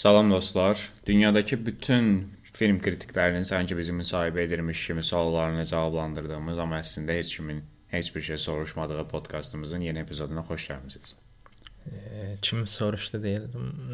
Salam 0.00 0.30
dostlar. 0.30 0.88
Dünyadakı 1.06 1.66
bütün 1.66 2.28
film 2.52 2.78
kritiklərinin 2.80 3.42
sanki 3.44 3.76
bizi 3.76 3.92
müsahibə 3.92 4.40
edirmiş 4.46 4.86
kimi 4.86 5.02
suallarını 5.04 5.64
cavablandırdığımız, 5.68 6.58
amma 6.58 6.78
əslində 6.80 7.18
heç 7.18 7.34
kimin 7.36 7.58
heç 7.92 8.08
bir 8.14 8.24
şey 8.28 8.36
soruşmadığı 8.36 9.04
podkastımızın 9.08 9.84
yeni 9.84 9.98
epizoduna 9.98 10.40
xoş 10.48 10.64
gəlmisiniz. 10.70 11.12
Kim 12.42 12.66
soruşdu 12.66 13.22
deyildim. 13.22 13.92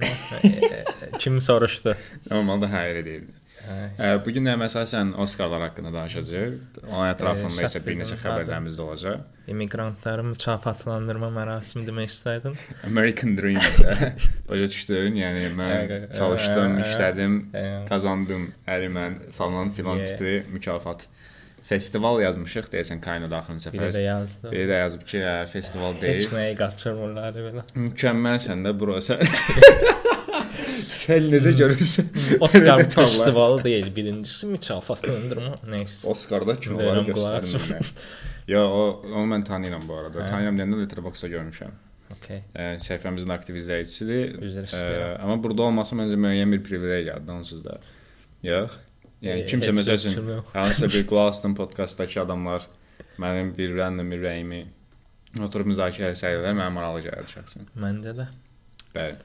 Kim 1.18 1.40
soruşdu? 1.40 1.96
Normalda 2.30 2.70
hə 2.70 2.84
elə 2.92 3.04
deyildi. 3.04 3.34
Hə, 3.66 4.10
Bu 4.24 4.30
gün 4.36 4.46
əsasən 4.66 5.14
Oskarlar 5.22 5.62
haqqında 5.66 5.90
danışacağıq. 5.94 6.52
Onun 6.86 7.08
ətrafında 7.10 7.66
isə 7.66 7.80
bir 7.86 7.96
neçə 7.98 8.18
xəbərlərimiz 8.22 8.76
də 8.78 8.84
olacaq. 8.84 9.24
İmmiqrantları 9.50 10.24
mükafatlandırma 10.28 11.30
mərasimi 11.34 11.86
demək 11.88 12.12
istədin? 12.14 12.54
American 12.86 13.36
Dream. 13.38 13.60
Başa 14.48 14.70
düşdün? 14.70 15.18
Yəni 15.22 15.50
mən 15.58 16.06
çalışdım, 16.16 16.78
işlədim, 16.86 17.36
qazandım, 17.90 18.48
əlimən 18.66 19.20
falan 19.38 19.74
filan 19.76 20.04
tipi 20.06 20.42
mükafat. 20.54 21.08
Festival 21.66 22.20
yazmışıq 22.22 22.68
deyəsən 22.70 23.00
axırıncı 23.40 23.72
Biri 23.72 23.80
səfər. 23.82 23.94
də 23.96 24.02
yazdı. 24.04 24.50
Biri 24.52 24.66
də 24.70 24.76
yazıb 24.84 25.00
ki, 25.10 25.18
hə, 25.18 25.32
festival 25.50 25.96
Heç 25.96 26.02
deyil. 26.02 26.28
nəyi 26.36 26.52
qaçırmırlar 26.60 27.40
belə. 27.48 27.64
Mükəmməlsən 27.74 28.62
də 28.68 28.74
bro 28.78 29.00
sən. 31.00 31.26
necə 31.32 31.52
görürsən? 31.58 32.08
Oscar 32.46 32.82
festivalı 32.94 33.64
deyil. 33.64 33.88
Birincisi 33.96 34.46
mükafatlandırma. 34.52 35.54
Nəysə. 35.72 36.06
Oscarda 36.12 36.56
kinoları 36.60 37.02
Verirəm 37.02 37.12
qulaq 37.16 37.44
göstərin 37.46 37.82
mənə. 37.82 38.06
Yo, 38.52 38.62
o 38.62 38.82
onu 39.12 39.26
mən 39.34 39.44
tanıyıram 39.48 39.84
bu 39.88 39.96
arada. 40.00 40.22
Hə. 40.22 40.30
Tanıyıram 40.30 40.60
deyəndə 40.60 40.80
Letterboxdda 40.84 41.30
görmüşəm. 41.34 41.74
Okay. 42.16 42.40
E, 42.54 42.66
səhifəmizin 42.82 43.32
aktiv 43.34 43.56
izləyicisidir. 43.58 44.36
Üzr 44.46 44.62
E, 44.62 44.66
istəyirəm. 44.70 45.14
amma 45.24 45.36
burada 45.42 45.66
olması 45.68 45.96
məncə 45.98 46.18
müəyyən 46.22 46.52
bir 46.54 46.62
privilegiyadır 46.68 47.32
onsuz 47.40 47.64
da. 47.64 47.78
Yox. 48.46 48.76
Yəni 49.26 49.42
E, 49.42 49.46
kimsə 49.50 49.72
məsəl 49.74 49.98
üçün 49.98 50.30
hansısa 50.54 50.88
bir 50.94 51.16
asdım 51.26 51.54
podkastdakı 51.58 52.20
adamlar 52.22 52.66
mənim 53.18 53.56
bir 53.58 53.76
random 53.76 54.10
bir 54.12 54.22
rəyimi 54.22 54.64
oturub 55.42 55.66
müzakirə 55.72 56.12
etsəydilər, 56.14 56.54
mənə 56.56 56.72
maraqlı 56.72 57.02
gələrdi 57.08 57.34
şəxsən. 57.34 57.66
Məncə 57.82 58.12
də. 58.20 58.26
Bəli. 58.94 59.16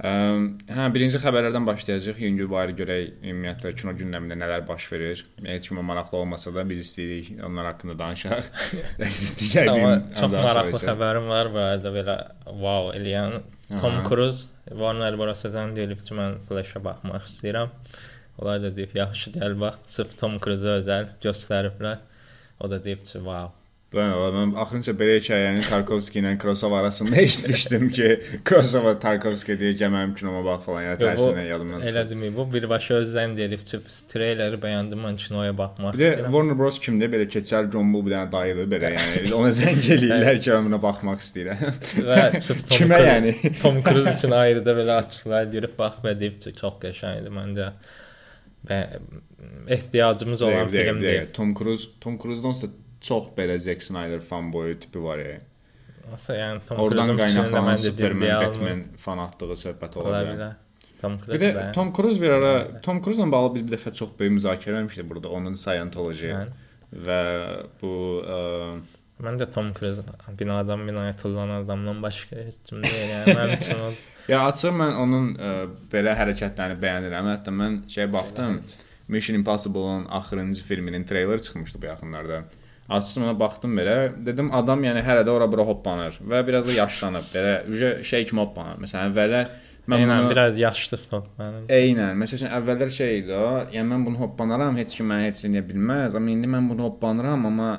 Hə, 0.00 0.84
birinci 0.94 1.18
xəbərlərdən 1.20 1.66
başlayacağıq. 1.68 2.20
Yüngül 2.24 2.48
barə 2.48 2.72
görək 2.76 3.18
ümumiyyətlə 3.20 3.74
kino 3.76 3.92
gündəmində 3.98 4.38
nələr 4.40 4.62
baş 4.68 4.86
verir. 4.92 5.24
Heç 5.44 5.68
kimə 5.68 5.84
maraqlı 5.84 6.22
olmasa 6.22 6.54
da 6.54 6.64
biz 6.68 6.86
istəyirik 6.86 7.42
onlar 7.44 7.68
haqqında 7.72 7.98
danışaq. 7.98 8.48
Digər 9.40 9.68
bir 9.74 10.06
çox 10.16 10.32
maraqlı 10.32 10.80
xəbərim 10.86 11.28
var 11.28 11.52
bu 11.52 11.60
arada 11.66 11.92
belə 11.96 12.16
wow 12.48 12.94
eləyən. 12.96 13.42
Tom. 13.76 14.00
Cruise 14.02 14.48
Warner 14.70 15.18
Bros-dan 15.18 15.76
deyib 15.76 16.00
ki, 16.00 16.16
mən 16.16 16.40
Flash-a 16.48 16.80
baxmaq 16.82 17.28
istəyirəm. 17.28 17.70
Onlar 18.40 18.64
da 18.64 18.72
deyib, 18.74 18.96
yaxşı 18.96 19.34
gəl 19.36 19.56
bax, 19.60 19.78
sırf 19.94 20.16
Tom 20.18 20.40
Cruise-a 20.42 20.80
özəl 20.80 21.12
göstəriblər. 21.22 22.00
O 22.60 22.70
da 22.72 22.80
deyib 22.82 23.04
ki, 23.04 23.20
wow. 23.26 23.52
Mən, 23.90 24.12
mən 24.36 24.50
axırıncı 24.62 24.92
belə 24.94 25.16
hekayəni 25.16 25.64
Tarkovski 25.66 26.20
ilə 26.20 26.36
Krosov 26.38 26.72
arasında 26.78 27.16
eşitmişdim 27.20 27.88
ki, 27.96 28.08
Krosova 28.46 28.92
Tarkovski 29.02 29.56
deyə 29.58 29.72
gəl 29.80 29.90
mənim 29.90 30.12
kinoma 30.14 30.44
bax 30.46 30.60
falan 30.68 30.84
ya 30.84 30.92
tərsinə 31.00 31.42
yadımdan 31.48 31.80
çıxdı. 31.82 32.04
demir, 32.10 32.30
bu 32.36 32.44
birbaşa 32.52 33.00
özdən 33.00 33.32
deyib 33.34 33.64
ki, 33.66 33.80
treyleri 34.12 34.60
bəyəndim, 34.62 35.00
mən 35.06 35.16
kinoya 35.18 35.56
baxmaq 35.58 35.96
Bir 35.98 36.04
də. 36.04 36.10
Warner 36.22 36.58
Bros 36.60 36.78
kimdir? 36.84 37.10
Belə 37.10 37.26
keçəl 37.34 37.66
John 37.72 37.90
Bull 37.94 38.04
bir 38.06 38.14
dənə 38.14 38.30
dayıdır 38.32 38.68
belə 38.74 38.92
yəni. 38.94 39.32
Ona 39.40 39.50
zəng 39.58 39.80
eləyirlər 39.96 40.38
ki, 40.38 40.52
mən 40.54 40.68
buna 40.68 40.78
baxmaq 40.84 41.24
istəyirəm. 41.24 41.64
Və 42.10 42.20
sırf 42.46 42.60
Tom 42.68 42.76
Kimə 42.76 43.00
yəni? 43.08 43.32
Tom 43.62 43.80
Cruise 43.88 44.12
üçün 44.12 44.36
ayrı 44.38 44.62
da 44.68 44.76
belə 44.78 45.00
açıqlar 45.02 45.48
görüb 45.56 45.74
bax 45.80 45.98
və 46.04 46.14
deyib 46.20 46.38
çox 46.46 46.78
qəşəngdir 46.84 47.34
məncə. 47.40 47.72
Və 48.70 48.78
ehtiyacımız 49.66 50.42
olan 50.46 50.70
deyil, 50.70 50.92
film 50.92 51.02
deyil. 51.02 51.18
deyil. 51.18 51.34
Tom 51.34 51.54
Cruise, 51.58 51.88
Tom 52.00 52.18
Cruise-dan 52.22 52.52
sonra 52.52 52.72
çox 53.00 53.30
belə 53.36 53.58
Zack 53.58 53.82
Snyder 53.82 54.20
fanboyu 54.20 54.78
tipi 54.80 55.02
var 55.02 55.18
ya. 55.18 55.38
Olsa 56.12 56.34
yəni 56.36 56.60
Tom 56.68 56.80
Oradan 56.80 57.14
qaynaqlanan 57.16 57.76
Superman, 57.78 58.42
Batman 58.44 58.82
fanatlığı 58.98 59.56
söhbət 59.64 59.96
ola 60.00 60.22
bilər. 60.26 60.54
Tom 61.00 61.18
Cruise 61.20 61.40
Bir 61.40 61.54
də 61.54 61.72
Tom 61.72 61.92
Cruise 61.96 62.20
bir 62.20 62.30
ara 62.30 62.80
Tom 62.82 63.02
Cruise-la 63.02 63.32
bağlı 63.32 63.54
biz 63.54 63.66
bir 63.66 63.76
dəfə 63.76 63.92
çox 63.96 64.10
böyük 64.18 64.32
müzakirə 64.40 64.82
etmişdik 64.82 65.08
burada 65.10 65.28
onun 65.28 65.54
Scientology 65.54 66.32
Mən- 66.34 66.50
və 67.06 67.20
bu 67.80 67.92
ə, 68.26 68.40
Məncə 69.22 69.46
Tom 69.52 69.72
Cruise 69.76 70.02
binadan 70.40 70.86
binaya 70.88 71.16
tullanan 71.16 71.64
adamdan 71.64 72.02
başqa 72.02 72.36
heç 72.36 72.58
kim 72.68 72.82
deyil. 72.82 73.10
Yəni 73.14 73.34
mənim 73.38 73.62
üçün 73.62 73.80
o 73.86 73.90
ya 74.28 74.42
açıq 74.48 74.76
mən 74.82 74.94
onun 75.04 75.34
ə, 75.36 75.50
belə 75.92 76.14
hərəkətlərini 76.20 76.80
bəyənirəm. 76.84 77.28
Hətta 77.34 77.52
mən 77.54 77.80
şey 77.88 78.12
baxdım. 78.12 78.60
Mission 79.08 79.36
Impossible-un 79.36 80.06
axırıncı 80.10 80.62
filminin 80.62 81.04
treyleri 81.04 81.42
çıxmışdı 81.42 81.82
bu 81.82 81.86
yaxınlarda. 81.86 82.44
Açdım 82.90 83.24
ona 83.28 83.34
baxdım 83.38 83.76
belə. 83.78 83.96
Dedim 84.26 84.48
adam 84.56 84.82
yəni 84.84 85.02
hələ 85.06 85.22
də 85.26 85.30
ora 85.30 85.46
bura 85.50 85.66
hoppanır 85.68 86.16
və 86.32 86.40
biraz 86.46 86.66
da 86.66 86.74
yaşlanıb. 86.74 87.28
Belə 87.34 88.04
şey 88.04 88.24
kimi 88.30 88.42
hoppanır. 88.42 88.80
Məsələn 88.82 89.12
əvvəllər 89.12 89.50
mən 89.90 90.02
Eynən, 90.04 90.22
bunu 90.24 90.30
biraz 90.30 90.58
yaşlı 90.58 90.98
Tom 91.10 91.28
mənim. 91.38 91.66
Eynən. 91.72 92.18
Məsələn, 92.20 92.50
əvvəllər 92.58 92.90
şey 92.94 93.18
idi 93.22 93.34
o, 93.34 93.50
yəni 93.74 93.86
mən 93.94 94.06
bunu 94.06 94.20
hoppanaram, 94.22 94.76
heç 94.78 94.96
kim 94.98 95.08
məni 95.10 95.30
heç 95.30 95.44
eləyə 95.48 95.62
bilməz, 95.70 96.16
amma 96.18 96.34
indi 96.34 96.50
mən 96.50 96.68
bunu 96.70 96.88
hoppanıram, 96.88 97.46
amma 97.50 97.70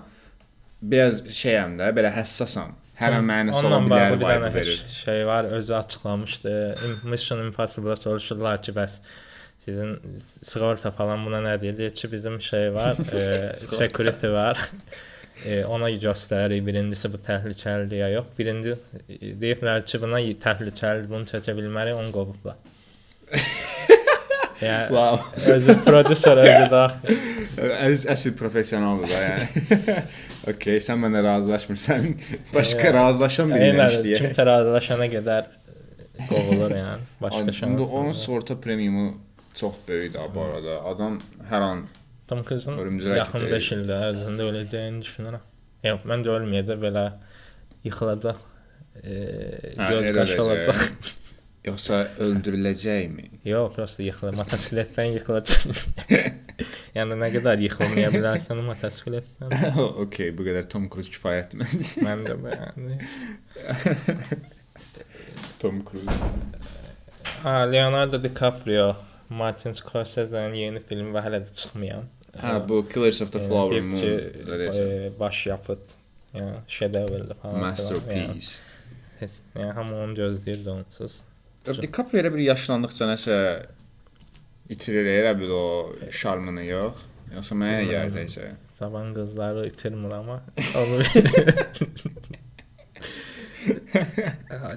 biraz 0.82 1.22
şeyəm 1.28 1.78
də, 1.80 1.92
belə 1.96 2.12
həssasam. 2.16 2.74
Hər 3.02 3.16
an 3.18 3.26
mənə 3.26 3.54
sola 3.58 3.80
Onunla 3.80 3.98
bilər, 3.98 4.18
vibe 4.22 4.54
verir. 4.54 4.82
şey 5.04 5.26
var, 5.28 5.48
özü 5.58 5.74
açıqlamışdı. 5.74 6.56
Mission 7.04 7.40
Impossible 7.46 7.96
soruşurlar 7.96 8.62
ki, 8.62 8.76
bəs 8.78 9.00
sizin 9.66 9.98
sığorta 10.44 10.92
falan 10.92 11.26
buna 11.26 11.40
nə 11.46 11.56
deyir? 11.62 11.78
Deyir 11.78 11.94
ki, 11.96 12.12
bizim 12.12 12.42
şey 12.42 12.74
var, 12.74 12.96
e, 13.14 13.54
security 13.54 14.28
var. 14.28 14.60
E, 15.46 15.64
ona 15.66 15.90
göstərir. 15.90 16.62
Birincisi 16.66 17.10
bu 17.14 17.18
təhlükəlidir 17.28 17.96
ya 18.04 18.10
yox. 18.18 18.26
Birinci 18.40 18.76
e, 19.10 19.34
deyiblər 19.42 19.86
ki, 19.86 20.02
buna 20.02 20.20
təhlükəlidir, 20.46 21.08
bunu 21.10 21.26
çəkə 21.32 21.56
bilmərik, 21.58 21.96
onu 21.98 22.12
qovublar. 22.14 22.58
yəni 24.62 24.88
Wow. 24.94 25.20
özü 25.54 25.76
prodüser 25.86 26.38
özü 26.38 26.68
də 26.76 26.84
Əs 27.88 28.04
əsl 28.14 28.36
professionaldır 28.38 29.10
da 29.10 29.22
yəni. 29.24 29.96
okay, 30.52 30.78
sən 30.84 31.02
mənə 31.02 31.24
razılaşmırsan. 31.26 32.06
Başqa 32.54 32.86
Yəni, 32.88 32.94
razılaşan 33.00 33.50
birinə 33.52 33.72
Eynən, 33.72 33.90
işləyə. 33.96 34.20
kim 34.22 34.36
tərazılaşana 34.38 35.08
qədər 35.12 35.50
qovulur 36.30 36.76
yəni. 36.78 37.10
Başqa 37.22 37.42
İndi 37.42 37.54
şans. 37.58 37.82
onun 37.90 38.08
yox. 38.14 38.22
sığorta 38.26 38.60
premiumu 38.62 39.08
çox 39.56 39.76
böyükdür 39.88 40.34
bu 40.36 40.42
arada. 40.42 40.78
Adam 40.92 41.20
hər 41.50 41.62
an 41.68 41.86
Tom 42.28 42.44
Cruise-un 42.48 42.78
Ölümcül 42.80 43.16
yaxın 43.18 43.44
hərəkət 43.44 43.58
5 43.58 43.72
ildə 43.78 43.96
ərzində 44.10 44.46
öləcəyini 44.52 45.02
düşünürəm. 45.04 45.48
Yox, 45.84 46.06
məncə 46.08 46.36
ölməyəcək 46.38 46.78
belə 46.80 47.06
yıxılacaq. 47.88 48.46
E, 49.02 49.16
Hə, 49.76 49.90
göz 49.90 50.06
elə 50.06 50.14
qaşı 50.16 50.38
olacaq. 50.44 50.78
olacaq. 50.78 51.18
yoxsa 51.66 52.00
öldürüləcəkmi? 52.26 53.28
Yox, 53.46 53.76
prosta 53.76 54.06
yıxılır. 54.06 54.40
Motosikletdən 54.40 55.12
yıxılacaq. 55.18 55.84
yəni 56.98 57.20
nə 57.22 57.30
qədər 57.36 57.62
yıxılmaya 57.68 58.14
bilərsən 58.16 58.64
motosikletdən. 58.70 59.54
okay, 60.06 60.32
bu 60.38 60.48
qədər 60.48 60.70
Tom 60.72 60.88
Cruise 60.94 61.12
kifayətdir 61.14 61.62
məncə. 61.66 61.94
Mən 62.08 62.26
də 62.26 62.40
yəni. 62.56 63.00
Tom 65.62 65.84
Cruise. 65.86 66.20
Ha, 67.44 67.66
Leonardo 67.70 68.18
DiCaprio, 68.22 68.92
Martin 69.32 69.74
Scorsese'nin 69.78 70.58
yeni 70.60 70.82
filmi 70.84 71.14
və 71.16 71.24
hələ 71.26 71.40
də 71.46 71.54
çıxmayan. 71.56 72.08
Hə, 72.42 72.54
bu 72.68 72.82
Killers 72.92 73.22
of 73.24 73.32
the 73.32 73.40
Flower 73.40 73.82
Moon 73.82 74.02
ki, 74.02 74.12
e, 74.84 75.12
baş 75.20 75.46
yapıt. 75.48 75.98
Yəni 76.36 76.62
şedevrli 76.68 77.36
falan. 77.42 77.60
Masterpiece. 77.60 78.62
Yəni, 79.20 79.32
yəni 79.56 79.72
hamı 79.76 79.98
onu 80.04 80.16
gözləyirdi 80.20 80.70
onsuz. 80.72 81.18
DiCaprio 81.68 82.22
elə 82.22 82.32
bir 82.34 82.44
yaşlandıqca 82.46 83.10
nəsə 83.12 83.40
itirir 84.72 85.10
elə 85.18 85.34
bir 85.40 85.52
o 85.56 85.66
şarmını 86.22 86.64
yox. 86.70 87.04
Yoxsa 87.36 87.60
mənə 87.64 87.84
gələcəksə. 87.90 88.54
Cavan 88.80 89.12
qızları 89.16 89.68
itirmir 89.68 90.16
amma. 90.20 90.40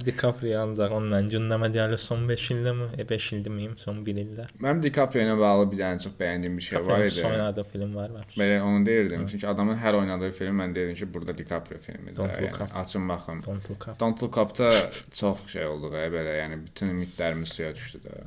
DiCaprio 0.07 0.59
ancaq 0.61 0.93
onunla 0.97 1.21
gündəmə 1.33 1.69
gəlir 1.75 2.01
son 2.03 2.27
5 2.29 2.45
ildə 2.55 2.73
mi? 2.79 2.87
E 3.01 3.07
5 3.09 3.29
ildə 3.37 3.53
miyim? 3.55 3.75
Son 3.81 4.01
1 4.07 4.21
ildə. 4.23 4.47
Mənim 4.65 4.83
DiCaprio 4.85 5.25
ilə 5.25 5.37
bağlı 5.41 5.67
bir 5.73 5.81
dənə 5.81 6.03
çox 6.05 6.15
bəyəndiyim 6.21 6.57
bir 6.61 6.67
şey 6.69 6.79
var 6.81 6.91
Var 6.99 7.05
idi. 7.09 7.25
oynadığı 7.31 7.65
film 7.73 7.95
var 7.97 8.11
var. 8.17 8.27
Belə 8.39 8.61
onu 8.63 8.87
deyirdim. 8.87 9.27
Çünki 9.31 9.49
adamın 9.49 9.77
hər 9.85 9.99
oynadığı 10.01 10.31
film 10.39 10.61
mən 10.63 10.75
deyirdim 10.75 10.95
ki, 11.01 11.09
burada 11.15 11.39
DiCaprio 11.39 11.79
filmidir. 11.79 12.17
Don't 12.17 12.41
Look 12.43 12.61
Yəni, 12.61 12.65
Up. 12.65 12.77
açın 12.77 13.09
baxın. 13.09 13.43
Don't 13.47 13.71
Look 13.71 13.89
Up. 13.89 14.01
Don't 14.01 14.23
Look 14.23 14.39
Up-da 14.39 14.71
çox 15.13 15.47
şey 15.53 15.67
oldu 15.67 15.93
da 15.93 16.07
belə, 16.17 16.37
yəni 16.43 16.61
bütün 16.67 16.93
ümidlərimiz 16.97 17.53
suya 17.57 17.75
düşdü 17.75 17.99
də. 18.09 18.25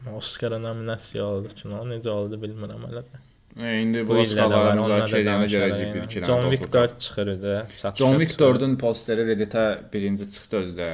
Amma 0.00 0.16
Oscar 0.16 0.58
nominasiya 0.62 1.24
oldu 1.24 1.48
ki, 1.54 1.68
o 1.68 1.84
necə 1.88 2.08
oldu 2.10 2.36
bilmirəm 2.42 2.84
hələ 2.90 3.02
də. 3.08 3.22
E, 3.56 3.80
indi 3.80 4.02
bu 4.08 4.14
da 4.14 4.20
müzakirə 4.20 5.24
danışarıq. 5.24 5.52
gələcək 5.52 5.92
bir 5.94 6.02
iki 6.04 6.22
John 6.26 6.42
Wick 6.50 6.62
Look 6.62 6.68
Up. 6.68 6.72
4 6.74 7.00
çıxır 7.00 7.26
idi. 7.26 7.54
John 7.94 8.18
Wick 8.20 8.40
4-ün 8.40 8.74
posteri 8.76 9.24
Reddit-ə 9.30 9.66
birinci 9.92 10.28
çıxdı 10.30 10.56
özdə. 10.64 10.88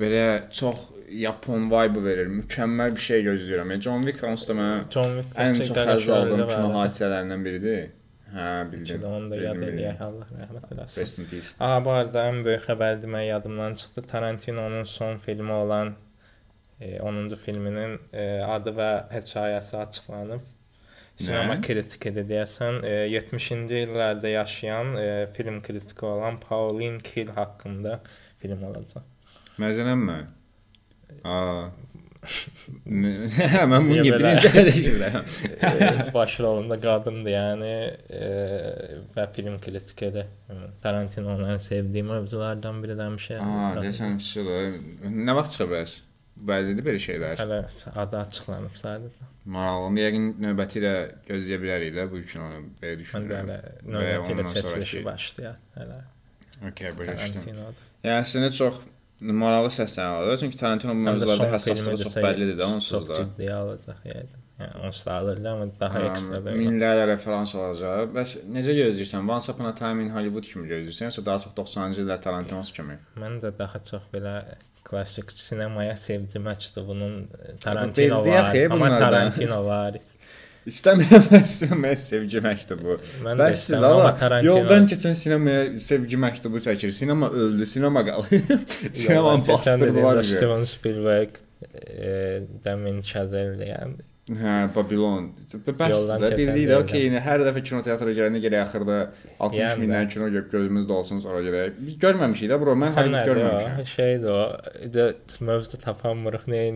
Belə 0.00 0.24
çox 0.52 0.78
Yapon 1.08 1.70
vibe 1.70 2.02
verir. 2.04 2.26
Mükəmməl 2.28 2.96
bir 2.96 3.04
şey 3.04 3.22
gözləyirəm. 3.28 3.70
Yəni 3.72 3.86
John 3.86 4.02
Wick 4.08 4.24
onsuz 4.28 4.50
da 4.50 4.56
mənə 4.58 5.22
ən 5.44 5.60
çox 5.62 5.70
həzz 5.92 6.10
aldığım 6.16 6.42
kino 6.50 6.74
hadisələrindən 6.74 7.46
biridir. 7.46 7.86
Hə, 8.34 8.48
bildim. 8.72 9.06
Onu 9.08 9.30
da 9.30 9.38
yad 9.40 9.62
eləyək. 9.70 10.02
Allah 10.04 10.28
rəhmət 10.34 10.74
eləsin. 10.74 11.00
Rest 11.00 11.18
in 11.22 11.30
peace. 11.30 11.54
Aa, 11.64 11.78
bu 11.84 11.94
arada 11.94 12.26
ən 12.28 12.42
böyük 12.44 12.66
xəbər 12.66 13.00
demək 13.06 13.24
yadımdan 13.30 13.78
çıxdı. 13.80 14.02
Tarantino'nun 14.10 14.84
son 14.84 15.16
filmi 15.16 15.52
olan 15.52 15.94
e, 16.80 16.98
10-cu 16.98 17.36
filminin 17.46 17.96
e, 18.12 18.26
adı 18.44 18.74
və 18.76 18.90
hekayəsi 19.14 19.76
açıqlanıb. 19.86 20.44
Sinema 21.18 21.56
kritiki 21.62 22.12
deyəsən, 22.14 22.82
e, 22.86 22.94
70-ci 23.10 23.82
illərdə 23.88 24.30
yaşayan 24.36 24.94
e, 25.00 25.06
film 25.34 25.60
kritiki 25.66 26.06
olan 26.06 26.38
Pauline 26.42 27.02
Kiel 27.02 27.32
haqqında 27.34 27.98
film 28.42 28.62
olacaq. 28.70 29.06
Məzənəmmi? 29.58 30.18
Aa. 31.26 31.68
Hə, 32.18 33.62
mən 33.70 33.86
bunu 33.88 34.02
birinci 34.02 34.48
e, 35.68 36.08
baş 36.14 36.38
rolunda 36.42 36.78
qadındır, 36.82 37.30
yəni 37.30 37.72
e, 38.10 38.30
və 39.14 39.26
film 39.34 39.60
kritiki 39.62 40.24
Tarantino'nun 40.82 41.54
ən 41.54 41.62
sevdiyim 41.62 42.10
mövzulardan 42.14 42.82
biri 42.82 42.98
demişəm. 42.98 43.42
Aa, 43.42 43.72
desən. 43.82 44.18
Nə 45.02 45.38
vaxt 45.38 45.56
çıxa 45.56 45.70
bilər? 45.70 45.96
Bəllidir 46.48 46.84
belə 46.86 47.00
şeylər. 47.02 47.36
Hələ 47.40 47.58
adı 48.02 48.16
açıqlanıb 48.20 48.76
sadəcə. 48.78 49.26
Maraqlı. 49.54 49.98
Yəqin 50.04 50.28
növbəti 50.44 50.78
ilə 50.82 50.92
gözləyə 51.28 51.58
bilərik 51.62 51.94
də 51.96 52.04
bu 52.12 52.20
kinonu 52.30 52.60
belə 52.82 52.92
Mən 52.92 52.94
də 52.94 53.02
düşünürəm. 53.02 53.50
hələ 53.50 53.58
növbəti 53.96 54.36
ilə 54.36 54.46
çəkilişi 54.58 55.04
başlayır. 55.08 55.58
Hələ 55.78 55.98
Okay, 56.68 56.90
düşdüm. 56.90 57.14
Tarantino'dur. 57.14 57.82
Yəni 58.02 58.16
əslində 58.24 58.48
çox 58.56 58.78
maraqlı 59.20 59.70
səslənir. 59.76 60.36
Çünki 60.40 60.58
Tarantino 60.58 60.94
bu 60.98 61.04
mövzularda 61.06 61.46
həssaslığı 61.52 61.96
çox 62.02 62.16
bəllidir 62.18 62.56
də 62.58 62.66
onsuz 62.66 62.90
Çox 62.96 63.08
da. 63.08 63.14
ciddi 63.22 63.52
alacaq 63.54 64.00
yəni. 64.10 64.40
Yəni 64.58 64.80
onsuz 64.88 65.04
da 65.06 65.12
alırlar, 65.20 65.52
amma 65.54 65.68
daha 65.80 66.00
ekstra 66.08 66.40
da. 66.44 66.54
Minlərlə 66.58 67.04
referans 67.12 67.52
olacaq. 67.54 68.08
Bəs 68.16 68.32
necə 68.56 68.74
gözləyirsən? 68.74 69.30
Once 69.30 69.52
Upon 69.52 69.70
a 69.70 69.74
Time 69.78 70.02
in 70.02 70.10
Hollywood 70.10 70.50
kimi 70.50 70.66
gözləyirsən, 70.66 71.12
yoxsa 71.12 71.24
daha 71.30 71.38
çox 71.44 71.54
90-cı 71.60 72.02
illər 72.02 72.20
Tarantino 72.26 72.62
kimi? 72.80 72.98
Mən 73.22 73.38
də 73.44 73.52
daha 73.58 73.78
çox 73.90 74.02
belə 74.14 74.34
klassik 74.88 75.32
sinemaya 75.32 75.96
sevgi 75.96 76.38
məktubunun 76.38 77.14
Tarantino 77.60 78.20
var. 78.26 78.44
xey 78.52 78.66
Amma. 78.66 78.88
Tarantino 78.98 79.60
var. 79.66 79.98
İstəmirəm 80.68 81.28
istəmirəm 81.38 81.96
sevgi 82.04 82.40
məktubu. 82.44 82.98
Mən 83.24 83.38
də 83.40 83.46
istəmirəm, 83.56 83.94
amma 84.00 84.10
Tarantino- 84.20 84.48
yoldan 84.50 84.88
keçən 84.90 85.14
sinemaya 85.22 85.78
sevgi 85.80 86.16
məktubu 86.24 86.60
çəkir. 86.66 86.92
Sinema 87.00 87.30
öldü, 87.30 87.66
sinema 87.66 88.02
qalıb. 88.08 88.32
Sinemanı 88.92 89.48
bastırdılar. 89.48 90.22
Steven 90.22 90.64
Spielberg, 90.64 91.30
e, 91.74 92.40
Damien 92.64 93.00
Chazelle 93.00 93.64
yəni. 93.74 93.96
Hə, 94.28 94.54
Babylon. 94.74 95.30
Bəs 95.64 95.92
Yoldan 95.94 96.24
də 96.24 96.30
bildik 96.36 96.66
də, 96.68 96.78
okey, 96.82 97.06
hər 97.24 97.44
dəfə 97.46 97.62
kinoteatra 97.64 98.12
gələndə 98.16 98.40
gərək 98.44 98.64
axırda 98.66 98.96
60 99.38 99.60
Yəni 99.62 99.80
mindən 99.84 100.04
də. 100.04 100.10
kino 100.12 100.28
görüb 100.34 100.50
gözümüz 100.52 100.88
dolsun 100.88 101.22
sonra 101.24 101.40
gələk. 101.46 101.78
Biz 101.86 101.94
görməmişik 102.02 102.50
də 102.52 102.58
bro, 102.60 102.74
mən 102.76 102.92
nədir 102.98 103.30
görməmişəm. 103.30 103.86
Şeydir 103.94 104.34
o. 104.34 104.42
də 104.96 105.06
Mövzu 105.48 105.80
tapamırıq 105.84 106.44
nə? 106.50 106.66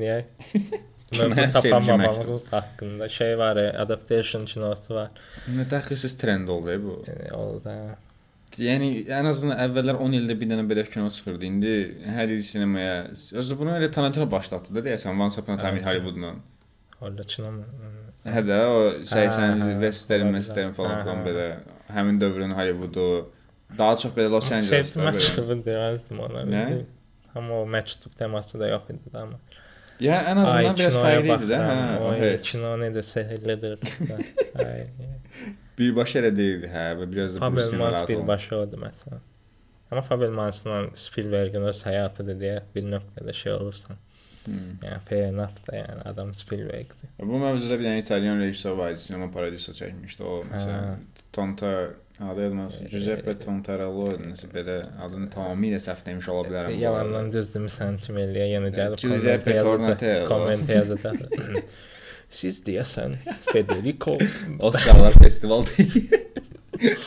Kimə 1.12 1.28
Mövzu 1.34 1.42
sevgi 1.42 1.74
tapamamamız 1.74 2.46
haqqında 2.52 3.08
şey 3.08 3.36
var, 3.38 3.56
adaptation 3.56 4.46
kinosu 4.48 4.94
var. 4.94 5.12
Nə 5.52 5.68
təxəssüs 5.74 6.16
trend 6.20 6.48
oldu 6.48 6.78
bu. 6.86 6.96
Yəni 7.10 7.34
o 7.36 7.44
da 7.64 7.76
Yəni 8.60 9.06
ən 9.08 9.24
azından 9.30 9.60
əvvəllər 9.64 9.96
10 10.04 10.16
ildə 10.18 10.34
bir 10.40 10.48
dənə 10.50 10.64
belə 10.68 10.82
kino 10.84 11.08
çıxırdı. 11.10 11.46
İndi 11.48 11.70
hər 12.16 12.32
il 12.34 12.42
sinemaya. 12.44 12.96
Özü 13.40 13.56
bunu 13.58 13.76
elə 13.78 13.88
Tarantino 13.90 14.26
başlatdı 14.30 14.74
da 14.76 14.82
deyəsən 14.88 15.16
Once 15.16 15.40
Upon 15.40 15.56
a 15.56 15.62
Time 15.62 15.80
in. 15.80 15.86
Hollywoodla. 15.86 16.34
Kino 17.28 17.52
Hə 18.22 18.42
də 18.46 18.58
o 18.70 18.80
80-ci 19.02 19.40
hə, 19.42 19.78
western, 19.82 20.28
olabilir. 20.28 20.36
western 20.38 20.74
falan 20.76 21.00
filan 21.02 21.24
belə 21.26 21.46
həmin 21.90 22.20
dövrün 22.20 22.54
Hollywoodu 22.54 23.06
daha 23.78 23.96
çox 23.98 24.12
belə 24.16 24.30
Los 24.30 24.50
Angelesdə 24.52 25.00
belə. 25.00 25.10
məktubu 25.10 25.56
demezdim 25.66 26.20
ona. 26.22 26.44
Nə? 26.46 26.62
Amma 27.34 27.62
o 27.62 27.66
məktub 27.66 28.14
teması 28.18 28.60
da 28.60 28.68
yox 28.70 28.90
idi 28.94 29.12
amma. 29.18 29.40
Ya 30.02 30.20
ən 30.30 30.38
azından 30.42 30.78
biraz 30.78 30.96
fərqli 30.98 31.34
idi 31.36 31.50
də, 31.50 31.58
hə. 31.66 32.14
heç. 32.20 32.52
Kino 32.52 32.72
necə 32.80 33.02
sehrlidir. 33.06 33.76
Ay. 34.66 34.86
Birbaşa 35.78 36.20
elə 36.22 36.32
deyildi, 36.36 36.70
hə, 36.72 36.86
və 37.00 37.10
biraz 37.10 37.36
da 37.36 37.42
Fabel 37.42 37.58
Bruce 37.60 37.76
Mans 37.76 37.92
narahat 37.92 38.10
bir 38.10 38.56
oldu. 38.58 38.80
məsələn. 38.82 39.22
Amma 39.92 40.02
Fabel 40.06 40.30
Mansla 40.32 40.80
Spielbergin 40.96 41.66
öz 41.68 41.82
həyatıdır 41.84 42.38
deyə 42.40 42.58
bir 42.74 42.86
nöqtədə 42.94 43.34
şey 43.36 43.52
olursan. 43.52 43.98
Hmm. 44.46 44.76
Yəni 44.82 45.18
enough 45.28 45.58
da 45.68 45.76
yəni 45.76 46.02
adam 46.10 46.32
Spielbergdir. 46.34 47.10
Bu 47.22 47.38
mövzuda 47.38 47.78
bir 47.78 47.86
dənə 47.86 48.00
İtalyan 48.02 48.40
rejissor 48.42 48.76
var 48.78 48.94
Sinema 48.98 49.30
Paradiso 49.30 49.72
çəkmişdi. 49.76 50.22
O 50.22 50.40
məsələn 50.50 51.04
Tonta 51.32 51.70
adı 52.20 52.42
yadımda 52.42 52.66
Giuseppe 52.90 53.36
Tontarello 53.38 54.08
nəsə 54.20 54.50
belə 54.52 54.76
adını 55.04 55.30
tamamilə 55.32 55.78
səhv 55.82 56.04
demiş 56.06 56.28
ola 56.28 56.42
bilərəm. 56.48 56.66
arada. 56.68 56.82
Yalandan 56.82 57.30
düz 57.32 57.48
demirsən 57.54 57.98
kimi 58.04 58.24
eləyə 58.26 58.48
yenə 58.56 58.72
gəlib 58.74 59.00
Giuseppe 59.00 59.58
Tornatello. 59.60 60.28
komment 60.28 60.68
yazacaq. 60.70 61.22
Siz 62.42 62.62
deyəsən 62.66 63.18
Federico 63.52 64.16
Oscarlar 64.68 65.18
festival 65.22 65.66
deyil. 65.72 66.08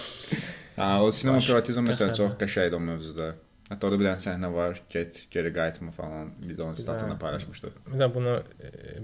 Ha, 0.76 1.00
o 1.04 1.08
Sinema 1.12 1.40
Paradiso 1.40 1.80
məsələn 1.80 2.12
çox 2.18 2.34
qəşəngdir 2.40 2.76
o 2.76 2.80
mövzuda. 2.84 3.30
Hətta 3.65 3.88
orada 3.88 3.97
bir 3.97 4.06
dənə 4.06 4.21
səhnə 4.21 4.50
var, 4.53 4.77
get 4.94 5.23
geri 5.33 5.50
qayıtma 5.53 5.89
falan. 5.95 6.27
Biz 6.38 6.59
onun 6.62 6.75
statını 6.77 7.15
paylaşmışdıq. 7.17 7.79
Bir 7.88 7.97
də 7.97 8.07
bunu 8.13 8.35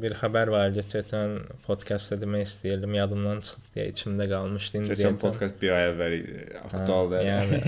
bir 0.03 0.13
xəbər 0.19 0.51
var 0.53 0.69
idi. 0.69 0.83
Keçən 0.91 1.33
podkastda 1.65 2.19
demək 2.21 2.45
istəyirdim, 2.45 2.93
yadımdan 2.99 3.41
çıxıb 3.47 3.71
deyə 3.73 3.87
içimdə 3.95 4.27
qalmışdı. 4.29 4.77
İndi 4.83 4.93
Keçən 4.93 5.17
podkast 5.23 5.57
bir 5.63 5.73
ay 5.77 5.87
əvvəl 5.89 6.17
idi, 6.19 6.45
aktualdır. 6.61 7.25
Yəni 7.25 7.61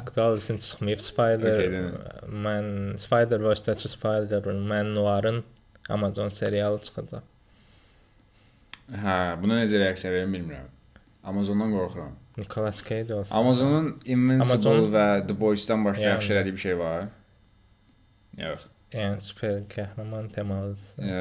aktual 0.00 0.40
üçün 0.40 0.62
çıxmayıb 0.64 1.04
Spider. 1.04 1.60
Deyil 1.60 1.76
mən 2.48 2.70
Spider 3.04 3.44
vs 3.44 3.84
Spider 3.92 4.48
mən 4.72 4.94
Noir'ın 4.96 5.44
Amazon 5.92 6.32
serialı 6.32 6.80
çıxacaq. 6.88 7.28
Hə, 9.04 9.16
buna 9.42 9.60
necə 9.60 9.84
reaksiya 9.84 10.16
verim 10.16 10.32
bilmirəm. 10.34 10.72
Amazondan 11.28 11.76
qorxuram. 11.76 12.16
Nicolas 12.40 12.82
Cage 12.88 13.14
olsun. 13.14 13.34
Amazonun 13.36 13.86
Invincible 14.04 14.70
Amazon- 14.70 14.92
və 14.94 15.06
The 15.28 15.36
Boys-dan 15.40 15.84
başqa 15.84 16.02
Yəni. 16.02 16.08
yaxşı 16.14 16.32
elədiyi 16.32 16.52
bir 16.52 16.64
şey 16.66 16.78
var. 16.78 17.04
Yox. 18.38 18.60
Yəni 18.92 19.20
super 19.22 19.60
qəhrəman 19.70 20.30
temalıdır. 20.34 20.78
Ə, 20.98 21.18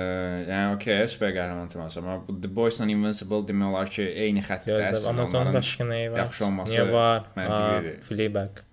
yəni 0.49 0.75
okey, 0.75 1.03
super 1.07 1.29
qəhrəman 1.35 1.67
teması, 1.69 1.99
amma 1.99 2.15
bu 2.27 2.33
The 2.41 2.49
Boys-la 2.55 2.87
Invincible 2.89 3.43
demək 3.51 3.67
olar 3.69 3.89
ki, 3.93 4.01
eyni 4.23 4.41
xəttdə 4.41 4.79
əslində 4.89 5.09
Amazon 5.09 5.53
başqa 5.53 5.85
nəyi 5.91 6.07
var? 6.11 6.17
yaxşı 6.23 6.45
olması 6.47 6.73
Niyə 6.73 6.87
var? 6.93 7.27
məntiqlidir. 7.37 7.99
Fleabag. 8.07 8.63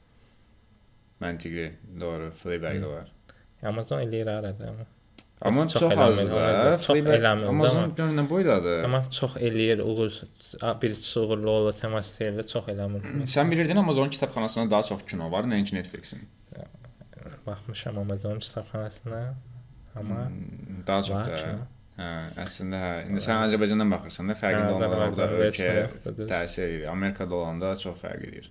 məntiqli, 1.20 1.68
doğru, 2.00 2.30
Fleabag 2.40 2.82
da 2.82 2.88
var. 2.88 3.12
Amazon 3.62 4.00
eləyir 4.00 4.28
arada 4.30 4.68
amma. 4.68 4.86
Amma 5.42 5.68
Çox 5.68 5.80
çox 5.80 5.98
azdır 5.98 6.30
çox 6.86 6.96
eləmir, 6.96 7.46
Amazon 7.48 7.90
görünən 7.98 8.28
boydadır. 8.30 8.84
Amma 8.84 9.02
çox 9.10 9.34
eləyir, 9.36 9.82
uğur 9.82 10.12
birisi 10.82 11.20
uğurlu 11.20 11.50
olur 11.50 11.72
teması 11.72 12.18
deyil, 12.18 12.42
çox 12.48 12.64
eləmir. 12.72 13.04
Sən 13.34 13.50
bilirdin 13.50 13.76
Amazon 13.76 14.08
kitabxanasında 14.08 14.70
daha 14.70 14.82
çox 14.82 15.04
kino 15.06 15.30
var, 15.32 15.44
nəinki 15.44 15.74
Netflix-in. 15.74 16.22
Baxmışam 17.46 17.98
Amazon 17.98 18.38
kitabxanasına. 18.38 19.34
Amma 19.96 20.14
Hmm, 20.28 20.86
Daha 20.86 21.02
çox 21.02 21.16
da. 21.28 21.58
Hə, 21.96 22.08
əslində 22.44 22.76
hə. 22.80 22.90
İndi 23.08 23.20
sən 23.24 23.38
Azərbaycandan 23.46 23.88
baxırsan 23.92 24.28
da 24.28 24.34
fərqində 24.36 24.72
olmadan 24.72 25.04
orada 25.06 25.28
ölkəyə 25.46 25.84
təsir 26.28 26.66
edir. 26.66 26.88
Amerikada 26.92 27.34
olanda 27.34 27.76
çox 27.76 28.02
fərq 28.02 28.24
edir. 28.28 28.50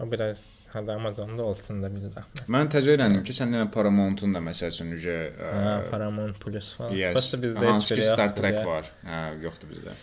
o 0.00 0.10
biraz 0.12 0.40
hada 0.74 0.94
Amazonda 0.98 1.44
olsun 1.44 1.82
da 1.82 1.90
bir 1.92 2.06
zəhmət. 2.14 2.42
Mən 2.54 2.70
təzə 2.72 2.92
öyrəndim 2.94 3.22
ki, 3.26 3.34
sən 3.36 3.52
demə 3.54 3.66
Paramount-un 3.74 4.34
da 4.36 4.40
məsəl 4.44 4.72
üçün 4.74 4.92
ücə 4.96 5.16
Hə, 5.38 5.74
Paramount 5.90 6.38
Plus 6.42 6.72
falan. 6.78 6.94
Yes. 6.98 7.14
Prosta 7.16 7.40
bizdə 7.42 7.66
heç 7.68 7.88
ki 7.90 7.98
biri 8.00 8.06
Star 8.08 8.34
Trek 8.38 8.56
deyə. 8.60 8.66
var. 8.68 8.90
Hə, 9.08 9.20
yoxdur 9.44 9.70
bizdə. 9.74 9.94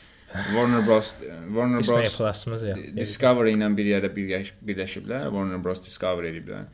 Warner 0.54 0.84
Bros. 0.86 1.16
Warner 1.56 1.82
Disney 1.82 2.04
Bros. 2.06 2.18
Plus-mız 2.22 2.68
yox. 2.70 2.84
Discovery 3.00 3.56
ilə 3.58 3.72
bir 3.80 3.90
yerdə 3.94 4.12
birləş, 4.14 4.54
birləşiblər. 4.70 5.28
Warner 5.34 5.58
Bros. 5.66 5.82
Discovery 5.88 6.30
eliblər. 6.36 6.70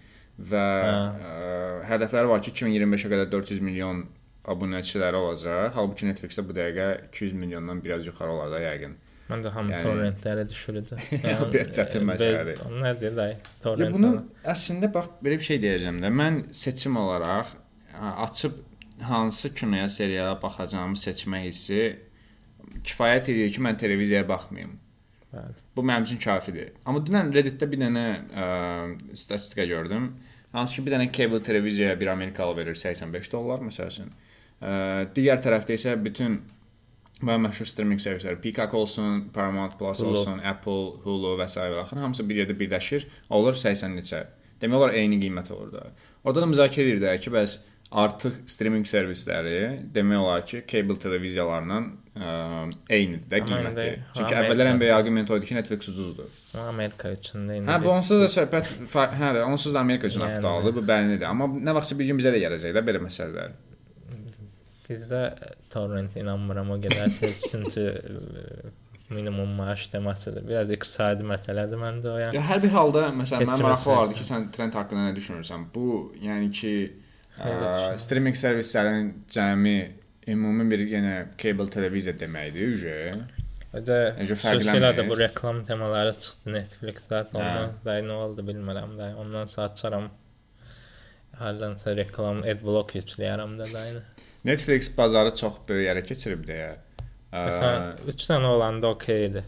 Və 0.52 0.66
Hə. 0.84 1.32
ə, 1.32 1.80
hədəfləri 1.94 2.28
var 2.34 2.44
ki, 2.44 2.52
2025-ə 2.52 3.12
qədər 3.16 3.30
400 3.32 3.62
milyon 3.64 4.04
abunəçiləri 4.52 5.18
olacaq. 5.18 5.72
Halbuki 5.78 6.06
Netflix-də 6.10 6.44
bu 6.46 6.54
dəqiqə 6.58 6.90
200 7.10 7.34
milyondan 7.40 7.80
biraz 7.84 8.06
yuxarı 8.06 8.36
olar 8.36 8.52
da 8.54 8.60
yəqin. 8.62 8.98
Mən 9.30 9.42
də 9.42 9.50
hamı 9.56 9.72
Yəni- 9.74 9.84
torrentlərə 9.88 10.44
düşürüdü. 10.50 10.98
biraz 11.54 11.70
çətin 11.78 12.04
məsələdir. 12.12 12.60
Nədir 12.84 13.16
day? 13.18 13.38
Torrent. 13.64 13.94
bunu 13.96 14.12
əslində 14.54 14.92
bax 14.94 15.08
belə 15.26 15.40
bir 15.42 15.48
şey 15.50 15.62
deyəcəm 15.64 15.98
də. 16.04 16.12
Mən 16.22 16.42
seçim 16.54 16.98
olaraq 17.02 17.48
açıb 18.28 18.60
hansı 19.02 19.54
kinoya, 19.56 19.90
seriala 19.90 20.38
baxacağımı 20.42 20.96
seçmə 20.96 21.42
hissi 21.48 21.80
kifayət 22.86 23.32
edir 23.34 23.52
ki, 23.56 23.62
mən 23.66 23.78
televiziyaya 23.82 24.28
baxmayım. 24.30 24.76
Bəli. 25.34 25.56
Bu 25.76 25.82
mənim 25.84 26.04
üçün 26.08 26.18
kafidir. 26.22 26.70
Amma 26.86 27.02
dünən 27.08 27.34
Reddit-də 27.36 27.68
bir 27.72 27.82
dənə 27.82 28.06
ə, 28.30 28.46
statistika 29.18 29.66
gördüm. 29.66 30.12
Hansı 30.54 30.76
ki 30.78 30.86
bir 30.86 30.92
dənə 30.96 31.10
cable 31.12 31.42
televiziyaya 31.44 32.00
bir 32.00 32.08
Amerikalı 32.08 32.58
verir 32.58 32.76
85 32.76 33.32
dollar 33.34 33.60
məsəl 33.60 33.90
üçün. 33.92 34.14
Ə, 34.62 34.70
digər 35.18 35.42
tərəfdə 35.44 35.76
isə 35.76 35.98
bütün 36.06 36.38
və 37.24 37.38
məşhur 37.46 37.70
streaming 37.70 38.02
servisləri 38.02 38.40
Peacock 38.44 38.74
olsun, 38.76 39.30
Paramount 39.34 39.78
Plus 39.80 40.02
Hulu. 40.04 40.18
olsun, 40.18 40.42
Apple, 40.44 40.98
Hulu 41.06 41.36
və 41.40 41.48
s. 41.48 41.60
və 41.60 41.84
axır 41.84 42.02
hamısı 42.04 42.26
bir 42.30 42.42
yerdə 42.44 42.58
birləşir, 42.60 43.08
olur 43.30 43.54
80 43.54 43.96
neçə. 43.96 44.26
Demək 44.62 44.82
olar 44.82 44.98
eyni 44.98 45.20
qiymət 45.22 45.52
olur 45.56 45.72
da. 45.72 45.88
Orada 46.24 46.42
da 46.44 46.52
müzakirə 46.52 46.92
edirdik 46.96 47.24
ki, 47.24 47.32
bəs 47.32 47.58
artıq 47.96 48.38
streaming 48.50 48.88
servisləri 48.90 49.58
demək 49.96 50.18
olar 50.20 50.46
ki, 50.48 50.64
cable 50.68 50.98
televiziyalarla 51.00 51.78
ə, 52.16 52.32
eynidir 52.90 53.30
də 53.32 53.42
qiyməti. 53.46 53.86
indi 53.92 54.16
Çünki 54.18 54.36
əvvəllər 54.40 54.72
ən 54.74 54.82
böyük 54.82 54.96
arqument 54.96 55.32
o 55.32 55.38
idi 55.40 55.52
ki, 55.52 55.56
Netflix 55.60 55.92
ucuzdur. 55.92 56.32
Amerika 56.66 57.12
üçün 57.16 57.46
də. 57.48 57.62
Hə, 57.70 57.78
bu 57.84 57.94
onsuz 57.94 58.24
da 58.24 58.28
söhbət 58.32 58.74
hə, 58.96 59.32
də, 59.38 59.46
onsuz 59.46 59.76
da 59.78 59.84
Amerika 59.86 60.10
üçün 60.12 60.26
Yəni 60.26 60.40
aktualdır, 60.40 60.76
bu 60.80 60.84
bəllidir. 60.90 61.28
Amma 61.30 61.48
nə 61.48 61.76
vaxtsa 61.78 62.00
bir 62.00 62.10
gün 62.10 62.20
bizə 62.20 62.34
də 62.36 62.42
gələcək 62.44 62.76
də 62.76 62.84
belə 62.90 63.04
məsələlər. 63.06 63.56
Bizdə 64.86 65.22
torrent 65.74 66.18
inanmıram 66.20 66.74
o 66.76 66.80
qədər 66.82 67.14
tez 67.20 67.42
çünki 67.52 67.86
ə, 67.90 68.74
minimum 69.10 69.56
maaş 69.58 69.88
temasıdır. 69.94 70.46
Biraz 70.50 70.74
iqtisadi 70.76 71.26
məsələdir 71.30 71.82
məndə 71.82 72.12
o 72.12 72.20
yəni. 72.22 72.38
Ya 72.38 72.44
hər 72.46 72.62
bir 72.64 72.74
halda 72.76 73.08
məsələn 73.16 73.48
kimə 73.48 73.60
maraqlı 73.64 73.92
olardı 73.96 74.20
ki, 74.20 74.28
sən 74.30 74.50
trend 74.56 74.78
haqqında 74.78 75.10
nə 75.10 75.16
düşünürsən? 75.18 75.68
Bu, 75.76 75.88
yəni 76.22 76.52
ki, 76.60 76.74
ə, 77.38 77.50
düşünürsən? 77.50 78.04
streaming 78.06 78.42
servislərinin 78.42 79.12
cəmi 79.38 79.78
ümumi 80.36 80.70
bir 80.72 80.86
yenə 80.90 81.16
cable 81.42 81.70
televiziya 81.74 82.16
deməkdir, 82.22 82.78
Necə 83.76 84.38
xüsusilə 84.40 84.94
də 84.96 85.04
bu 85.10 85.18
reklam 85.20 85.66
temaları 85.68 86.14
çıxdı 86.16 86.52
Netflix-də. 86.54 87.26
Hə. 87.28 87.40
Ondan 87.42 87.74
da 87.84 87.96
nə 88.08 88.20
oldu 88.24 88.46
bilmirəm 88.48 88.94
də. 89.00 89.10
Ondan 89.20 89.50
sonra 89.52 89.68
açaram. 89.74 90.06
Hərdansa 91.36 91.96
reklam 91.98 92.40
adblock 92.48 92.96
yükləyərəm 92.96 93.58
də 93.60 93.68
də. 93.74 93.82
Netflix 94.46 94.92
bazarı 94.98 95.34
çox 95.36 95.62
böyük 95.68 95.88
yerə 95.90 96.04
keçirib 96.06 96.46
deyə. 96.48 96.76
Məsələn, 97.34 98.04
3 98.08 98.28
dənə 98.30 98.52
olanda 98.56 98.92
okeydir. 98.96 99.48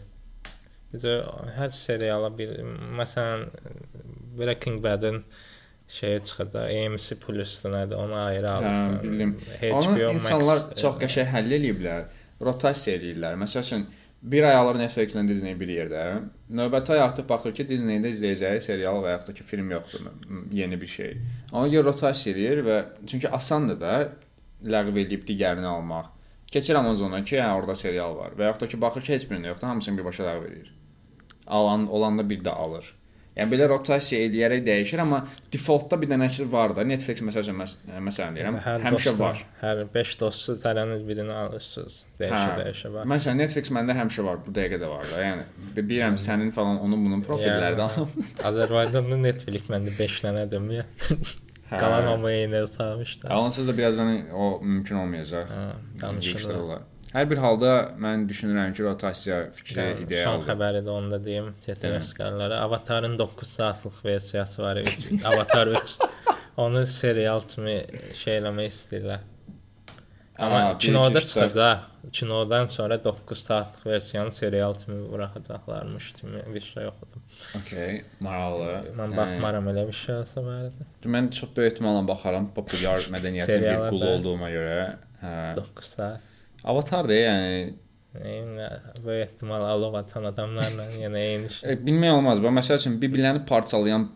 Bizə 0.92 1.18
hər 1.56 1.70
seriala 1.76 2.30
bir 2.36 2.56
məsələn 2.98 3.46
Breaking 4.38 4.82
Bad-ın 4.84 5.22
şeyə 5.92 6.20
çıxacaq. 6.24 6.68
AMC 6.72 7.06
Plus-da 7.22 7.72
nədir? 7.72 7.96
Onu 8.00 8.16
ayrı 8.16 8.50
alırsan. 8.50 8.98
Hə, 8.98 9.02
bildim. 9.02 9.34
HBO 9.60 9.78
Onu 9.78 9.94
Max, 9.96 10.14
insanlar 10.14 10.60
e, 10.64 10.80
çox 10.82 11.00
qəşəng 11.02 11.32
həll 11.32 11.56
eləyiblər. 11.58 12.04
Rotasiya 12.44 12.98
eləyirlər. 12.98 13.38
Məsəl 13.40 13.64
üçün 13.66 13.86
bir 14.22 14.44
ay 14.48 14.56
alır 14.58 14.80
Netflix-lə 14.82 15.24
Disney 15.28 15.56
bir 15.60 15.70
yerdə. 15.72 16.04
Növbəti 16.60 16.96
ay 16.96 17.02
artıq 17.06 17.28
baxır 17.28 17.54
ki, 17.56 17.68
Disney-də 17.68 18.12
izləyəcəyi 18.14 18.62
serial 18.64 19.00
və 19.04 19.14
yaxud 19.14 19.30
da 19.30 19.36
ki, 19.38 19.46
film 19.46 19.70
yoxdur, 19.70 20.08
yeni 20.52 20.80
bir 20.80 20.90
şey. 20.94 21.14
Ona 21.52 21.68
görə 21.72 21.90
rotasiya 21.92 22.34
eləyir 22.34 22.64
və 22.66 22.78
çünki 23.06 23.30
asandır 23.40 23.80
da 23.80 23.92
ləğv 24.64 24.92
eləyib 25.04 25.24
digərini 25.28 25.66
almaq. 25.66 26.10
Keçir 26.50 26.74
Amazona 26.80 27.22
ki, 27.24 27.36
hə, 27.36 27.48
orada 27.58 27.74
serial 27.76 28.16
var 28.16 28.30
və 28.38 28.48
yaxud 28.48 28.60
da 28.64 28.68
ki, 28.72 28.80
baxır 28.80 29.02
ki, 29.04 29.12
heç 29.18 29.26
birində 29.28 29.52
yoxdur, 29.52 29.68
hamısını 29.68 29.98
birbaşa 30.00 30.24
ləğv 30.24 30.46
eləyir. 30.48 30.70
Alan 31.46 31.86
olanda 31.92 32.24
bir 32.30 32.40
də 32.44 32.50
alır. 32.50 32.94
Yəni 33.38 33.52
belə 33.52 33.68
rotasiya 33.70 34.18
eləyərək 34.26 34.64
dəyişir, 34.66 34.98
amma 35.04 35.20
defaultda 35.54 35.94
bir 36.02 36.08
dənə 36.10 36.26
şey 36.34 36.48
var 36.50 36.72
da. 36.74 36.82
Netflix 36.82 37.20
məsələn 37.22 37.54
məs 37.60 37.74
məsələn 38.08 38.34
deyirəm, 38.34 38.56
Hər 38.64 38.80
həmişə 38.88 39.12
dostun- 39.12 39.20
var. 39.22 39.42
Hər 39.60 39.82
5 39.94 40.14
dostu 40.20 40.56
tərəniz 40.64 41.04
birini 41.06 41.30
alırsınız. 41.44 42.00
Dəyişə 42.18 42.56
dəyişə 42.64 42.92
var. 42.96 43.06
Məsələn 43.12 43.36
Netflix 43.44 43.70
məndə 43.70 43.94
həmişə 44.00 44.24
var, 44.26 44.40
bu 44.46 44.50
dəqiqə 44.58 44.80
də 44.82 44.88
var 44.90 45.04
da. 45.12 45.20
Yəni 45.22 45.44
bi- 45.76 45.84
bilirəm 45.92 46.18
sənin 46.18 46.50
falan 46.52 46.80
onun 46.82 47.04
bunun 47.04 47.22
profillərdə 47.28 47.86
alım. 47.86 48.10
Azərbaycanda 48.50 49.20
Netflix 49.22 49.70
məndə 49.70 49.94
5 49.98 50.18
dənədir. 50.26 51.36
Hə. 51.70 51.78
Qalan 51.78 52.06
hamı 52.06 52.30
eyni 52.30 52.66
salmışdı. 52.66 53.28
Onsuz 53.28 53.68
da 53.68 53.78
birazdan 53.78 54.30
o 54.30 54.60
mümkün 54.62 54.96
olmayacaq. 54.96 55.50
Hə, 55.52 55.64
danışırlar. 56.00 56.80
Hər 57.12 57.24
bir 57.30 57.38
halda 57.40 57.70
mən 58.04 58.26
düşünürəm 58.28 58.74
ki, 58.76 58.82
rotasiya 58.84 59.38
fikri 59.56 59.80
Yəni, 59.80 59.94
Son 59.96 60.06
idealdır. 60.06 60.48
xəbəri 60.50 60.82
də 60.84 60.90
onda 60.92 61.18
deyim 61.24 61.54
çetirəskarlara. 61.66 62.58
Avatarın 62.66 63.18
9 63.18 63.48
saatlıq 63.48 64.04
versiyası 64.04 64.62
var. 64.62 64.76
3 64.76 65.24
Avatar 65.24 65.66
3. 65.66 65.96
Onu 66.56 66.86
serial 66.86 67.40
kimi 67.48 67.78
şey 68.24 68.38
eləmək 68.38 68.68
istəyirlər. 68.74 69.24
Amma 70.38 70.74
bir, 70.74 70.78
kinoda 70.78 71.20
çıxacaq. 71.20 71.78
Kinodan 72.12 72.66
sonra 72.66 73.04
9 73.04 73.38
saatlıq 73.44 73.90
versiyanı 73.90 74.32
serial 74.32 74.74
kimi 74.74 75.12
buraxacaqlarmış 75.12 76.12
kimi 76.12 76.54
bir 76.54 76.60
şey 76.60 76.86
oxudum. 76.86 77.22
Okay, 77.60 78.02
maraqlı. 78.20 78.68
Mən 79.00 79.10
Hə. 79.12 79.16
baxmaram 79.16 79.68
elə 79.72 79.84
bir 79.88 79.98
şey 80.04 80.14
olsa 80.22 80.40
barədə. 80.46 80.86
Mən 81.16 81.30
çox 81.30 81.50
böyük 81.56 81.72
ehtimalla 81.72 82.04
baxaram 82.08 82.46
populyar 82.54 82.98
mədəniyyətin 83.16 83.66
bir 83.66 83.82
qulu 83.90 84.08
olduğuma 84.14 84.50
görə. 84.54 84.78
Hə. 85.22 85.34
9 85.56 85.90
saat. 85.96 86.20
Avatar 86.64 87.08
da 87.08 87.14
yəni 87.18 87.74
Yəni 88.18 88.68
böyük 89.04 89.28
ehtimal 89.28 89.62
alov 89.68 89.94
atan 90.00 90.24
adamlarla 90.30 90.86
yenə 91.02 91.20
eyni 91.32 91.50
şey. 91.52 91.72
e, 91.72 91.76
bilmək 91.86 92.10
olmaz. 92.16 92.40
Bax 92.42 92.54
məsəl 92.56 92.80
üçün 92.80 92.96
bir-birlərini 93.02 93.44
parçalayan 93.46 94.08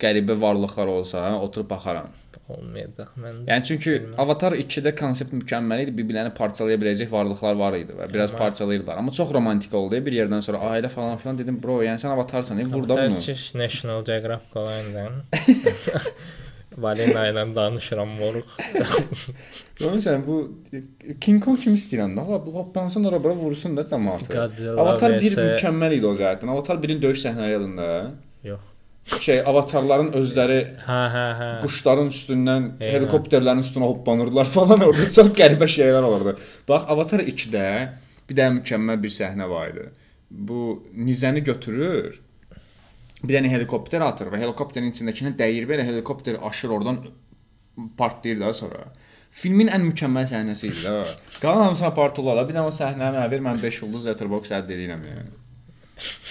qəribə 0.00 0.36
varlıqlar 0.40 0.90
olsa, 0.98 1.24
oturub 1.40 1.70
baxaram. 1.70 2.12
olmayacaq 2.52 3.14
məndə. 3.16 3.46
Yəni 3.48 3.64
çünki 3.68 3.90
Bilməm. 3.94 4.16
Avatar 4.20 4.52
2-də 4.58 4.92
konsept 4.98 5.32
mükəmməl 5.32 5.84
idi. 5.84 5.94
Bir-birlərini 5.96 6.34
parçalaya 6.36 6.76
biləcək 6.82 7.10
varlıqlar 7.12 7.56
var 7.56 7.76
idi 7.78 7.96
və 7.96 8.08
biraz 8.12 8.34
Amma- 8.34 8.42
parçalayırdılar. 8.42 8.98
Amma 9.00 9.12
çox 9.16 9.32
romantik 9.32 9.74
oldu. 9.74 10.00
Bir 10.06 10.12
yerdən 10.18 10.42
sonra 10.44 10.58
ailə 10.74 10.90
falan 10.92 11.16
filan 11.16 11.38
dedim, 11.38 11.60
bro, 11.62 11.80
yəni 11.86 12.02
sən 12.02 12.12
Avatarsan, 12.12 12.60
e, 12.60 12.72
burada 12.72 12.96
bunu. 12.96 13.20
Təəssüf 13.20 13.58
National 13.58 14.04
Geographic 14.04 14.60
olayından. 14.60 15.22
Balina 16.76 17.28
ilə 17.30 17.44
danışıram 17.54 18.12
moruq. 18.18 18.54
Görürsən 19.80 20.26
bu 20.26 20.38
King 21.20 21.42
Kong 21.44 21.60
kimi 21.60 21.78
istəyirəm 21.78 22.16
də. 22.16 22.26
Allah 22.26 22.46
bu 22.46 22.54
hoplansın 22.58 23.04
ora 23.04 23.22
bura 23.24 23.36
vursun 23.38 23.76
da 23.76 23.86
cəmaatı. 23.88 24.36
Avatar 24.74 25.20
1 25.20 25.30
vs. 25.30 25.38
mükəmməl 25.38 25.98
idi 26.00 26.06
o 26.10 26.14
cəhətdən. 26.18 26.50
Avatar 26.50 26.82
1-in 26.82 27.02
döyüş 27.02 27.24
səhnələri 27.28 27.52
yadında. 27.56 27.90
Yox. 28.44 28.73
Şey, 29.04 29.40
avatarların 29.44 30.12
özləri 30.16 30.58
Hə, 30.86 31.00
hə, 31.12 31.24
hə. 31.38 31.48
quşların 31.60 32.08
üstündən 32.12 32.68
Eynən. 32.78 32.92
helikopterlərin 32.94 33.60
üstünə 33.60 33.84
hoppanırdılar 33.90 34.48
falan 34.48 34.80
orada 34.86 35.08
çox 35.12 35.28
qəribə 35.36 35.68
şeylər 35.68 36.06
olurdu. 36.08 36.32
Bax 36.68 36.86
Avatar 36.94 37.20
2-də 37.20 37.66
bir 38.30 38.38
də 38.38 38.46
mükəmməl 38.58 39.02
bir 39.02 39.12
səhnə 39.12 39.48
var 39.50 39.74
idi. 39.74 39.84
Bu 40.30 40.60
nizəni 40.96 41.42
götürür. 41.44 42.16
Bir 43.24 43.36
dənə 43.36 43.52
helikopter 43.52 44.00
atır 44.04 44.32
və 44.32 44.40
helikopterin 44.40 44.88
içindəkinə 44.92 45.34
dəyir 45.36 45.68
belə 45.68 45.84
helikopter 45.84 46.40
aşır 46.48 46.72
oradan 46.78 47.02
partlayır 47.98 48.40
da 48.40 48.54
sonra. 48.56 48.86
Filmin 49.34 49.68
ən 49.68 49.84
mükəmməl 49.90 50.28
səhnəsi 50.32 50.70
idi. 50.72 50.96
Qalan 51.42 51.64
hamısı 51.68 51.84
apartırlar. 51.90 52.44
Bir 52.48 52.56
dənə 52.56 52.68
o 52.68 52.72
səhnəni 52.72 53.04
mənə 53.18 53.30
ver, 53.32 53.44
mən 53.50 53.60
5 53.62 53.82
ulduz 53.84 54.06
Letterboxd 54.08 54.56
ədd 54.60 54.72
edirəm 54.78 55.04
yəni. 55.12 55.32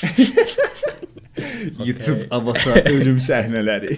YouTube 1.88 2.28
Avatar 2.32 2.84
ölüm 2.94 3.20
səhnələri. 3.24 3.98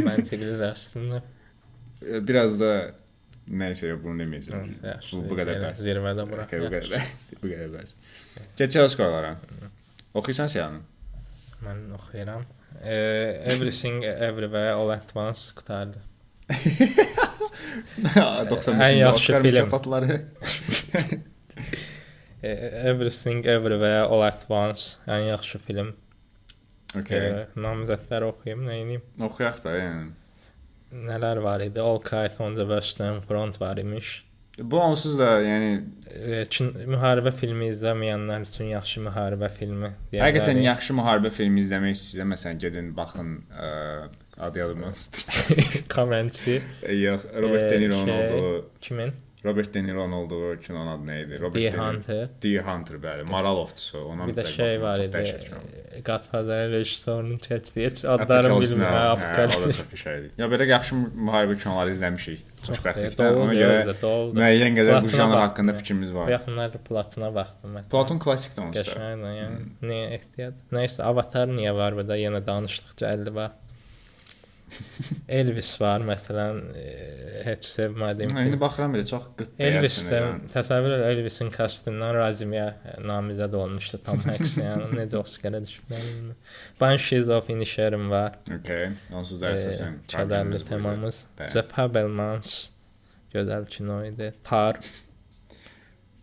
Məntiqli 0.00 0.54
dərsində. 0.60 1.22
Biraz 2.26 2.56
da 2.60 2.70
nəysə 3.50 3.96
bunu 4.00 4.22
deməyəcəm. 4.22 4.70
Bu, 5.10 5.24
bu 5.30 5.34
qədər 5.40 5.56
bəs. 5.64 5.76
Zirvədə 5.82 6.22
bura. 6.30 6.42
Okay, 6.46 6.58
bu 6.62 6.70
qədər 6.70 6.86
bəs. 6.94 7.08
Bu 7.42 7.46
qədər 7.50 7.70
bəs. 7.74 7.90
Keçək 8.60 8.82
Oscarlara. 8.86 9.32
Oxuyursan 10.14 10.48
Siyanı? 10.52 10.80
Mən 11.64 11.78
oxuyuram. 11.98 12.42
Everything 12.80 14.04
everywhere 14.04 14.72
all 14.72 14.90
at 14.94 15.10
once 15.16 15.50
qutardı. 15.56 15.98
95-ci 16.50 18.70
Ən 18.70 18.94
yaxşı 18.98 19.14
Oscar 19.14 19.40
mükafatları. 19.42 20.22
E, 22.42 22.48
everything 22.90 23.46
everywhere 23.46 24.02
all 24.06 24.22
at 24.22 24.46
once 24.48 24.96
ən 25.06 25.26
yaxşı 25.28 25.58
film. 25.58 25.92
Okay. 26.98 27.18
E, 27.18 27.46
namizədləri 27.56 28.24
oxuyum, 28.32 28.64
nə 28.66 28.78
edeyim? 28.82 29.02
Oxuyaq 29.22 29.60
da, 29.64 29.74
yəni. 29.76 30.08
Nələr 31.06 31.38
var 31.44 31.60
idi? 31.62 31.78
All 31.80 32.00
Quiet 32.02 32.40
on 32.40 32.56
the 32.56 32.64
Western 32.66 33.20
Front 33.28 33.60
var 33.60 33.76
imiş. 33.78 34.24
Bu 34.58 34.80
onsuz 34.82 35.18
da, 35.18 35.28
yəni 35.44 35.68
E, 36.10 36.44
Çin 36.50 36.72
müharibə 36.90 37.30
filmi 37.32 37.68
izləməyənlər 37.70 38.42
üçün 38.48 38.72
yaxşı 38.72 39.00
müharibə 39.06 39.48
filmi. 39.54 39.92
deyə 40.12 40.24
həqiqətən 40.26 40.58
yaxşı 40.64 40.96
müharibə 40.98 41.30
filmi 41.30 41.62
izləmək 41.62 41.94
istəyirsə, 41.94 42.26
məsələn, 42.32 42.58
gedin 42.64 42.90
baxın, 42.96 43.30
ə, 43.54 43.70
adı 44.38 44.58
yadımdan 44.58 44.92
çıxdı. 44.98 45.86
Kommentçi 45.94 46.62
Yox, 46.88 47.20
Robert 47.40 47.62
Ee, 47.62 47.70
De 47.70 47.80
Niro'nun 47.80 48.06
şey- 48.06 48.32
olduğu 48.34 48.70
kimin? 48.80 49.12
Robert 49.44 49.74
De 49.74 49.82
Niro'nun 49.84 50.12
olduğu 50.12 50.60
kinonun 50.60 50.90
adı 50.94 51.04
nə 51.10 51.14
idi? 51.24 51.38
Robert 51.40 51.54
Deer 51.54 51.72
De 51.72 51.76
Niro. 51.78 51.86
Hunter. 51.92 52.28
Deer 52.42 52.62
Hunter 52.68 52.96
bəli. 53.04 53.22
Maral 53.30 53.56
ovçusu. 53.62 53.98
Ona 54.12 54.26
Bir 54.28 54.34
də 54.36 54.44
şey 54.46 54.80
var 54.82 54.98
idi. 55.00 55.16
dəhşət 55.16 55.44
kinodur. 55.46 55.78
Godfather 56.08 56.70
rejissorunun 56.74 57.38
çəkdiyi 57.46 58.06
adlarını 58.14 58.58
bilmirəm. 58.62 59.22
Hə, 59.24 59.46
çox 59.54 59.80
şeydir. 60.02 60.30
Ya 60.38 60.46
belə 60.52 60.66
yaxşı 60.68 60.94
müharibə 61.26 61.56
kinoları 61.62 61.94
izləmişik. 61.96 62.44
Xoşbəxtlikdən. 62.68 63.40
Ona 63.44 63.54
görə 63.56 63.96
müəyyən 64.36 64.76
qədər 64.78 65.02
bu 65.06 65.12
janr 65.14 65.38
haqqında 65.46 65.72
fikrimiz 65.80 66.12
var. 66.14 66.28
yaxınlarda 66.36 66.78
Platına 66.88 67.34
baxdım 67.34 67.76
məsələn. 67.76 67.90
Platon 67.90 68.18
klassikdir 68.18 68.62
onsuz. 68.62 68.86
da. 68.86 68.92
Qəşəngdir, 68.92 69.34
yəni. 69.40 69.58
Niyə 69.88 70.06
ehtiyac? 70.18 70.54
Nəysə, 70.76 71.02
Avatar 71.02 71.48
niyə 71.48 71.72
var 71.76 71.96
burada? 71.96 72.16
Yenə 72.20 72.44
danışdıqca 72.46 73.14
əlli 73.14 73.34
var. 73.34 73.50
Elvis 75.40 75.70
var 75.80 76.02
məsələn, 76.06 76.58
e, 76.76 76.84
heç 77.46 77.66
sevmədiyim. 77.70 78.32
Hə, 78.36 78.44
İndi 78.48 78.58
baxıram 78.60 78.94
belə 78.96 79.04
çox 79.08 79.28
qıt 79.38 79.60
Elvisdən 79.66 80.40
təsəvvür 80.54 80.96
et 80.98 81.04
Elvisin 81.10 81.50
kostyumundan 81.54 82.14
Razimiyə 82.18 82.66
namizəd 83.06 83.54
olmuşdu 83.60 84.00
Tom 84.06 84.20
Hanks, 84.26 84.56
yəni 84.60 84.88
necə 84.98 85.20
Oscar-a 85.20 85.60
düşməli. 85.64 86.34
Banshees 86.80 87.28
of 87.38 87.50
Inisherin 87.50 88.10
var. 88.10 88.38
Okay. 88.60 88.90
Onsuz 89.14 89.42
da 89.42 89.52
E, 89.54 89.58
əsasən 89.60 90.00
Kədərli 90.06 90.16
problemimiz 90.16 90.66
budur. 90.66 90.70
temamız. 90.76 91.22
Fabelmans 91.74 92.58
gözəl 93.34 93.66
kino 93.70 94.00
idi. 94.04 94.32
Tar 94.44 94.80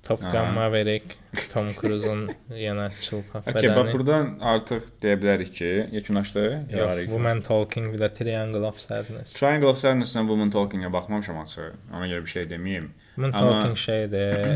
Top 0.07 0.21
Gun 0.21 0.35
Aha. 0.39 0.51
Maverick, 0.55 1.15
Tom 1.53 1.67
Cruise-un 1.75 2.21
yenə 2.55 2.85
çılpaq 3.03 3.41
Okay, 3.49 3.53
bax 3.53 3.63
bədəni. 3.65 3.93
burdan 3.93 4.29
artıq 4.39 4.85
deyə 5.03 5.17
bilərik 5.21 5.51
ki, 5.57 5.71
yekunlaşdı. 5.91 6.43
Yox, 6.71 7.01
Woman 7.11 7.41
Talking 7.41 7.89
də 7.99 8.07
Triangle 8.15 8.63
of 8.69 8.79
Sadness. 8.79 9.33
Triangle 9.33 9.67
of 9.67 9.77
Sadness-dən 9.83 10.29
Woman 10.31 10.49
Talking-a 10.49 10.93
baxmamışam 10.93 11.37
açığı. 11.43 11.71
Ona 11.93 12.07
görə 12.07 12.21
bir 12.25 12.31
şey 12.37 12.43
deməyim. 12.53 12.87
Woman 13.15 13.31
Amma- 13.31 13.51
Talking 13.59 13.77
şeydir, 13.77 14.47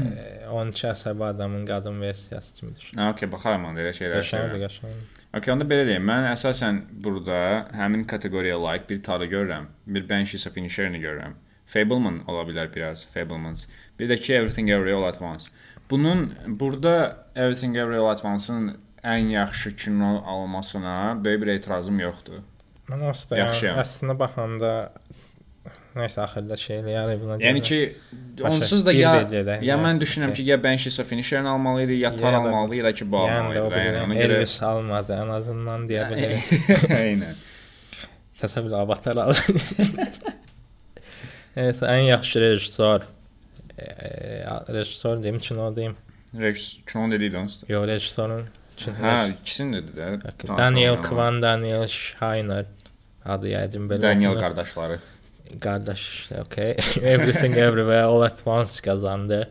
12 0.51 0.87
əsəbi 0.87 1.23
adamın 1.33 1.65
qadın 1.65 2.01
versiyası 2.01 2.55
kimidir. 2.55 2.91
Ha, 2.95 3.11
okay, 3.11 3.31
baxaram 3.31 3.65
onda 3.65 3.81
elə 3.81 3.91
şeylər. 3.97 4.23
Sevirəm. 4.23 4.63
qəşəng. 4.65 4.97
Okay, 5.37 5.53
onda 5.53 5.65
belə 5.65 5.85
deyim. 5.87 6.05
Mən 6.07 6.31
əsasən 6.31 6.81
burada 7.03 7.37
həmin 7.75 8.03
kateqoriyaya 8.07 8.59
layiq 8.63 8.89
bir 8.89 9.03
tadı 9.03 9.25
görürəm. 9.25 9.65
Bir 9.87 10.09
Banshees 10.09 10.47
of 10.47 10.57
Inisherin 10.57 10.93
görürəm. 11.01 11.33
Fableman 11.71 12.21
ola 12.27 12.43
bilər 12.49 12.71
biraz, 12.75 13.05
Fablemans. 13.13 13.67
Bir 13.99 14.09
də 14.11 14.17
ki 14.19 14.33
Everything 14.33 14.69
Everywhere 14.69 14.97
All 14.97 15.07
at 15.07 15.21
Once. 15.21 15.51
Bunun 15.89 16.33
burada 16.47 17.27
Everything 17.35 17.77
Everywhere 17.77 18.01
All 18.05 18.11
at 18.11 18.25
Once-ın 18.25 18.77
ən 19.03 19.29
yaxşı 19.29 19.75
kino 19.75 20.23
almasına 20.25 21.23
böyük 21.23 21.41
bir 21.41 21.47
etirazım 21.47 21.99
yoxdur. 21.99 22.41
Mən 22.89 23.05
aslında 23.09 23.47
əslində 23.81 24.17
baxanda 24.19 24.71
nəysə 25.95 26.21
axırda 26.25 26.57
şey 26.57 26.81
eləyər 26.81 27.13
buna. 27.21 27.37
Yəni 27.41 27.61
ki 27.63 27.79
onsuz 28.47 28.85
da 28.85 28.91
ya 28.95 29.13
ya 29.31 29.57
ya. 29.61 29.77
mən 29.79 30.01
düşünürəm 30.01 30.33
ki, 30.33 30.43
ya 30.47 30.59
Banshees 30.63 30.99
of 30.99 31.11
Inisherin 31.11 31.45
almalı 31.45 31.83
idi, 31.83 31.99
ya 32.03 32.15
Tar 32.15 32.33
almalı 32.33 32.75
idi, 32.75 32.83
ya 32.85 32.93
ki 32.93 33.11
bu 33.11 33.23
yəni 33.23 33.39
almalı 33.39 33.63
idi. 33.67 33.81
Yəni 33.87 34.03
ona 34.05 34.19
görə 34.19 34.37
Elvis 34.37 34.57
almadı 34.63 35.17
ən 35.23 35.33
azından 35.39 35.87
deyə 35.89 36.07
bilərik. 36.11 36.53
Eynən. 36.99 37.41
Təsəvvür 38.41 38.77
avatar 38.83 39.23
aldı. 39.25 39.59
Evet, 41.55 41.81
ən 41.81 42.05
yaxşı 42.07 42.41
rejissor. 42.41 43.01
E, 43.77 43.83
e, 43.83 44.43
rejissor 44.73 45.23
deyim, 45.23 45.39
kino 45.39 45.75
deyim. 45.75 45.95
Rex 46.39 46.77
kino 46.87 47.11
dedi 47.11 47.37
onsuz. 47.37 47.69
Yox, 47.69 47.87
rejissorun 47.87 48.45
kino. 48.77 48.95
Hə, 48.95 49.31
ikisini 49.31 49.73
dedi 49.77 49.91
də. 49.99 50.09
tanış 50.21 50.57
Daniel 50.57 50.89
olmayan. 50.91 51.03
Kwan, 51.09 51.41
Daniel 51.41 51.87
Shiner. 51.87 52.65
Adı 53.25 53.47
yəqin 53.47 53.89
belə. 53.89 54.01
Daniel 54.01 54.29
oxunur. 54.31 54.41
qardaşları. 54.41 54.99
Qardaş, 55.59 56.29
okay. 56.45 56.71
Everything 57.01 57.57
Everywhere 57.57 58.03
All 58.03 58.21
at 58.21 58.47
Once 58.47 58.81
qazandı. 58.81 59.49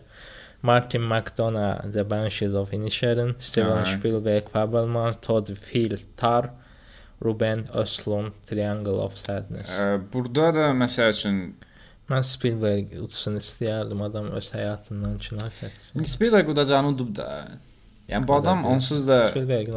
Martin 0.63 1.03
McDonagh, 1.03 1.93
The 1.93 2.11
Banshees 2.11 2.55
of 2.55 2.73
Inisherin, 2.73 3.35
Steven 3.39 3.77
Aha. 3.77 3.85
Spielberg, 3.85 4.49
Fabelman, 4.53 5.15
Todd 5.23 5.55
Field, 5.55 5.99
Tar, 6.17 6.51
Ruben 7.25 7.65
Östlund, 7.75 8.33
Triangle 8.47 8.93
of 9.01 9.17
Sadness. 9.17 9.71
Ə, 9.71 10.01
Burada 10.13 10.51
da 10.55 10.67
məsəl 10.77 11.13
üçün 11.17 11.39
Mən 12.11 12.25
Spielberg 12.27 12.95
uçsun 13.05 13.37
istəyərdim, 13.39 14.01
adam 14.03 14.31
öz 14.35 14.47
həyatından 14.51 15.19
kino 15.23 15.51
çəkir. 15.61 16.07
Spielberg 16.11 16.49
udacağını 16.51 16.95
udub 16.95 17.13
da. 17.17 17.29
Yəni 18.11 18.27
bu 18.27 18.35
adam 18.35 18.65
onsuz 18.67 19.05
da 19.07 19.19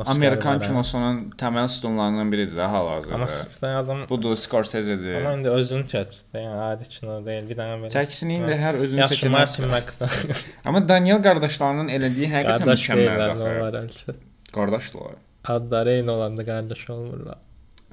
Amerikan 0.09 0.57
hə. 0.57 0.65
kinosunun 0.65 1.17
təməl 1.37 1.67
sütunlarından 1.69 2.31
biridir 2.33 2.55
də 2.57 2.63
Amma 2.65 2.79
hal-hazırda. 2.79 3.27
sırfdan 3.27 3.75
adam 3.83 3.99
Budur 4.09 4.35
Scorsese-dir. 4.35 5.19
Amma 5.19 5.33
indi 5.37 5.49
özünü 5.49 5.85
çəkir. 5.91 6.23
Yəni 6.33 6.63
adi 6.69 6.87
kino 6.89 7.19
deyil, 7.25 7.45
bir 7.49 7.59
dənə 7.59 7.75
belə. 7.83 7.91
Çəkisini 7.93 8.39
indi 8.39 8.57
hər 8.57 8.79
özünü 8.81 9.29
McDonagh. 9.29 10.41
Amma 10.65 10.81
Daniel 10.89 11.22
qardaşlarının 11.27 11.93
elədiyi 11.93 12.31
həqiqətən 12.31 12.72
mükəmməldir 12.72 13.77
axı. 13.83 14.15
Qardaşlar. 14.53 15.19
Adları 15.57 15.91
eyni 16.00 16.11
olanda 16.11 16.46
qardaş 16.46 16.89
olmurlar. 16.89 17.37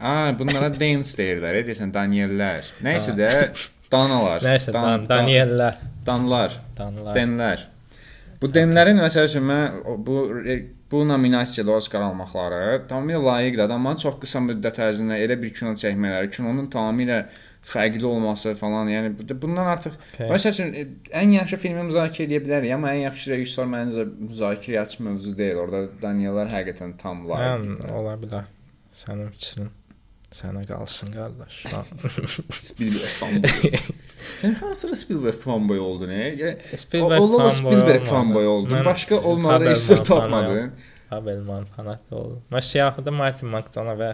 Aa, 0.00 0.32
bunlara 0.38 0.72
Dance 0.82 1.12
deyirlər, 1.20 1.60
deyirsən 1.68 1.92
Daniellər. 1.92 2.72
Nəysə 2.86 3.12
də 3.20 3.30
Danalar. 3.92 4.40
Nəysə, 4.46 4.72
Dan, 4.72 5.06
Daniellər, 5.10 5.78
Danlar. 6.06 6.52
Danlar. 6.78 7.14
Denlər. 7.16 7.64
Bu 8.40 8.48
denlərin 8.48 8.96
məsəl 9.02 9.26
üçün 9.28 9.44
mən 9.44 9.80
bu 10.06 10.20
bu 10.90 11.04
nominasiyada 11.06 11.70
Oscar 11.76 12.00
almaqları 12.02 12.80
tamamilə 12.90 13.20
layiqdir. 13.22 13.62
Adamların 13.68 13.98
çox 14.02 14.16
qısa 14.22 14.40
müddət 14.42 14.80
ərzində 14.82 15.18
elə 15.22 15.36
bir 15.42 15.52
kino 15.54 15.74
çəkmələri, 15.78 16.30
kinonun 16.34 16.66
tamamilə 16.72 17.18
fərqli 17.70 18.02
olması 18.08 18.54
falan, 18.58 18.88
yəni 18.90 19.12
bu- 19.18 19.36
bundan 19.42 19.68
artıq 19.74 19.92
Okay. 20.14 20.30
məsəl 20.32 20.50
üçün 20.56 20.72
ən 21.20 21.34
yaxşı 21.36 21.56
filmi 21.62 21.82
müzakirə 21.90 22.26
edə 22.26 22.40
bilərik, 22.46 22.72
amma 22.74 22.88
ən 22.96 23.02
yaxşı 23.04 23.30
rejissor 23.34 23.68
məncə 23.70 24.06
müzakirə 24.30 24.80
açıq 24.82 25.04
mövzu 25.06 25.36
deyil. 25.38 25.60
Orada 25.66 25.84
Daniellər 26.02 26.48
həqiqətən 26.56 26.96
tam 26.98 27.26
layiqdir. 27.28 27.92
ola 28.00 28.16
bilər. 28.24 28.48
Sənin 29.04 29.30
fikrin 29.36 29.68
sənə 30.34 30.62
qalsın 30.68 31.10
qardaş. 31.14 31.56
Spielberg 32.68 33.14
fanboy. 33.20 33.72
Sən 34.40 34.54
hansı 34.60 34.96
Spielberg 34.96 35.40
fanboy 35.42 35.80
oldun? 35.82 36.10
E? 36.14 36.56
Spielberg 36.78 37.20
Ola 37.22 37.48
fanboy 37.48 37.56
Spielberg 37.58 38.06
fanboy 38.06 38.46
oldun. 38.46 38.76
Mən 38.76 38.84
Başqa 38.86 39.18
Fabelman 39.22 39.60
rejissor 39.64 40.04
tapmadın. 40.04 40.72
Abelman 41.10 41.64
fanatı 41.76 42.16
oldum. 42.16 42.42
Mən 42.52 42.62
siyahıda 42.62 43.10
Martin 43.10 43.50
McDonagh 43.50 43.98
və 44.04 44.12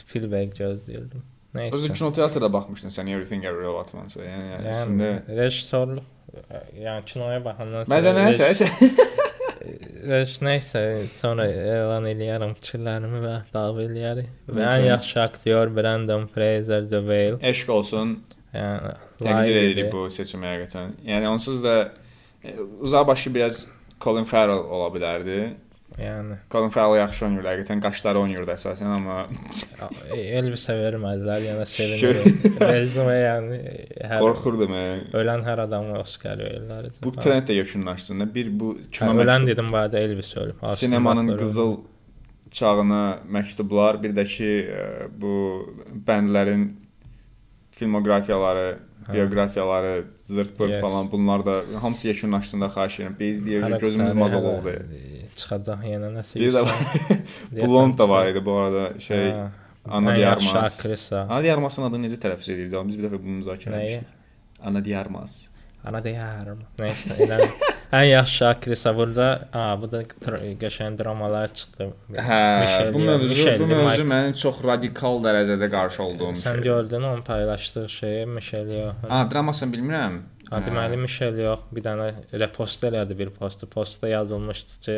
Spielberg 0.00 0.56
gözləyirdim. 0.56 1.26
Nəysə. 1.52 1.76
Özün 1.76 1.92
kinoteatrda 2.00 2.48
baxmışdın 2.52 2.94
sən 2.94 3.10
Everything 3.12 3.44
Everywhere 3.44 3.74
All 3.74 3.80
at 3.84 3.94
Once. 3.94 4.16
Yəni, 4.24 4.46
yəni 4.54 4.70
əslində 4.72 5.10
rejissorluq 5.36 6.08
yəni 6.80 7.04
kinoya 7.10 7.42
baxandan 7.44 7.90
Məzə 7.92 8.14
rej- 8.16 8.40
nəsə, 8.40 8.68
nəysə 10.44 10.82
sonra 11.20 11.46
elan 11.46 12.06
eləyərəm 12.10 12.54
fikirlərimi 12.58 13.22
və 13.24 13.34
davam 13.54 13.80
eləyərik. 13.84 14.30
Və 14.48 14.68
ən 14.68 14.86
yaxşı 14.88 15.20
aktyor 15.22 15.72
Brandon 15.76 16.28
Fraser 16.34 16.86
The 16.90 17.00
Whale. 17.06 17.38
eşq 17.52 17.72
olsun. 17.72 18.16
Yəni 18.52 18.94
Təqdir 19.22 19.58
edirik 19.62 19.92
bu 19.92 20.08
seçimi 20.12 20.48
həqiqətən. 20.50 20.96
Yəni 21.08 21.28
onsuz 21.30 21.62
da 21.64 21.76
uzaqbaşı 22.80 23.34
biraz 23.34 23.66
Colin 24.00 24.24
Farrell 24.28 24.64
ola 24.76 24.90
bilərdi. 24.94 25.38
Yəni 26.00 26.36
Colin 26.50 26.70
Farrell 26.72 26.98
yaxşı 27.02 27.24
oynayır 27.26 27.46
həqiqətən, 27.50 27.80
qaşları 27.84 28.20
oynayırdı 28.22 28.52
əsasən, 28.54 28.88
amma 28.96 29.16
Elvisə 30.16 30.74
vermədilər, 30.78 31.44
yəni 31.50 31.66
sevinirəm. 31.68 32.58
Rezumə 32.72 33.16
yəni 33.18 33.58
hər 34.10 34.24
qorxurdum. 34.24 34.72
ölən 35.20 35.44
hər 35.46 35.64
adamı 35.66 35.98
Oscar 36.00 36.40
verirlər. 36.40 36.88
Bu 37.04 37.12
trend 37.12 37.48
də 37.48 37.58
yekunlaşsın. 37.60 38.20
da. 38.20 38.28
Bir 38.34 38.48
bu 38.60 38.76
kino 38.90 39.10
Hə, 39.12 39.24
ölən 39.26 39.46
dedim 39.46 39.68
arada 39.74 39.98
Elvis 39.98 40.36
ölüb. 40.36 40.56
Sinemanın 40.66 41.36
qızıl 41.36 41.76
çağına 42.50 43.02
məktublar, 43.32 44.02
bir 44.02 44.16
də 44.16 44.24
ki 44.28 44.50
e, 44.68 44.86
bu 45.20 45.34
bəndlərin 46.08 46.66
filmoqrafiyaları, 47.70 48.78
bioqrafiyaları, 49.12 50.04
zırt-pırt 50.22 50.70
Yes. 50.70 50.80
falan 50.80 51.12
bunlar 51.12 51.44
da 51.46 51.62
hamısı 51.80 52.08
yekunlaşsın 52.08 52.60
da 52.60 52.66
xahiş 52.66 52.98
edirəm. 53.00 53.18
Biz 53.20 53.46
deyirik 53.46 53.80
gözümüz 53.80 54.12
mazal 54.14 54.44
oldu. 54.44 54.72
Çıxacaq 55.34 55.84
yenə 55.88 56.10
nəsə. 56.16 56.34
Bir 56.40 56.52
də 56.56 56.62
Blond 57.66 57.98
da 57.98 58.08
var 58.08 58.28
idi 58.32 58.44
bu 58.44 58.56
arada 58.60 59.00
şey 59.00 59.28
Hə. 59.30 59.48
Ana 59.90 60.16
Diarmas. 60.16 60.76
Ana 61.12 61.42
Diarmasın 61.42 61.82
adını 61.88 62.06
necə 62.06 62.20
tələffüz 62.22 62.52
edirdi? 62.54 62.82
Biz 62.88 62.98
bir 62.98 63.08
dəfə 63.08 63.18
bunu 63.22 63.40
müzakirə 63.40 63.80
etmişdik. 63.80 64.08
Ana 64.62 64.84
Diarmas. 64.84 65.38
Ana 65.84 65.98
deyərəm. 65.98 66.60
Nəysə, 66.78 67.16
elə 67.24 67.38
ən 67.92 68.04
yaxşı 68.06 68.44
aktrisa 68.48 68.92
burada, 68.96 69.24
a, 69.52 69.64
bu 69.80 69.88
da 69.90 70.04
qəşəng 70.62 70.94
dramalar 71.00 71.50
çıxdı. 71.58 71.88
Hə, 72.14 72.38
Michelle 72.62 72.92
bu 72.94 73.00
mövzu 73.08 73.28
Michelle 73.32 73.58
bu 73.60 73.66
mövzu 73.66 73.88
Mike- 74.04 74.10
mənim 74.12 74.36
çox 74.44 74.62
radikal 74.64 75.18
dərəcədə 75.26 75.68
qarşı 75.74 76.02
olduğum 76.06 76.30
Sən 76.38 76.54
şey. 76.54 76.62
gördün 76.68 77.02
onun 77.02 77.22
paylaşdığı 77.26 77.88
şeyi 77.88 78.26
Michelle 78.26 78.72
Yeoh. 78.74 78.94
A, 79.10 79.30
dramasını 79.30 79.74
bilmirəm. 79.74 80.20
Ha, 80.52 80.60
deməli 80.66 80.98
Michelle 81.00 81.40
Yeoh 81.40 81.62
bir 81.72 81.84
dənə 81.86 82.10
repost 82.44 82.84
elədi 82.84 83.16
bir 83.18 83.30
postu. 83.32 83.68
Postda 83.72 84.08
yazılmışdı 84.08 84.80
ki, 84.86 84.96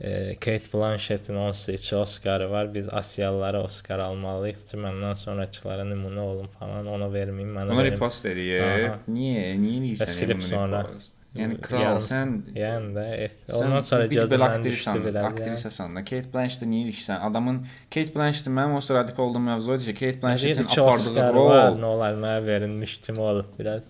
e, 0.00 0.34
Kate 0.34 0.72
Blanchett'in 0.74 1.36
18 1.36 1.92
Oscar'ı 1.92 2.50
var. 2.50 2.74
Biz 2.74 2.88
Asiyalılara 2.92 3.62
Oscar 3.64 3.98
almalıyıq 3.98 4.64
ki, 4.70 4.80
məndən 4.84 5.16
sonrakılara 5.24 5.86
nümunə 5.88 6.20
olun 6.20 6.50
falan. 6.58 6.86
Ona 6.86 7.08
verməyim, 7.14 7.54
mənə 7.56 7.72
Ona 7.72 7.86
repost 7.88 8.28
eləyib. 8.28 8.66
Aha. 8.66 8.98
Niyə? 9.08 9.46
Niyə 9.62 9.78
eləyirsən 9.80 10.14
silib 10.18 10.44
sonra. 10.50 10.84
repost? 10.84 11.18
Yəni 11.38 11.58
kral 11.60 11.82
Yarım- 11.82 12.04
sən 12.04 12.30
Yəni 12.56 12.94
də 12.96 13.04
et. 13.24 13.34
Ondan 13.52 13.82
sonra 13.88 14.10
düşdü 14.10 14.38
aktrisan, 14.42 15.14
aktrisasan 15.24 15.96
da 15.96 16.00
Kate 16.04 16.32
Blanchett 16.32 16.62
niyə 16.62 16.88
ilişsən? 16.88 17.20
Adamın 17.28 17.66
Kate 17.94 18.14
Blanchett 18.14 18.46
mənim 18.46 18.74
o 18.76 18.80
sırada 18.80 19.22
olduğum 19.22 19.44
mövzu 19.50 19.74
idi 19.74 19.84
ki, 19.84 19.94
Kate 19.94 20.22
Blanchettin 20.22 20.64
apardığı 20.64 21.28
rol 21.34 21.78
nə 21.82 21.84
olar 21.84 22.14
mənə 22.14 22.46
verilmiş 22.46 23.00
kimi 23.06 23.20
olub 23.20 23.58
biraz. 23.58 23.82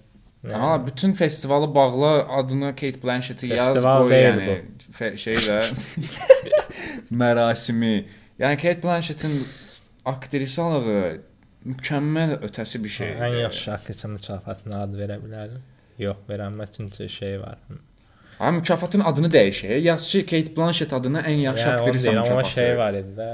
Amma 0.55 0.87
bütün 0.87 1.13
festivalı 1.13 1.75
bağla 1.75 2.29
adını 2.37 2.71
Kate 2.77 3.03
Blanchett'i 3.03 3.47
yaz 3.47 3.69
Festival 3.73 4.03
qoy 4.03 4.13
yəni 4.13 4.61
fe- 4.99 5.17
şey 5.19 5.35
də 5.35 5.57
mərasimi. 7.23 8.05
Yəni 8.39 8.57
Kate 8.63 8.83
Blanchett'in 8.83 9.35
aktrisalığı 10.05 11.21
mükəmməl 11.67 12.37
ötəsi 12.47 12.81
bir 12.85 12.89
şeydir. 12.89 13.21
Ən 13.27 13.37
yaxşı 13.43 13.73
aktrisa 13.75 14.09
mükafatına 14.09 14.83
ad 14.87 14.95
verə 15.01 15.19
bilərdim. 15.25 15.63
Yox, 15.99 16.21
verənmə 16.31 16.69
çünki 16.77 17.09
şey 17.09 17.41
var. 17.43 17.59
Ha 18.39 18.51
mükafatın 18.55 19.01
adını 19.11 19.29
dəyişək. 19.35 19.79
Yaz 19.83 20.07
ki, 20.09 20.23
Kate 20.27 20.57
Blanchett 20.57 20.93
adına 20.93 21.21
ən 21.27 21.41
yaxşı 21.49 21.67
Yəni, 21.69 21.81
aktrisa 21.81 22.11
deyirəm, 22.11 22.19
amma 22.23 22.37
mükafatı. 22.37 22.55
şey 22.61 22.77
var 22.79 22.95
idi 22.95 23.15
də. 23.19 23.31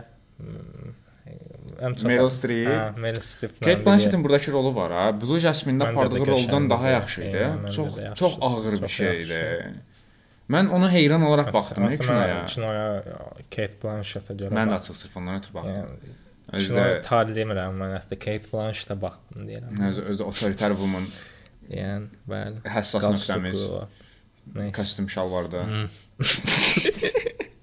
Hmm, 1.85 1.91
Ən 1.91 1.97
çox 1.99 2.09
Meryl 2.11 2.29
Streep. 2.33 2.69
Hə, 2.69 3.01
Meryl 3.01 3.21
Streep. 3.21 3.57
Kate 3.61 3.87
Blanchett'in 3.87 4.25
buradakı 4.25 4.53
rolu 4.53 4.75
var 4.77 4.93
ha. 4.93 5.21
Blue 5.21 5.41
Jasmine-də 5.41 5.89
apardığı 5.93 6.27
roldan 6.27 6.71
daha 6.71 6.89
yaxşı 6.89 7.23
idi. 7.23 7.49
Çox 7.77 7.97
çox 8.15 8.39
ağır 8.41 8.83
bir 8.83 8.89
şeydi. 8.89 9.33
yaxşı. 9.33 9.75
Mən 10.51 10.69
ona 10.77 10.91
heyran 10.93 11.23
olaraq 11.23 11.53
baxdım 11.53 11.89
kinoya. 11.97 12.45
Kinoya 12.47 13.03
Kate 13.51 13.79
Blanchettə 13.83 14.37
görə. 14.37 14.53
Mən 14.53 14.73
də 14.73 14.77
açıq 14.81 14.99
sırf 15.01 15.17
ondan 15.17 15.39
ötürü 15.41 15.55
baxdım. 15.55 15.73
Yəni, 15.79 16.19
Özdə 16.53 16.67
Kinoya 16.67 16.99
tar 17.07 17.31
demirəm 17.39 17.79
mən, 17.81 17.95
hətta 17.97 18.19
Kate 18.27 18.51
Blanchettə 18.53 18.99
baxdım 19.01 19.47
deyirəm. 19.49 19.81
özdə 19.89 20.05
özdə 20.13 20.29
otoriter 20.29 20.77
woman 20.77 21.09
Yəni, 21.71 22.11
bəli. 22.29 22.61
həssas 22.69 23.09
nöqtəmiz 23.15 23.65
kostyum 24.77 25.09
şalvarda. 25.11 25.65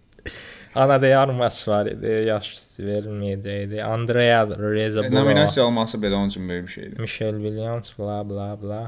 Ana 0.75 1.01
de 1.01 1.17
Armas 1.17 1.67
var 1.67 1.85
idi, 1.91 2.11
yaş 2.27 2.51
verilməyəcəkdi. 2.79 3.81
Andrea 3.83 4.45
Reza 4.47 5.03
Nominasiya 5.09 5.65
alması 5.65 5.97
belə 5.97 6.15
onun 6.15 6.27
üçün 6.31 6.49
böyük 6.49 6.67
bir 6.67 6.71
şeydir. 6.71 6.99
Michelle 6.99 7.41
Williams, 7.43 7.91
bla 7.99 8.29
bla 8.29 8.57
bla. 8.61 8.81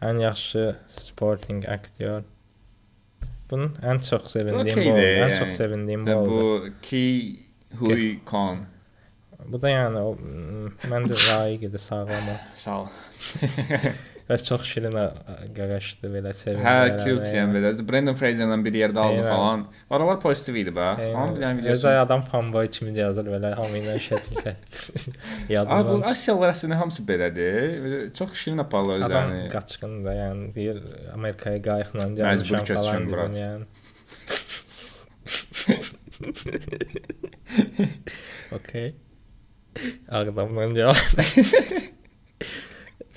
Ən 0.00 0.22
yaxşı 0.22 0.76
supporting 1.02 1.68
aktyor. 1.68 2.22
Bunun 3.50 3.74
ən 3.82 4.00
çox 4.10 4.32
sevindiyim 4.32 4.78
Okeydir, 4.78 4.92
bu. 4.92 4.98
Ən 4.98 5.28
yəni. 5.28 5.38
çox 5.38 5.56
sevindiyim 5.56 6.06
bu 6.06 6.26
bu 6.30 6.64
Ki 6.82 7.36
Hui 7.78 8.18
Kwan. 8.24 8.64
Bu 9.48 9.58
da 9.62 9.68
yəni 9.72 9.98
o 10.04 10.14
m, 10.20 10.70
məncə 10.90 11.16
layiq 11.30 11.62
idi 11.70 11.78
sağlama. 11.78 12.34
Sağ 12.56 12.80
ol. 12.82 12.88
Və 14.30 14.36
çox 14.46 14.62
şirin 14.70 14.94
ə, 14.94 15.04
qaqaşdı 15.56 16.06
belə 16.12 16.30
sevindi. 16.38 16.62
Hə, 16.62 16.74
cute 17.00 17.32
yəni 17.34 17.50
belə. 17.56 17.70
Brendan 17.88 18.14
Fraser-la 18.14 18.58
bir 18.62 18.76
yerdə 18.78 19.00
aldı 19.02 19.16
Eynən. 19.24 19.30
falan. 19.32 19.64
Oralar 19.90 20.20
pozitiv 20.22 20.54
idi 20.60 20.70
bə. 20.76 20.84
Amma 21.08 21.24
bilən 21.34 21.56
Özü 21.58 21.62
biliyorsun. 21.64 21.96
adam 22.04 22.22
fanboy 22.30 22.68
kimi 22.70 22.94
yazır 22.98 23.26
belə 23.32 23.50
hamı 23.58 23.76
ilə 23.80 23.96
şəkildə. 24.06 24.52
Abi 25.64 25.88
bu 25.88 25.96
Asiyalılar 26.12 26.54
əslində 26.54 26.78
hamısı 26.78 27.02
belədir. 27.10 27.58
Belə 27.86 27.98
Çox 28.20 28.30
şirin 28.44 28.62
aparırlar 28.62 28.96
Adam 29.08 29.32
özlərini. 29.34 29.50
qaçqın 29.56 29.98
da, 30.06 30.14
yəni 30.20 30.54
deyir 30.54 30.78
Amerikaya 31.18 31.58
qayıqla 31.66 32.06
Məcbur 32.06 32.22
gəlmişəm 32.22 32.64
köçkün 32.70 32.76
falan 32.84 33.02
Murat. 33.10 33.34
dedim, 33.34 33.42
yəni. 33.46 33.64
Okay. 38.52 38.94
Ağdamdan 40.10 40.74
cavab. 40.74 40.96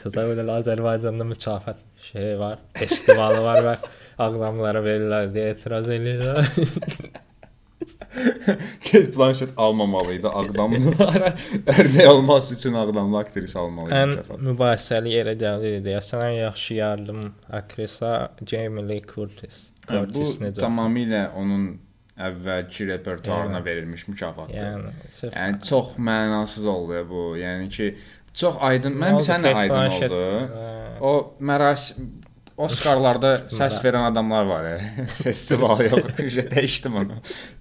Təsəvvür 0.04 0.39
elə 0.44 0.58
Azərbaycanda 0.60 1.26
mükafat 1.28 1.80
şey 2.12 2.34
var, 2.39 2.58
festivalı 2.76 3.39
var 3.46 3.62
və 3.63 3.76
ağdamlara 4.22 4.82
verirlər 4.84 5.30
deyə 5.36 5.54
etiraz 5.56 5.88
edirlər. 5.88 6.50
Kate 8.92 9.16
Blanchett 9.16 9.50
almamalıydı 9.58 10.30
Ağdamlılara. 10.30 11.34
Örnek 11.80 12.10
olması 12.10 12.56
üçün 12.56 12.74
Ağdamlı 12.74 13.18
aktrisa 13.18 13.60
almalıydı. 13.60 13.96
Ən 13.96 14.10
mükafat. 14.12 14.44
mübahisəli 14.50 15.13
yerə 15.16 15.34
gəlir 15.39 15.80
deyəsən 15.88 16.22
ən 16.28 16.36
yaxşı 16.44 16.74
yardım 16.78 17.24
aktrisa 17.50 18.12
Jamie 18.46 18.86
Lee 18.89 19.02
Curtis. 19.02 19.56
Hə, 19.88 20.04
Bu 20.04 20.13
Curtis 20.13 20.38
necə? 20.44 20.60
tamamilə 20.62 21.24
onun 21.36 21.66
əvvəlki 22.17 22.88
repertuarına 22.88 23.58
Yəni. 23.60 23.65
verilmiş 23.65 24.08
mükafatdır. 24.08 24.60
Yəni, 24.60 24.91
Yəni, 25.34 25.62
çox 25.69 25.95
mənasız 25.97 26.67
oldu 26.69 27.06
bu. 27.10 27.23
Yəni 27.38 27.69
ki, 27.69 27.88
çox 28.34 28.60
aydın. 28.60 28.99
Mən 29.02 29.17
sənə 29.26 29.54
aydın 29.63 29.97
oldu. 29.97 30.21
O 31.02 31.13
mərasim 31.41 32.12
Oscarlarda 32.58 33.32
səs 33.49 33.80
verən 33.82 34.06
adamlar 34.12 34.45
var 34.45 34.65
ya. 34.67 34.80
Festival 35.23 35.80
yox. 35.88 36.12
Ücret 36.28 36.52
dəyişdim 36.54 36.95
onu. 37.02 37.15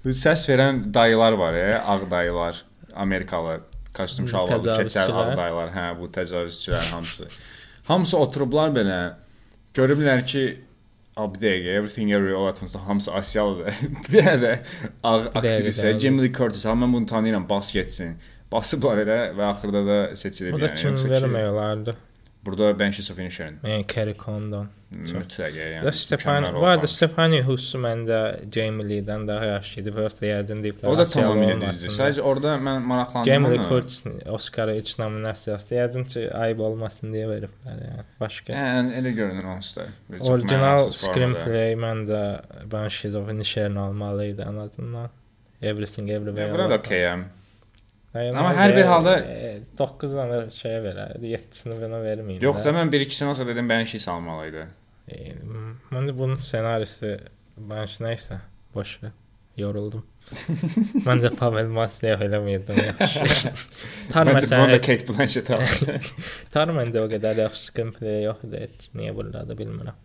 Bu 0.05 0.13
səs 0.17 0.45
verən 0.51 0.83
dayılar 0.95 1.33
var 1.41 1.57
ya, 1.57 1.79
ağ 1.87 2.11
dayılar, 2.11 2.65
Amerikalı 2.95 3.61
kostyum 3.97 4.29
şalvarlı 4.29 4.77
keçər 4.83 5.13
ağ 5.13 5.37
dayılar. 5.37 5.73
Hə, 5.73 5.87
bu 6.01 6.11
təcavüzçülər 6.13 6.91
hamısı. 6.93 7.29
Hamısı 7.89 8.19
oturublar 8.19 8.75
belə. 8.77 8.99
Görüblər 9.75 10.27
ki, 10.29 10.45
Abi 11.17 11.39
dəqiqə, 11.39 11.73
everything 11.79 12.13
every 12.13 12.33
all 12.35 12.47
at 12.49 12.63
once 12.63 12.79
hamısı 12.79 13.13
Asiyalıdır. 13.13 13.81
bir 13.97 14.15
dənə 14.15 14.37
də 14.41 14.53
dəqiqə. 15.03 15.99
Jamie 16.01 16.25
Lee 16.25 16.33
Curtis, 16.33 16.65
amma 16.67 16.87
mən 16.87 16.95
bunu 17.01 17.07
tanıyıram, 17.11 17.49
bas 17.49 17.73
getsin. 17.73 18.15
Basıblar 18.53 19.03
elə 19.05 19.19
və 19.37 19.45
axırda 19.51 19.83
da 19.87 19.99
seçilib 20.17 20.57
da 20.61 20.71
yəni. 20.71 20.79
kim 20.81 20.91
Yoxsa 20.91 21.09
ki, 21.09 21.15
vermək 21.15 21.47
olardı? 21.51 21.97
Burada 22.45 22.79
Banshees 22.79 23.11
of 23.11 23.19
Inisherin 23.19 23.59
Yəni 23.63 23.85
Carrie 23.95 24.17
Condon. 24.19 24.69
mütləq 24.93 25.55
yəni. 25.57 25.85
Ya 25.85 25.93
Stefani, 25.93 26.47
arada 26.47 26.81
oldu. 26.81 26.89
Stefani 26.91 27.39
Husu 27.47 27.79
məndə 27.81 28.19
Jamie 28.55 28.85
Lee-dən 28.89 29.29
daha 29.29 29.45
yaxşı 29.53 29.81
idi. 29.81 29.93
Prosta 29.95 30.27
yəqin 30.27 30.61
deyiblər. 30.65 30.89
O 30.91 30.97
da 30.99 31.07
tamamilə 31.15 31.61
düzdür. 31.63 31.95
Sadəcə 31.97 32.25
orada 32.33 32.57
mən 32.67 32.83
maraqlandım. 32.91 33.31
Jamie 33.31 33.53
Lee. 33.55 33.69
Curtis 33.69 34.03
Oscar-a 34.37 34.75
3 34.77 34.99
nominasiyası 34.99 35.79
yəqin 35.79 36.09
ki, 36.13 36.25
ayıb 36.43 36.61
olmasın 36.67 37.15
deyə 37.15 37.29
veriblər 37.31 37.79
yəni. 37.89 38.07
Başqa. 38.21 38.59
Yəni 38.59 38.97
elə 39.01 39.15
görünür 39.21 39.49
onsuz 39.55 39.77
da. 39.77 39.87
Formada. 40.19 40.79
screenplay 40.99 41.77
məndə 41.87 42.23
Banshees 42.73 43.15
of 43.15 43.31
Inisherin 43.31 43.77
almalı 43.87 44.27
idi 44.35 44.43
ən 44.51 44.59
azından. 44.67 45.11
Everything 45.63 46.11
Everywhere. 46.11 46.49
Ya, 46.49 46.55
Bura 46.55 46.69
da 46.71 46.75
okeyəm. 46.83 47.25
Yəni, 48.13 48.35
Amma 48.37 48.51
mən 48.51 48.59
hər 48.59 48.73
bir 48.77 48.83
də, 48.85 48.89
halda- 48.91 49.19
e, 49.25 49.61
9 49.79 50.13
dənə 50.19 50.39
şeyə 50.53 50.81
verərdi, 50.85 51.31
7-sini 51.33 51.79
mənə 51.81 52.01
verməyin. 52.05 52.43
Yox 52.45 52.59
da 52.65 52.75
mən 52.77 52.91
1-2-sini 52.93 53.29
olsa 53.33 53.47
dedim 53.49 53.69
Banshees 53.71 54.09
almalıydı. 54.13 54.67
E, 55.09 55.33
Məncə 55.93 56.13
bunun 56.19 56.37
ssenaristi 56.37 57.15
Banş 57.57 57.99
nəysə, 58.05 58.39
boş 58.75 58.99
ver. 59.03 59.11
Yoruldum. 59.57 60.05
Məncə 61.05 61.31
Pavel 61.37 61.67
Masleyev 61.73 62.23
eləməyirdim 62.25 62.79
yaxşı. 62.87 63.51
Tar 64.13 64.29
Məncə 64.29 64.47
bunu 64.47 64.51
da 64.51 64.61
məsələn, 64.61 64.85
Kate 64.87 65.09
Blanchett 65.09 65.51
aldı. 65.57 65.99
Tar 66.55 66.73
məndə 66.73 67.03
o 67.05 67.09
qədər 67.13 67.43
yaxşı 67.47 67.67
screenplay 67.71 68.23
yox 68.29 68.45
idi. 68.49 68.61
heç 68.67 68.89
Niyə 68.97 69.13
bunlarda 69.17 69.57
bilmirəm. 69.59 69.97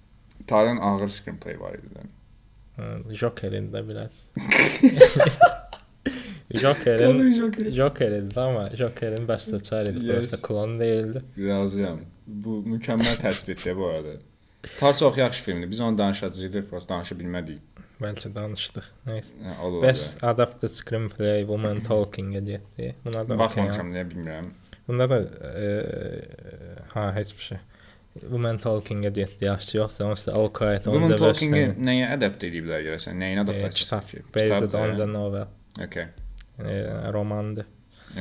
Tarın 0.47 0.77
ağır 0.83 1.07
screenplay 1.11 1.59
var 1.59 1.75
idi. 1.79 1.91
də. 1.95 2.07
Hı, 2.77 3.15
Jokerin 3.15 3.71
də 3.73 3.83
biraz. 3.87 4.11
Jokerin 6.53 7.33
Joker. 7.35 7.69
Jokerin 7.75 8.29
də 8.31 8.39
amma 8.39 8.69
Jokerin 8.79 9.27
bəstəkar 9.27 9.89
idi. 9.91 10.05
Yes. 10.07 10.29
Prosta 10.29 10.47
klon 10.47 10.79
deyildi. 10.79 11.23
Razıyam. 11.47 11.99
Bu 12.27 12.61
mükəmməl 12.75 13.17
təsbitdir 13.21 13.75
bu 13.75 13.87
arada. 13.87 14.17
Tar 14.79 14.97
çox 14.97 15.17
yaxşı 15.17 15.43
filmdir. 15.43 15.71
Biz 15.71 15.81
onu 15.81 15.97
danışacağıq, 15.97 16.69
prosta 16.69 16.95
danışa 16.95 17.15
bilmədik. 17.15 17.59
Bəlkə 18.01 18.29
danışdıq. 18.35 18.87
Nəysə. 19.07 19.33
Hə, 19.43 19.53
olur. 19.65 19.81
Best 19.83 20.23
adapted 20.23 20.69
screenplay 20.75 21.41
Woman 21.49 21.79
Talking-ə 21.87 22.43
getdi. 22.45 22.93
Buna 23.05 23.23
da 23.23 23.33
okeyəm. 23.33 23.39
Baxmamışam, 23.39 23.89
deyə 23.95 24.03
bilmirəm. 24.11 24.51
Bunda 24.87 25.09
da 25.09 25.17
e, 25.63 25.65
ha 26.93 27.07
heç 27.15 27.33
bir 27.37 27.47
şey. 27.47 27.57
Woman 28.21 28.57
Talking-ə 28.57 29.09
getdi. 29.09 29.45
Yaxşı 29.45 29.77
yoxsa 29.77 30.05
onsuz 30.05 30.27
da 30.27 30.33
All 30.33 30.47
Quiet 30.53 30.87
on 30.87 30.91
Woman 30.91 31.15
the 31.15 31.17
Western. 31.17 31.55
Talking-i 31.55 31.89
nəyə 31.89 32.13
adapt 32.13 32.43
ediblər 32.43 32.85
görəsən? 32.85 33.17
Nəyin 33.23 33.43
adaptasiyası? 33.43 34.07
kitab. 34.07 34.35
Based 34.35 34.73
on 34.73 34.95
the 34.97 35.07
novel. 35.13 35.47
Okay. 35.83 36.07
E, 36.59 37.11
romandır. 37.13 37.65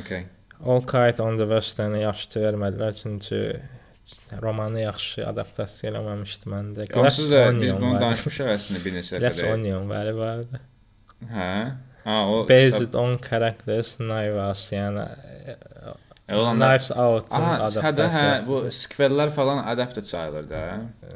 Okay. 0.01 0.27
All 0.65 0.81
Quiet 0.87 1.21
on 1.21 1.37
the 1.39 1.45
Western-i 1.49 2.01
yaxşı 2.03 2.41
vermədilər 2.41 2.95
çünki 3.03 3.41
romanı 4.43 4.81
yaxşı 4.81 5.27
adaptasiya 5.29 5.93
eləməmişdi 5.93 6.51
məndə. 6.53 6.87
Onsuz 7.01 7.31
da 7.33 7.45
biz 7.61 7.75
bunu 7.77 8.01
danışmışıq 8.01 8.51
əslində 8.55 8.85
bir 8.85 8.97
neçə 8.99 9.21
Glass 9.21 9.41
dəfə. 9.41 9.53
Onion 9.55 9.89
var 9.91 10.11
vardı. 10.17 10.61
Hə? 11.33 11.53
Ha, 12.07 12.17
o 12.31 12.43
Based 12.49 12.95
on 12.95 13.17
characters 13.19 13.97
Knives 13.97 14.69
yəni 14.73 15.07
e, 15.47 15.57
E, 16.29 16.35
olan 16.35 16.57
Knives 16.59 16.91
Out 16.91 17.29
Aha, 17.31 17.69
hə 17.85 17.91
də 17.95 18.07
hə, 18.11 18.23
bu 18.49 18.57
skvellər 18.75 19.31
falan 19.35 19.61
adapted 19.71 20.03
sayılır 20.09 20.49
da. 20.51 20.63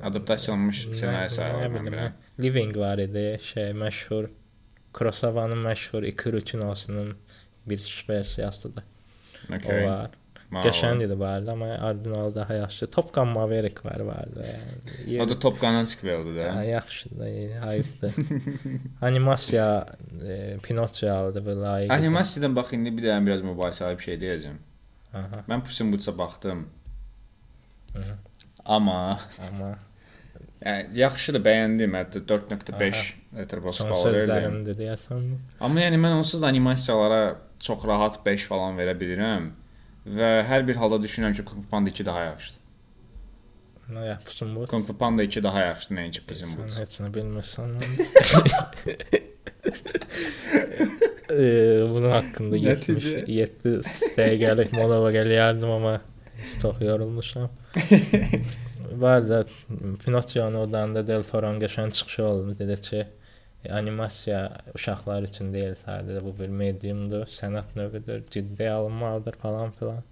Adaptasiya 0.07 0.55
olunmuş 0.55 0.85
ssenari 0.93 1.31
sayılır 1.35 1.73
mən 1.75 1.89
bilirəm. 1.89 2.13
Living 2.43 2.77
var 2.79 2.99
idi, 3.03 3.41
şey 3.43 3.73
məşhur 3.81 4.29
Kurosawa'nın 4.93 5.65
məşhur 5.65 6.07
Ikiru 6.07 6.41
kinosunun 6.41 7.17
bir 7.67 8.05
versiyasıdır. 8.09 8.83
O 9.51 9.55
Okay. 9.57 9.87
var. 9.87 10.11
Marvel. 10.51 10.71
Qəşəngdir 10.71 11.13
arada, 11.25 11.53
amma 11.53 11.67
orijinal 11.89 12.35
daha 12.35 12.55
yaxşı. 12.55 12.87
Top 12.91 13.15
Gun 13.15 13.29
Maverick 13.29 13.85
var 13.85 14.01
arada. 14.01 14.47
Yəni. 15.07 15.23
O 15.23 15.29
da 15.29 15.39
Top 15.39 15.61
Gun-un 15.61 15.85
sequel'dır 15.85 16.43
da. 16.43 16.57
Ha, 16.57 16.63
yaxşıdır, 16.65 17.57
hayıfdır. 17.61 18.13
Animasiya 19.03 19.87
e, 20.29 20.57
Pinokçoyalıdır 20.63 21.47
bu 21.47 21.61
layiq. 21.63 21.93
Animasiyadan 21.93 22.57
bax 22.57 22.73
indi 22.73 22.91
bir 22.97 23.03
dənə 23.07 23.27
biraz 23.27 23.41
mübahisəli 23.47 23.99
bir 23.99 24.03
şey 24.03 24.19
deyəcəm. 24.25 24.59
Aha, 25.15 25.45
Mən 25.49 25.63
Puss 25.63 25.81
in 25.81 25.93
Boots-a 25.93 26.19
baxdım. 26.19 26.67
Hı. 27.95 28.03
Amma 28.65 29.21
amma 29.51 29.79
yəni 30.65 30.99
yaxşıdır, 31.01 31.43
bəyəndim. 31.47 31.95
Hətta 32.01 32.21
4.5 32.29 33.03
Letterboxd 33.39 33.79
son 33.83 33.91
balı 33.91 34.13
verdim. 34.13 34.21
sözlərimdir 34.35 34.79
deyəsən. 34.81 35.27
Amma 35.61 35.81
yəni 35.87 35.99
mən 36.03 36.17
onsuz 36.21 36.43
da 36.43 36.47
animasiyalara 36.53 37.21
çox 37.61 37.85
rahat 37.89 38.21
5 38.27 38.45
falan 38.51 38.79
verə 38.81 38.95
bilirəm 39.01 39.51
və 40.07 40.31
hər 40.49 40.67
bir 40.69 40.77
halda 40.81 40.97
düşünürəm 41.05 41.35
ki, 41.37 41.45
Kung 41.45 41.63
Fu 41.65 41.69
Panda 41.71 41.91
2 41.91 42.07
daha 42.07 42.25
yaxşıdır. 42.25 42.59
Nə 43.91 44.07
yapsın 44.07 44.55
bu? 44.57 44.67
Kung 44.71 44.87
Fu 44.87 44.97
Panda 44.99 45.23
2 45.23 45.43
daha 45.43 45.61
yaxşıdır 45.61 45.97
nəinki 46.01 46.21
Puss 46.27 46.43
in 46.43 46.47
Sən 46.53 46.59
Boots. 46.59 46.79
heç 46.81 47.01
nə 47.05 47.09
bilmirsən. 47.15 47.69
Eee, 51.31 51.87
bunun 51.91 52.11
haqqında 52.11 52.59
Nəticə? 52.59 53.21
7 53.31 53.75
dəqiqəlik 54.17 54.73
monoloq 54.75 55.15
eləyərdim 55.23 55.71
amma 55.77 55.93
çox 56.63 56.81
yorulmuşam. 56.83 57.51
Var 58.91 59.29
da 59.29 59.45
Pinokçionun 60.05 60.61
odanda 60.65 61.07
Del 61.07 61.23
Toro'nun 61.23 61.61
qəşəng 61.63 61.93
çıxışı 61.97 62.25
oldu. 62.25 62.55
Dedi 62.59 62.77
ki, 62.81 63.05
animasiya 63.71 64.41
uşaqlar 64.75 65.27
üçün 65.29 65.53
deyil, 65.55 65.75
sadəcə 65.87 66.23
bu 66.25 66.35
bir 66.39 66.49
mediumdur, 66.63 67.27
sənət 67.41 67.77
növüdür, 67.77 68.25
ciddi 68.31 68.71
alınmalıdır 68.71 69.37
falan 69.43 69.71
filan. 69.79 70.03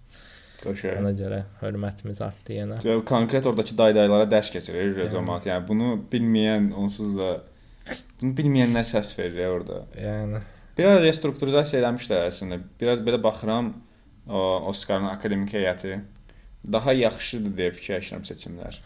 Qoşa. 0.63 0.97
Ona 0.99 1.15
görə 1.15 1.45
hörmətimiz 1.61 2.23
artdı 2.25 2.59
yenə. 2.59 2.83
Yəni 2.83 3.05
konkret 3.07 3.47
oradakı 3.47 3.77
daydaylara 3.79 4.27
dərs 4.31 4.51
keçirir 4.51 4.95
cəmaət. 5.13 5.51
Yəni 5.53 5.69
bunu 5.69 5.91
bilməyən 6.13 6.73
onsuz 6.75 7.15
da 7.19 7.35
bunu 8.21 8.35
bilməyənlər 8.41 8.87
səs 8.87 9.13
verir 9.19 9.47
orada. 9.55 9.85
Yəni 10.03 10.43
Biraz 10.79 11.01
restrukturizasiya 11.03 11.81
eləmişlər 11.83 12.29
əslində. 12.29 12.61
Biraz 12.79 13.01
belə 13.03 13.19
baxıram 13.23 13.73
o 14.31 14.43
Oscarın 14.71 15.09
akademik 15.11 15.51
heyəti 15.57 15.97
daha 16.73 16.95
yaxşıdır 16.97 17.55
deyə 17.61 17.75
fikirləşirəm 17.79 18.27
seçimlər. 18.29 18.81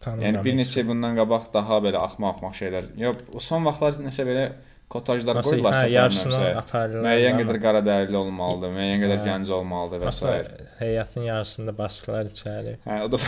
tanımıram. 0.00 0.26
Yəni 0.26 0.44
bir 0.44 0.56
neçə 0.60 0.82
il 0.82 0.88
bundan 0.90 1.18
qabaq 1.18 1.50
daha 1.54 1.80
belə 1.84 2.00
axmaq-axmaq 2.06 2.56
şeylər. 2.60 2.88
Yox, 3.00 3.22
son 3.44 3.66
vaxtlar 3.66 4.00
nəsə 4.06 4.26
belə 4.28 4.46
kotajlar 4.92 5.40
qoydular 5.42 5.78
hə, 5.82 6.50
apardılar. 6.60 7.06
Müəyyən 7.08 7.40
qədər 7.42 7.60
qara 7.62 7.80
dərili 7.84 8.18
olmalıdır, 8.20 8.74
müəyyən 8.76 9.02
qədər 9.04 9.22
Hə. 9.22 9.24
gənc 9.30 9.52
olmalıdır 9.58 10.04
və 10.04 10.12
s. 10.14 10.34
Heyətin 10.80 11.26
yarısında 11.26 11.74
basdılar 11.78 12.30
içəri. 12.30 12.76
Hə, 12.86 13.00
o 13.06 13.10
da 13.10 13.18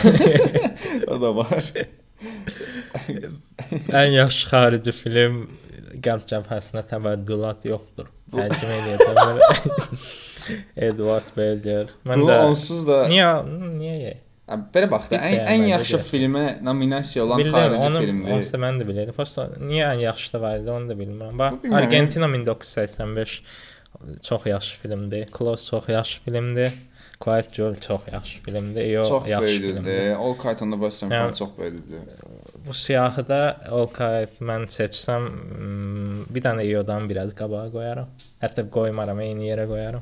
o 1.15 1.19
da 1.23 1.33
var. 1.41 1.71
Ən 3.99 4.15
yaxşı 4.15 4.47
xarici 4.53 4.95
film 4.95 5.43
Qərb 5.99 6.25
cəbhəsinə 6.29 6.83
təvəddülat 6.87 7.65
yoxdur. 7.67 8.07
Tərcümə 8.31 8.75
edəcəm. 8.85 9.39
Edward 10.75 11.29
Berger. 11.37 11.93
Mən 12.05 12.21
Bu 12.23 12.27
də 12.31 12.39
onsuz 12.47 12.87
da 12.87 13.03
niyə 13.11 13.29
niyə? 13.79 14.15
Belə 14.73 14.87
bax 14.89 15.11
da 15.11 15.19
ən, 15.21 15.43
ən 15.53 15.63
yaxşı 15.69 15.99
filmə 16.09 16.43
nominasiya 16.65 17.25
olan 17.25 17.39
Bilirəm, 17.43 17.53
xarici 17.53 17.85
onu 17.87 17.99
filmdir. 18.01 18.47
da 18.53 18.57
mən 18.65 18.79
də 18.81 18.87
bilirəm. 18.87 19.13
Prosta 19.17 19.45
niyə 19.61 19.91
ən 19.93 19.99
yaxşı 20.07 20.33
da 20.33 20.41
var 20.41 20.55
idi, 20.57 20.71
onu 20.73 20.89
da 20.89 20.95
bilmirəm. 20.97 21.37
Bax. 21.37 21.53
Argentina 21.81 22.27
1985 22.33 23.43
çox 24.23 24.45
yaxşı 24.45 24.79
filmdir. 24.79 25.27
Close 25.37 25.69
çox 25.69 25.89
yaxşı 25.89 26.21
filmdir. 26.23 26.71
Quiet 27.19 27.53
Girl 27.53 27.75
çox 27.75 28.01
yaxşı 28.13 28.41
filmdir. 28.43 28.85
Yo, 28.85 29.03
Çox 29.03 29.27
yaxşı 29.27 29.61
filmdir. 29.61 30.11
All 30.11 30.33
Quiet 30.37 30.61
on 30.61 30.71
the 30.71 30.77
Western 30.77 31.09
Front 31.09 31.35
çox 31.35 31.49
böyüdüldü. 31.57 31.99
Bu 32.67 32.73
siyahıda 32.73 33.57
Olkayt 33.71 34.39
mən 34.41 34.65
seçsəm 34.71 35.25
mm, 35.29 36.25
bir 36.35 36.41
dənə 36.45 36.63
İO'dan 36.65 37.09
biraz 37.09 37.35
qabağa 37.35 37.67
qoyaram. 37.71 38.07
Hətta 38.41 38.65
qoymaram, 38.71 39.19
eyni 39.19 39.49
yerə 39.51 39.67
qoyaram. 39.67 40.01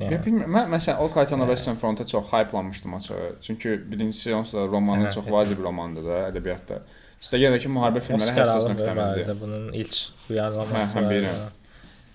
Ya 0.00 0.08
Yəni, 0.08 0.18
bilmirəm. 0.24 0.50
Mən 0.56 0.70
məsələn 0.72 0.98
Hə. 0.98 1.48
Western 1.52 1.76
Front-a 1.78 2.04
çox 2.06 2.24
hype-lanmışdım 2.32 2.94
açığı. 2.96 3.32
Çünki 3.42 3.68
birincisi 3.92 4.34
onsuz 4.34 4.54
da 4.54 4.66
romanın 4.66 5.06
Hə, 5.06 5.14
çox 5.14 5.26
hə. 5.26 5.32
vacib 5.32 5.60
romandır 5.62 6.04
da 6.08 6.20
ədəbiyyatda. 6.32 6.78
Üstəgəl 7.22 7.54
də 7.54 7.58
ki, 7.62 7.68
müharibə 7.70 8.00
filmləri 8.02 8.34
həssas 8.34 8.66
nöqtəmizdir. 8.72 9.34
bunun 9.40 9.68
ilk 9.72 9.92
Hə, 9.94 10.30
uyarlaması 10.30 10.74
hə, 10.74 10.94
var. 10.96 11.10
bilirəm. 11.12 11.42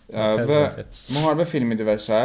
Və 0.08 0.60
müharibə 1.16 1.46
filmidir 1.46 1.88
və 1.88 1.98
s. 2.00 2.18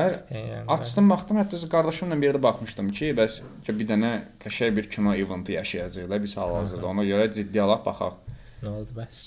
Açdım, 0.69 1.09
baxdım, 1.11 1.39
hətta 1.43 1.59
öz 1.59 1.69
qardaşımla 1.71 2.19
bir 2.23 2.31
yerdə 2.33 2.43
baxmışdım 2.43 2.91
ki, 2.99 3.13
bəs 3.19 3.41
ki 3.67 3.75
bir 3.79 3.89
dənə 3.89 4.13
qəşəng 4.43 4.77
bir 4.77 4.91
kino 4.91 5.15
eventi 5.15 5.53
yaşayacağıq 5.59 6.11
da 6.11 6.23
biz 6.23 6.37
hal-hazırda. 6.37 6.87
Ona 6.87 7.05
görə 7.07 7.27
ciddi 7.35 7.63
alaq 7.63 7.85
baxaq. 7.87 8.15
nə 8.63 8.71
oldu 8.71 8.99
bəs? 8.99 9.25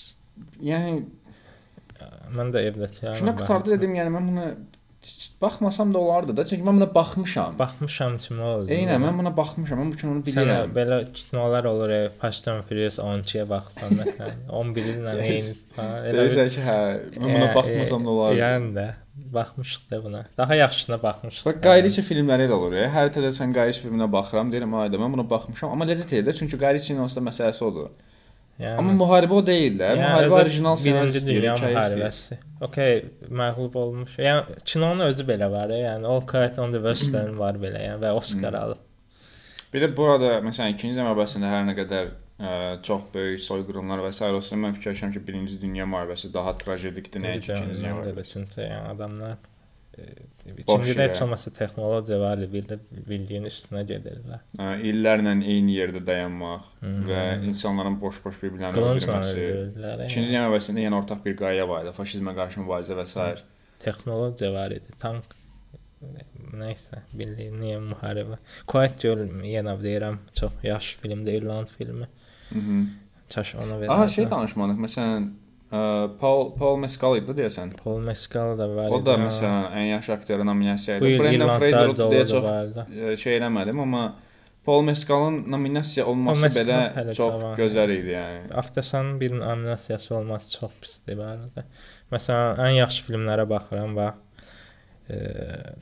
Yəni 0.64 1.04
Mən 2.36 2.50
də 2.52 2.62
evdəkilərə 2.70 3.18
kino 3.20 3.32
qutardı 3.40 3.76
dedim, 3.76 3.94
yəni 3.96 4.12
mən 4.12 4.26
buna 4.32 4.46
baxmasam 5.42 5.94
da 5.94 6.00
olardı 6.00 6.36
da, 6.38 6.46
çünki 6.46 6.64
mən 6.64 6.78
buna 6.80 6.88
baxmışam. 6.96 7.56
Baxmışam 7.60 8.18
kimi 8.18 8.42
oldu. 8.42 8.72
Eynən, 8.74 9.00
mən 9.04 9.18
buna 9.20 9.32
baxmışam, 9.38 9.80
mən 9.84 9.92
bu 9.94 10.00
kinonu 10.02 10.24
Sən 10.24 10.28
bilirəm. 10.30 10.74
belə 10.76 11.00
kinolar 11.14 11.66
olur, 11.72 11.90
e, 11.90 12.02
Fast 12.22 12.48
and 12.48 12.64
Furious 12.70 12.98
12-yə 13.00 13.46
baxsan 13.50 13.98
məsələn, 14.00 14.38
11 14.62 14.90
ilə 14.96 15.16
eyni 15.26 15.56
falan. 15.76 16.08
Deyirsən 16.18 16.50
ki, 16.56 16.64
hə, 16.68 16.78
mən 17.20 17.30
buna 17.36 17.50
Hə, 17.50 17.54
baxmasam 17.60 18.08
da 18.08 18.10
e, 18.10 18.16
olardı. 18.18 18.40
Yəni 18.42 18.72
də 18.80 18.88
baxmışıq 19.36 19.86
da 19.92 20.02
buna. 20.04 20.26
Daha 20.38 20.56
yaxşısına 20.56 20.98
baxmışıq. 21.04 21.46
Bax 21.48 21.62
Qayriçi 21.64 22.02
filmləri 22.04 22.50
də 22.52 22.58
olur. 22.58 22.74
Ya. 22.82 22.90
Hər 22.98 23.14
təzə 23.16 23.32
sən 23.38 23.54
Qayriçi 23.56 23.86
filminə 23.86 24.10
baxıram, 24.12 24.52
deyirəm, 24.52 24.74
ayda 24.82 25.00
mən 25.00 25.14
buna 25.16 25.24
baxmışam, 25.30 25.72
amma 25.72 25.88
ləzzət 25.88 26.18
edir 26.20 26.36
çünki 26.36 26.60
Qayriçinin 26.60 27.00
onsuz 27.06 27.22
da 27.22 27.24
məsələsi 27.30 27.64
odur. 27.64 27.90
Yəni, 28.60 28.78
Amma 28.80 28.94
müharibə 28.96 29.36
o 29.36 29.42
deyil 29.46 29.74
də. 29.80 29.90
yəni, 29.92 30.04
Müharibə 30.06 30.36
orijinal 30.40 30.78
Birinci 30.80 31.20
ssenarist 31.20 31.28
deyil, 31.28 31.48
müharibəsi. 31.60 32.38
Okay, 32.64 33.02
məğlub 33.42 33.74
olmuş. 33.82 34.14
Yəni 34.24 34.60
kinonun 34.72 35.06
özü 35.10 35.26
belə 35.28 35.50
var, 35.52 35.74
yəni 35.76 36.08
All 36.08 36.22
Quiet 36.30 36.60
on 36.64 36.72
the 36.72 36.80
Western 36.86 37.34
var 37.44 37.60
belə, 37.60 37.82
yəni 37.90 38.00
və 38.06 38.14
Oscar 38.16 38.56
alıb. 38.62 38.80
Bir 39.74 39.84
də 39.84 39.90
burada 39.98 40.38
məsələn 40.46 40.78
2-ci 40.78 40.94
Dünya 40.94 41.04
müharibəsində 41.10 41.50
hər 41.52 41.66
nə 41.68 41.76
qədər 41.82 42.14
ə, 42.40 42.54
çox 42.88 43.10
böyük 43.14 43.42
soyqırımlar 43.44 44.06
və 44.06 44.14
s. 44.16 44.24
olsa, 44.30 44.56
mən 44.56 44.78
fikirləşirəm 44.78 45.12
ki, 45.18 45.24
1-ci 45.28 45.60
Dünya 45.66 45.84
müharibəsi 45.92 46.32
daha 46.34 46.56
trajedikdir 46.64 47.26
nəinki 47.28 47.52
2-ci 47.52 47.82
Dünya 47.82 47.98
müharibəsi. 48.00 48.46
yəni 48.56 48.88
adamlar 48.96 49.36
yerə. 49.98 51.10
heç 51.10 51.22
olmasa 51.22 51.52
texnologiya 51.52 52.20
var, 52.20 52.38
bildi, 52.54 52.78
bildiyin 53.10 53.46
üstünə 53.50 53.84
gedirlər. 53.92 54.42
Ə, 54.60 54.68
illərlə 54.92 55.34
eyni 55.44 55.78
yerdə 55.80 56.02
dayanmaq 56.08 56.62
Mhm. 56.82 57.06
və 57.10 57.22
insanların 57.48 58.00
boş-boş 58.02 58.36
bir-birlərini 58.44 58.84
öldürməsi. 58.92 59.38
öldürürlər. 59.40 60.04
2-ci 60.06 60.20
Yəni, 60.20 60.28
Dünya 60.28 60.44
müharibəsində 60.46 60.80
yəni 60.86 61.00
ortaq 61.02 61.24
bir 61.26 61.36
qayə 61.38 61.68
var 61.68 61.86
idi, 61.86 61.94
faşizmə 62.02 62.36
qarşı 62.36 62.60
mübarizə 62.66 62.96
və 63.00 63.08
s. 63.08 63.44
texnologiya 63.86 64.52
var 64.54 64.72
idi, 64.72 64.92
tank 65.00 65.24
nəysə, 66.56 67.00
bildiyin 67.18 67.56
niyə 67.62 67.80
müharibə. 67.84 68.38
Quiet 68.68 69.00
Girl 69.02 69.24
yenə 69.44 69.74
deyirəm, 69.82 70.18
çox 70.40 70.52
yaxşı 70.64 71.00
filmdir, 71.00 71.42
İrland 71.42 71.68
filmi. 71.78 72.08
Mhm. 72.52 72.86
Çaş 73.30 73.56
ona 73.56 73.80
verərdim. 73.82 73.90
Aha, 73.92 74.08
şey 74.08 74.30
danışmadıq. 74.30 74.78
Məsələn, 74.86 75.30
Paul 75.72 76.52
Paul 76.60 76.78
Mescal 76.84 77.18
idi 77.18 77.34
deyəsən. 77.40 77.72
Paul 77.84 78.00
Mescal 78.06 78.54
da 78.60 78.68
var. 78.70 78.92
O 78.94 79.00
da 79.06 79.16
məsələn 79.20 79.72
ən 79.74 79.88
yaxşı 79.96 80.14
aktyor 80.14 80.46
nominasiyası 80.46 81.06
idi. 81.08 81.20
Brendan 81.20 81.56
Fraser 81.60 81.90
o 81.90 81.96
deyə 82.12 82.26
çox 82.30 83.22
şey 83.24 83.38
eləmədim, 83.40 83.82
amma 83.82 84.04
Paul 84.66 84.82
Mescalın 84.82 85.44
nominasiya 85.52 86.06
olması 86.06 86.46
Mescal 86.48 86.62
belə 86.70 87.14
çox 87.14 87.34
cavan. 87.34 87.58
gözəl 87.58 87.92
idi 88.00 88.14
yəni. 88.16 88.54
Aftasanın 88.62 89.20
bir 89.22 89.34
nominasiyası 89.40 90.16
olması 90.16 90.60
çox 90.60 90.72
pisdir 90.82 91.18
arada. 91.18 91.66
Məsələn, 92.14 92.62
ən 92.68 92.78
yaxşı 92.80 93.04
filmlərə 93.10 93.50
baxıram 93.50 93.96
bax. 93.96 94.14
E, 95.10 95.18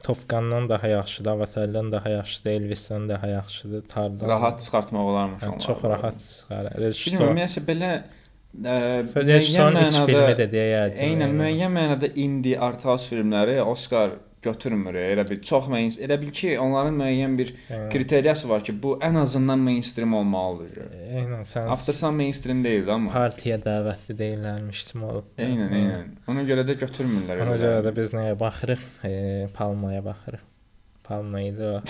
Top 0.04 0.18
Gun-dan 0.30 0.70
daha 0.70 0.88
yaxşıdır, 0.88 1.32
Avatar-dan 1.32 1.92
daha 1.92 2.10
yaxşıdır, 2.10 2.52
Elvis-dən 2.52 3.10
daha 3.10 3.28
yaxşıdır, 3.28 3.82
Tar-dan. 3.88 4.28
Rahat 4.30 4.60
çıxartmaq 4.62 5.00
olarmış 5.12 5.44
Hə, 5.44 5.48
onlar. 5.48 5.60
çox 5.60 5.84
rahat 5.84 6.20
çıxar. 6.20 6.66
Bilmirəm, 6.66 6.82
Rejissor, 6.82 7.26
ümumiyyətlə 7.28 7.64
belə 7.70 7.92
müəyyən 8.54 9.74
mənada. 9.74 11.00
Eynən 11.08 11.34
müəyyən 11.40 11.74
mənada 11.74 12.10
indie 12.16 12.60
art 12.60 12.86
house 12.86 13.10
filmləri 13.10 13.58
Oscar 13.64 14.14
götürmür. 14.44 14.94
Elə 15.00 15.24
bil 15.30 15.40
çox 15.42 15.68
main 15.72 15.90
elə 16.04 16.18
bil 16.22 16.32
ki, 16.36 16.54
onların 16.60 16.98
müəyyən 17.00 17.38
bir 17.40 17.54
Yəni, 17.70 17.90
kriteriyası 17.94 18.50
var 18.50 18.64
ki, 18.68 18.76
bu 18.84 18.98
ən 19.02 19.18
azından 19.22 19.60
mainstream 19.64 20.14
olmalıdır. 20.20 20.92
Eynən 21.22 21.46
sən 21.50 21.70
Aftersun 21.74 22.16
mainstream 22.20 22.64
deyildi 22.64 22.92
amma. 22.92 23.12
partiya 23.16 23.58
dəvətli 23.64 24.18
deyillərmiş 24.20 24.86
kimi 24.92 25.06
olub. 25.10 25.30
Eynən, 25.38 25.76
eynən. 25.80 26.10
Ona 26.28 26.44
görə 26.50 26.68
də 26.68 26.76
götürmürlər 26.84 27.46
Ona 27.48 27.56
görə 27.62 27.84
də 27.88 27.96
biz 27.96 28.12
nəyə 28.16 28.40
baxırıq? 28.40 28.84
E, 29.08 29.14
Palmaya 29.56 30.04
baxırıq. 30.06 30.44
Palma 31.04 31.42
idi 31.42 31.64
o. 31.64 31.82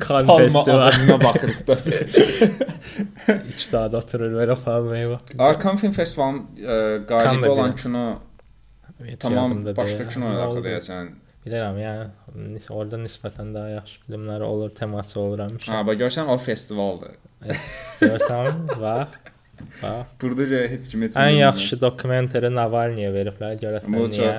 Kan 0.00 0.26
Palma 0.26 0.38
festival. 0.38 0.86
ağacına 0.86 1.20
baxırıq 1.24 1.66
da. 1.66 1.76
İç 3.54 3.72
dağda 3.72 3.98
oturur 3.98 4.32
belə 4.40 4.56
palmaya 4.64 5.10
bax. 5.10 5.20
Arkan 5.38 5.76
Film 5.76 5.92
Kan 6.56 7.06
qalibi 7.06 7.42
da 7.46 7.52
olan 7.52 7.74
kino 7.76 8.18
tamam 9.20 9.58
başqa 9.76 10.08
kino 10.08 10.26
oldu? 10.48 10.62
deyəsən. 10.68 11.08
Bilirəm, 11.46 11.76
yəni 11.78 12.60
orada 12.74 12.98
nisbətən 12.98 13.52
daha 13.54 13.68
yaxşı 13.76 14.00
filmlər 14.06 14.42
olur, 14.42 14.70
teması 14.74 15.20
olur 15.20 15.44
həmişə. 15.44 15.70
Ha, 15.70 15.82
bax 15.86 15.94
görsən 16.00 16.26
o 16.26 16.38
festivaldır. 16.42 17.12
Görsən, 18.00 18.64
bax. 18.80 19.08
Bax. 19.82 20.06
Burdaca 20.22 20.64
heç 20.68 20.88
kim 20.90 21.02
heç 21.06 21.14
Ən 21.22 21.36
yaxşı 21.38 21.78
dokumentari 21.80 22.50
Navalniyə 22.50 23.12
veriblər, 23.14 23.54
görəsən 23.62 23.94
niyə? 24.10 24.32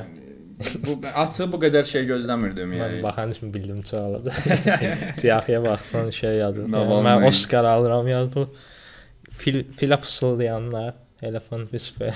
Bu 0.86 0.96
açıq 1.24 1.52
bu 1.54 1.60
qədər 1.62 1.86
şey 1.86 2.06
gözləmirdim 2.10 2.72
Mən 2.74 2.80
yəni. 2.82 3.02
baxan 3.04 3.34
kimi 3.38 3.54
bildim 3.54 3.82
çoxaladı. 3.82 4.34
Siyahıya 5.22 5.64
baxsan 5.64 6.10
şey 6.10 6.36
yazır. 6.42 6.72
Navalny. 6.72 7.08
Mən 7.08 7.28
Oscar 7.28 7.66
alıram 7.66 8.08
yazdı. 8.08 8.48
Fil 9.38 9.64
filə 9.78 10.00
fısıldayanlar, 10.02 10.96
Elephant 11.22 11.70
Whisper. 11.72 12.14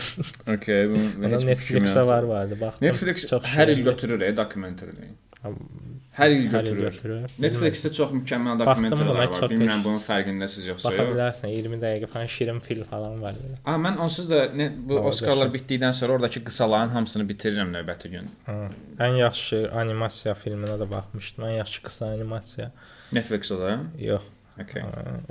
Okay, 0.56 0.90
bu 0.90 0.98
Netflix-ə 1.28 2.06
var 2.08 2.24
vardı, 2.24 2.58
baxdım. 2.62 2.88
Netflix 2.88 3.28
Çox 3.30 3.44
hər 3.56 3.72
il 3.74 3.84
götürür 3.86 4.22
e 4.22 4.38
dokumentari. 4.38 5.12
Hər 5.42 6.30
il 6.36 6.44
Hər 6.52 6.66
götürür. 6.68 6.92
götürür. 6.92 7.22
Netflixdə 7.42 7.90
çox 7.96 8.12
mükəmməl 8.14 8.60
dokumentarlar 8.62 9.16
var. 9.32 9.48
Bilmirəm 9.50 9.82
bunun 9.86 10.02
fərqindəsiz 10.04 10.68
yoxsa 10.70 10.92
Baxa 10.92 11.06
yox. 11.06 11.14
bilərsən 11.16 11.54
20 11.56 11.80
dəqiqə 11.82 12.10
falan 12.14 12.28
şirin 12.34 12.60
film 12.66 12.84
falan 12.92 13.16
var. 13.24 13.34
belə. 13.40 13.58
A 13.66 13.76
mən 13.82 13.98
onsuz 14.06 14.30
da 14.30 14.42
ne, 14.54 14.68
bu 14.76 15.00
Orada 15.00 15.08
Oscarlar 15.14 15.50
şey- 15.50 15.56
bitdikdən 15.56 15.94
sonra 16.00 16.14
oradakı 16.20 16.44
qısaların 16.50 16.90
hamısını 16.98 17.26
bitirirəm 17.32 17.72
növbəti 17.78 18.12
gün. 18.12 18.30
Ha. 18.46 18.58
Ən 19.00 19.18
yaxşı 19.24 19.64
animasiya 19.74 20.36
filminə 20.44 20.78
də 20.84 20.90
baxmışdım. 20.92 21.46
Ən 21.50 21.58
yaxşı 21.58 21.82
qısa 21.88 22.06
animasiya. 22.12 22.72
Netflixdə. 23.14 23.80
Yox. 24.00 24.22
Okay. 24.60 24.84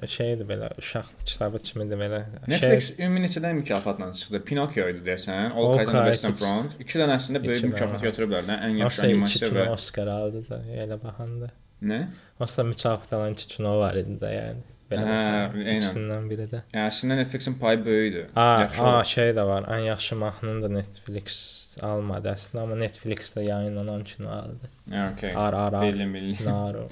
Şeydir 0.08 0.46
belə, 0.48 0.70
uşaq 0.80 1.10
kitabı 1.28 1.58
kimidir 1.62 1.98
belə. 2.00 2.22
Netflix 2.48 2.94
ümumi 2.98 3.20
neçədən 3.26 3.58
mükafatla 3.60 4.08
çıxdı? 4.16 4.40
Pinokio 4.48 4.88
idi 4.88 5.02
desən, 5.10 5.52
All 5.52 5.74
Quiet 5.74 5.88
on 5.88 5.92
the 5.92 6.04
Western 6.08 6.36
Front. 6.40 6.74
İki 6.80 6.98
dənəsində 7.02 7.42
böyük 7.44 7.66
mükafat 7.68 8.00
dənə. 8.00 8.08
götürüblər 8.08 8.48
də, 8.48 8.56
ən 8.66 8.80
yaxşı 8.80 9.02
animasiya 9.06 9.50
və 9.54 9.68
Oscar 9.74 10.08
aldı 10.16 10.42
da 10.48 10.58
elə 10.72 10.96
baxanda. 11.04 11.50
nə? 11.82 12.00
Aslında 12.40 12.68
mükafat 12.68 13.12
alan 13.12 13.32
iki 13.36 13.48
kino 13.48 13.78
var 13.78 13.94
idi 14.00 14.16
də 14.24 14.32
yəni. 14.34 14.64
Belə 14.90 15.04
Hə, 15.06 15.50
ikisindən 15.76 16.24
biri 16.32 16.48
də. 16.50 16.62
Yəni 16.74 16.88
əslində 16.90 17.16
Netflixin 17.20 17.54
payı 17.60 17.84
böyükdür. 17.84 18.24
Yaxşı 18.36 18.82
a 18.82 19.04
şey 19.04 19.30
də 19.36 19.44
var. 19.46 19.68
Ən 19.76 19.84
yaxşı 19.86 20.16
mahnını 20.16 20.62
da 20.64 20.68
Netflix 20.74 21.36
almadı 21.82 22.32
əslində, 22.32 22.64
amma 22.64 22.80
Netflixdə 22.80 23.44
yayınlanan 23.46 24.02
kino 24.04 24.32
aldı. 24.34 24.72
Okay. 25.12 25.36
Ar 25.36 25.52
ar 25.54 25.72
ar. 25.72 25.86
Bildim, 25.86 26.14
bildim. 26.14 26.46
Naro. 26.46 26.88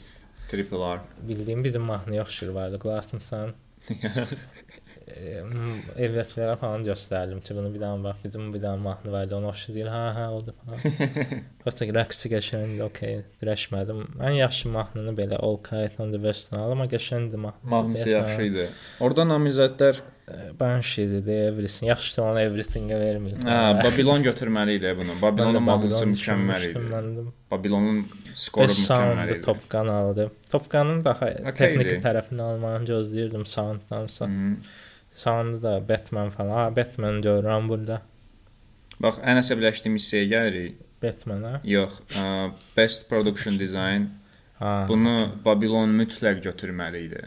Triple 0.49 0.79
R. 0.97 1.01
Bildiyim 1.29 1.65
bizim 1.65 1.83
mahnı 1.83 2.17
yaxşı 2.17 2.55
vardı. 2.55 2.79
Qulaqasmısan? 2.83 3.55
Evlətlərə 5.97 6.57
falan 6.61 6.83
göstərdim 6.85 7.41
ki, 7.41 7.55
bunu 7.57 7.71
bir 7.75 7.81
daha 7.81 7.97
bax, 8.05 8.17
bizim 8.25 8.51
bir 8.55 8.63
daha 8.63 8.77
mahnı 8.77 9.13
vardı, 9.13 9.37
onu 9.37 9.49
oxşu 9.49 9.75
deyir. 9.75 9.89
Hə, 9.93 10.03
hə, 10.17 10.27
odur 10.37 10.57
falan. 10.61 11.45
Prosta 11.63 11.89
rəqsi 11.97 12.33
qəşəngdir, 12.35 12.83
okey. 12.89 13.23
Dirəşmədim. 13.41 14.03
Ən 14.21 14.37
yaxşı 14.41 14.69
mahnını 14.75 15.15
belə 15.21 15.39
All 15.41 15.57
Quiet 15.69 16.01
on 16.01 16.13
the 16.13 16.21
Western 16.27 16.61
aldım, 16.61 16.81
amma 16.81 16.91
qəşəngdir 16.93 17.41
mahnısı. 17.47 17.71
Mahnısı 17.75 18.11
yaxşı 18.11 18.43
idi. 18.51 18.69
Orada 19.01 19.25
namizədlər, 19.33 20.03
Banshee'dir, 20.61 21.27
Everything. 21.29 21.89
Yaxşı 21.89 22.15
ki, 22.15 22.21
onu 22.21 22.41
Everything-ə 22.41 22.97
verməyib. 23.01 23.45
hə, 23.47 23.85
Babylon 23.85 24.23
götürməli 24.27 24.75
idi 24.79 24.95
bunu. 24.99 25.15
Babylonun 25.23 25.63
mahnısı 25.63 26.07
mükəmməl 26.13 26.67
idi. 26.71 26.83
Məndim. 26.93 27.31
Babylonun 27.51 28.03
skoru 28.35 28.73
mükəmməl 28.73 29.33
idi. 29.33 29.41
Top 29.47 29.71
Gun 29.71 29.89
aldı. 29.89 30.31
Top 30.53 30.71
Gun'un 30.71 31.05
daha 31.05 31.31
Okey 31.31 31.55
texniki 31.55 31.95
idi. 31.97 32.03
tərəfini 32.07 32.43
almağı 32.43 32.83
gözləyirdim 32.91 33.47
Sounddansa. 33.47 34.27
Hı. 34.27 34.55
Sound'u 35.15 35.63
da 35.63 35.89
Batman 35.89 36.31
falan. 36.31 36.57
Ha, 36.65 36.77
Batman 36.77 37.23
görürəm 37.23 37.69
burada. 37.69 38.03
Bax, 39.03 39.19
ən 39.23 39.39
əsəbləşdiyim 39.43 39.97
hissəyə 39.99 40.29
gəlirik. 40.35 40.79
Batman-a. 41.03 41.61
Yox, 41.65 42.01
ə, 42.19 42.51
Best 42.77 43.09
Production 43.11 43.59
Design. 43.59 44.09
Ha. 44.59 44.85
Bunu 44.89 45.29
Babylon 45.45 45.93
mütləq 46.01 46.41
götürməli 46.43 47.05
idi. 47.07 47.21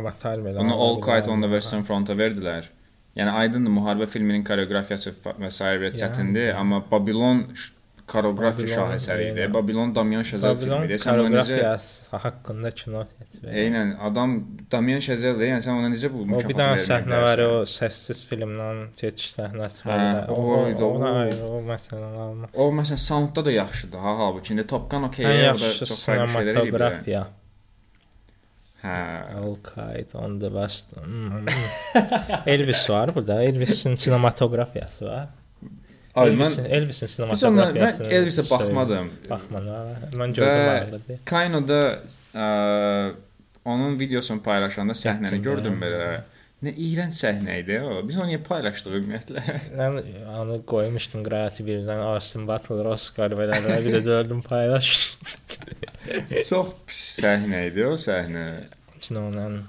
Avatar 0.00 0.38
belə. 0.46 0.58
Bunu 0.62 0.74
ala 0.74 0.82
All 0.88 1.00
Quiet 1.00 1.28
on 1.28 1.40
the. 1.42 1.48
Western 1.56 1.82
Front'a 1.88 2.12
verdilər. 2.18 2.70
Yəni 3.16 3.30
aydındır 3.42 3.70
müharibə 3.78 4.06
filminin 4.10 4.42
koreografiyası 4.44 5.12
və 5.24 5.50
sair 5.50 5.80
bir 5.80 5.90
Yəni. 5.92 6.00
çətindir, 6.02 6.52
amma 6.58 6.82
Babylon 6.90 7.44
ş- 7.54 7.70
koreografiya 8.06 8.68
şahesəri 8.68 9.28
idi. 9.32 9.94
Damyan 9.94 10.22
Şazel 10.22 10.56
Babylon 10.56 10.80
filmidir. 10.82 10.98
Sən 11.04 11.20
ona 11.20 11.28
necə 11.38 11.78
haqqında 12.24 12.70
kino 12.80 13.04
çəkir. 13.12 13.46
Eynən, 13.62 13.92
adam 14.08 14.34
Damyan 14.72 15.00
Şazeldir. 15.06 15.46
Yəni 15.52 15.62
sən 15.66 15.78
ona 15.78 15.88
necə 15.94 16.10
bu 16.12 16.18
O 16.20 16.26
mükafatı 16.26 16.48
bir 16.48 16.58
dənə 16.58 16.82
səhnə 16.88 17.20
var, 17.22 17.38
o 17.46 17.62
səssiz 17.76 18.20
filmdən 18.30 18.82
keçiş 19.00 19.30
səhnəsi 19.38 19.86
var. 19.86 20.28
o 20.28 20.34
O, 20.34 20.58
idi, 20.68 20.82
o, 20.84 20.90
o. 20.90 21.00
o, 21.00 21.14
ayrı, 21.22 21.46
o 21.54 21.62
məsələn 21.70 22.18
alma. 22.26 22.50
O 22.54 22.68
məsələn 22.80 23.02
soundda 23.06 23.44
da 23.44 23.50
yaxşıdır. 23.60 23.98
Ha, 23.98 24.18
halbuki 24.18 24.52
indi 24.52 24.66
Top 24.66 24.90
Gun 24.90 25.02
okey, 25.08 25.26
orada 25.26 25.72
çox 25.80 25.96
fərqli 26.08 26.28
şeylər 26.36 26.60
eləyib. 26.60 26.78
də. 27.08 27.24
Hə. 28.84 28.96
Quiet 29.64 30.14
on 30.14 30.38
the 30.40 30.50
West. 30.52 30.92
Hmm. 30.98 31.46
Elvis 32.46 32.90
var 32.90 33.14
burada. 33.14 33.42
Elvis'in 33.42 33.96
sinematografiyası 33.96 35.06
var. 35.06 35.28
Ay 36.14 36.30
Elvis'in, 36.30 36.64
mən 36.64 36.68
Elvis'in 36.68 37.08
Biz 37.08 37.20
ondan 37.20 37.36
sinematografiyası. 37.36 38.02
mən 38.04 38.12
Elvisə 38.18 38.44
baxmadım. 38.50 39.08
Baxmadım. 39.30 39.96
Mən 40.20 40.34
gördüm 40.36 40.68
arada. 40.74 41.18
Kaino'da 41.24 41.80
ə, 42.34 42.44
onun 43.64 43.98
videosunu 43.98 44.42
paylaşanda 44.44 44.94
səhnəni 44.98 45.40
gördüm 45.42 45.80
hə. 45.80 45.88
belə. 45.88 46.12
Nə 46.64 46.72
iyrənc 46.80 47.16
səhnə 47.18 47.58
idi 47.60 47.76
o. 47.82 47.98
Biz 48.08 48.20
onu 48.22 48.36
paylaşdıq 48.46 48.94
ümumiyyətlə? 49.00 49.42
Mən 49.80 49.98
onu 50.38 50.60
qoymuşdum 50.70 51.24
Creative 51.26 51.66
birdən 51.72 52.00
Austin 52.06 52.46
Butler 52.48 52.88
Oscar 52.94 53.34
verələr 53.36 53.82
bir 53.84 53.98
də 53.98 54.00
gördüm 54.06 54.40
paylaşdım. 54.46 55.34
Çox 56.48 56.70
pis 56.86 57.02
səhnə 57.20 57.66
idi 57.72 57.84
o 57.88 57.98
səhnə. 58.00 58.46
Kinonun 59.04 59.62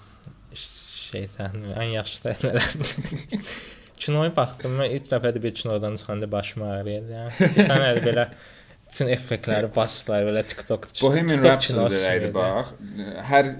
şey 0.55 1.29
səhnə 1.37 1.75
ən 1.79 1.93
yaxşı 1.95 2.21
səhnələrdir. 2.23 3.53
Kinoya 4.01 4.33
baxdım 4.39 4.77
mən 4.79 4.97
ilk 4.97 5.07
dəfə 5.11 5.31
də 5.35 5.41
bir 5.43 5.55
kinodan 5.59 5.97
çıxanda 6.01 6.29
başım 6.31 6.65
ağrıyırdı. 6.67 7.15
Yəni 7.19 7.49
bir 7.57 7.69
dənə 7.71 7.89
də 7.97 8.03
belə 8.05 8.25
bütün 8.89 9.11
effektləri 9.11 9.69
basdılar 9.75 10.27
belə 10.29 10.43
TikTok. 10.47 10.87
Bohemian 11.01 11.43
TikTok 11.43 11.51
Rhapsody 11.51 11.77
kinosu 11.77 12.03
idi 12.03 12.29
idi. 12.29 12.33
bax. 12.35 12.73
Hər 13.31 13.51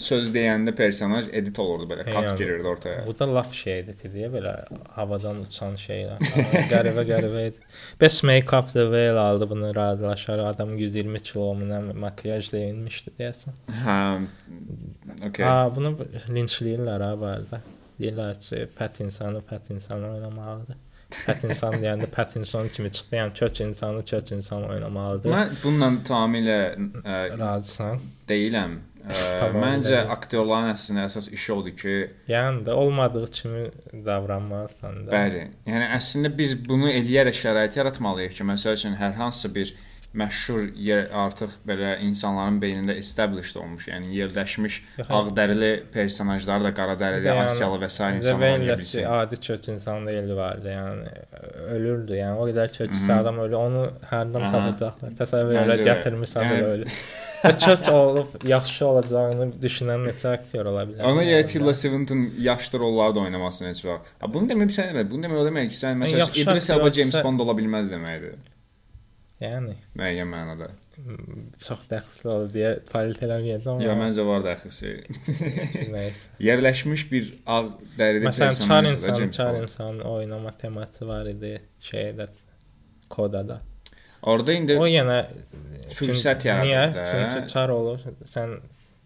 söz 0.00 0.30
deyəndə 0.34 0.72
personaj 0.76 1.28
edit 1.36 1.58
olurdu 1.62 1.88
belə, 1.90 2.04
kat 2.06 2.30
Yəni, 2.30 2.36
girirdi 2.40 2.68
ortaya. 2.70 3.02
Bu 3.06 3.14
da 3.18 3.28
laf 3.30 3.54
şeydi 3.56 3.96
deyə 4.02 4.30
belə 4.32 4.54
havadan 4.96 5.42
uçan 5.44 5.76
şeylər. 5.80 6.20
Aa, 6.20 6.62
Qəribə 6.72 7.04
qəribə 7.08 7.44
idi. 7.50 7.68
Best 8.00 8.24
Make-up 8.28 8.72
the 8.72 8.86
Whale 8.86 9.20
aldı 9.20 9.50
bunu 9.50 9.74
razılaşar. 9.74 10.38
Adam 10.38 10.76
120 10.78 11.20
kilo 11.20 11.52
mu 11.54 11.82
makyaj 12.06 12.52
deyilmişdi 12.52 13.14
deyəsən. 13.18 13.60
Hə. 13.84 14.00
Okay. 15.30 15.46
Aa, 15.46 15.70
bunu 15.76 15.96
linçləyirlər 16.28 17.06
ha 17.08 17.12
bu 17.20 17.30
arada. 17.34 17.62
Deyirlər 18.00 18.42
ki, 18.44 18.66
fət 18.76 19.00
insanı 19.04 19.40
fət 19.48 19.72
insanı 19.72 20.12
oynamalıdır. 20.16 20.82
Fət 21.14 21.44
insan 21.46 21.78
deyəndə 21.80 22.08
Pattinson 22.10 22.68
kimi 22.74 22.90
çıxdı. 22.92 23.16
Yəni 23.16 23.34
kök 23.38 23.60
insanı 23.62 24.02
kök 24.04 24.32
insan 24.34 24.64
oynamalıdır. 24.66 25.30
Mən 25.32 25.54
bununla 25.62 25.90
tamamilə 26.08 26.58
ə, 26.74 27.18
razısan. 27.38 28.02
deyiləm. 28.28 28.78
Tamam, 29.06 29.62
məncə 29.62 29.92
deyil. 29.92 30.10
aktyorların 30.16 30.72
əslində 30.74 31.04
əsas 31.06 31.28
işi 31.32 31.52
odur 31.54 31.74
ki, 31.78 31.96
Yəni 32.28 32.64
də 32.66 32.72
olmadığı 32.74 33.26
kimi 33.30 33.64
davranmalısan 34.06 35.06
da. 35.06 35.10
Bəli. 35.14 35.42
Yəni 35.70 35.90
əslində 35.98 36.32
biz 36.36 36.56
bunu 36.68 36.88
eləyərək 36.90 37.36
şərait 37.44 37.76
yaratmalıyıq 37.78 38.34
ki, 38.40 38.44
məsəl 38.54 38.74
üçün 38.80 38.96
hər 38.98 39.14
hansı 39.20 39.52
bir 39.54 39.74
məşhur 40.16 40.70
yer 40.80 41.10
artıq 41.12 41.50
belə 41.68 41.98
insanların 42.00 42.56
beynində 42.62 42.94
established 42.96 43.56
olmuş, 43.60 43.88
yəni 43.90 44.14
yerləşmiş 44.16 44.78
ağdərili 45.12 45.70
personajlar 45.92 46.64
da 46.64 46.70
qara 46.78 46.94
dərili, 46.96 47.28
Yəni, 47.28 47.44
asiyalı 47.50 47.82
və 47.82 47.90
sair 47.92 48.16
insanlar 48.16 48.40
Revenlet 48.48 48.78
bilsin. 48.78 49.04
adi 49.04 49.36
kök 49.36 49.68
insan 49.74 50.06
deyildi 50.08 50.36
vardı. 50.36 50.72
Yəni 50.72 51.12
ölürdü. 51.76 52.16
Yəni 52.22 52.36
o 52.40 52.48
qədər 52.48 52.72
kökçü 52.78 53.02
Mhm. 53.02 53.10
adam 53.20 53.38
ölü. 53.44 53.56
Onu 53.56 53.84
hərdən 54.10 54.50
tapacaqlar. 54.56 55.10
Təsəvvür 55.20 55.60
elə 55.66 55.78
gətirmisən 55.90 56.42
yəni, 56.48 56.62
ölü. 56.74 56.84
Kök 57.64 57.88
olub 57.92 58.34
yaxşı 58.48 58.86
olacağını 58.86 59.46
düşünən 59.62 60.04
neçə 60.08 60.32
aktyor 60.38 60.66
ola 60.72 60.82
bilər. 60.88 61.02
Ona 61.06 61.22
Yəni, 61.22 61.32
görə 61.32 61.46
Tilda 61.52 61.74
Swinton 61.74 62.26
yaşlı 62.40 62.78
rollarda 62.82 63.20
oynamasını 63.20 63.68
heç 63.68 63.84
vaxt. 63.84 64.10
Bunu 64.34 64.48
demək 64.52 64.74
sən 64.76 64.92
demək, 64.94 65.10
bunu 65.10 65.26
demək 65.28 65.42
o 65.42 65.46
demək 65.50 65.68
ki, 65.72 65.78
sən 65.84 66.02
məsələn 66.02 66.34
İdris 66.42 66.70
Elba 66.70 66.92
James 66.92 67.18
Bond 67.24 67.40
ola 67.46 67.54
bilməz 67.58 67.92
deməkdir. 67.94 68.36
Yəni 69.40 69.74
Müəyyən 70.00 70.28
mənada. 70.32 70.70
m, 70.96 71.42
çox 71.60 71.82
dəxli 71.90 72.28
olur 72.32 72.46
deyə 72.54 72.70
falit 72.88 73.18
eləməyəcəm 73.20 73.74
amma. 73.74 73.84
Ya 73.84 73.92
məncə 73.98 74.24
var 74.24 74.40
dəxlisi. 74.46 74.94
Yerləşmiş 76.48 77.02
bir 77.12 77.28
ağ 77.46 77.58
dərili 77.98 78.24
Məsələn, 78.30 78.56
çar 78.56 78.56
personaj 78.56 78.86
da 78.86 78.92
insan, 78.94 79.14
James 79.20 79.36
çar 79.36 79.52
Bond. 79.54 79.62
insan 79.68 80.00
oynama 80.00 80.52
teması 80.58 81.08
var 81.08 81.26
idi 81.28 81.52
şeydə 81.90 82.28
kodada. 83.12 83.60
Orada 84.22 84.52
indi 84.52 84.78
O 84.78 84.86
yenə 84.86 85.24
fürsət 85.94 86.46
yaradır 86.48 86.96
da. 86.96 87.06
Çünki 87.12 87.52
çar 87.52 87.68
olur. 87.68 88.00
Sən 88.34 88.56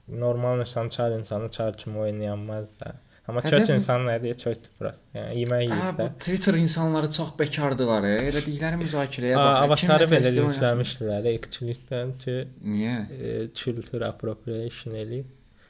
normal 0.09 0.61
insan 0.61 0.89
çar 0.89 1.19
insanı 1.19 1.51
çar 1.51 1.77
kimi 1.77 1.99
oynayanmaz 1.99 2.65
da. 2.81 2.93
Amma 3.29 3.41
Hə, 3.45 3.51
də- 3.53 3.75
insan 3.77 4.01
nə 4.09 4.17
deyə 4.23 4.35
çöktü 4.39 4.71
bura. 4.81 4.91
Yəni 5.15 5.35
yemək 5.43 5.61
Hə, 5.61 5.67
yeyir 5.69 5.93
bu 5.99 6.03
də. 6.03 6.07
Twitter 6.19 6.55
insanları 6.55 7.11
çox 7.11 7.29
bekardılar. 7.39 8.03
e. 8.05 8.17
Elədikləri 8.31 8.79
müzakirəyə 8.81 9.37
Aa, 9.39 9.69
bax. 9.69 9.85
Avatarı 9.85 10.09
belə 10.11 10.33
yükləmişdilər 10.39 11.29
iqçilikdən 11.37 12.17
ki, 12.25 12.37
Niyə? 12.65 12.97
e, 13.13 13.49
kültür 13.55 14.01
appropriation 14.03 14.95
eləyib. 14.95 15.25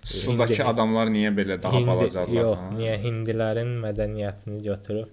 Sudakı 0.05 0.53
Hindi- 0.53 0.65
adamlar 0.65 1.07
niyə 1.13 1.35
belə 1.37 1.63
daha 1.63 1.77
Hindi- 1.77 1.87
balacadılar? 1.87 2.43
Yox, 2.43 2.57
falan? 2.59 2.79
niyə 2.81 2.95
hindilərin 3.05 3.73
mədəniyyətini 3.85 4.63
götürüb 4.65 5.09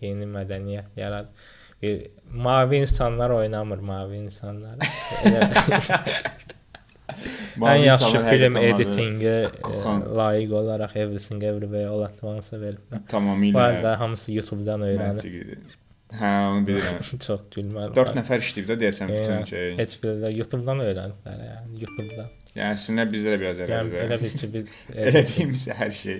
yeni 0.00 0.24
mədəniyyət 0.26 0.96
yaradı. 0.96 1.28
Bir, 1.82 2.06
mavi 2.32 2.76
insanlar 2.76 3.30
oynamır 3.30 3.78
mavi 3.78 4.16
insanlar. 4.16 4.76
Elə- 4.78 6.32
Mavi 7.56 7.70
Ən 7.78 7.84
yaxşı 7.84 8.06
insanlar 8.06 8.30
film 8.32 8.54
həqiqətən 8.54 8.54
mavi. 8.54 8.68
editingi 8.72 9.26
e, 9.28 9.44
Qoxan. 9.66 9.98
layiq 10.18 10.52
olaraq 10.60 10.92
Everything 10.96 11.42
Everywhere 11.44 11.88
All 11.88 12.02
at 12.06 12.22
Once 12.24 12.60
verilib. 12.60 12.94
Tamamilə. 13.08 13.54
Bu 13.54 13.58
arada 13.58 14.00
hamısı 14.00 14.32
YouTube-dan 14.32 14.80
öyrənib. 14.86 15.18
məntiqidir. 15.18 15.58
Hə, 16.20 16.30
onu 16.52 16.62
bilirəm. 16.68 17.18
Çox 17.26 17.40
gülməli. 17.56 17.92
4 17.96 18.14
nəfər 18.20 18.40
işləyib 18.46 18.70
də 18.70 18.78
deyəsən 18.84 19.12
bütün 19.12 19.34
Yəni, 19.36 19.46
şey. 19.52 19.68
Heç 19.82 19.98
biri 20.02 20.16
də 20.24 20.32
YouTube-dan 20.38 20.80
öyrəniblər 20.86 21.44
yəni, 21.50 21.82
YouTube-dan. 21.84 22.30
Yəni 22.56 22.70
əslində 22.78 23.06
bizdə 23.12 23.34
də 23.34 23.40
biraz 23.44 23.60
Yəni 23.60 23.70
elə 23.76 24.02
elədir. 24.06 24.24
bir 24.24 24.38
ki 24.40 24.50
biz 24.54 24.96
Elədiyimiz 25.04 25.66
hər 25.82 25.92
şey. 26.00 26.18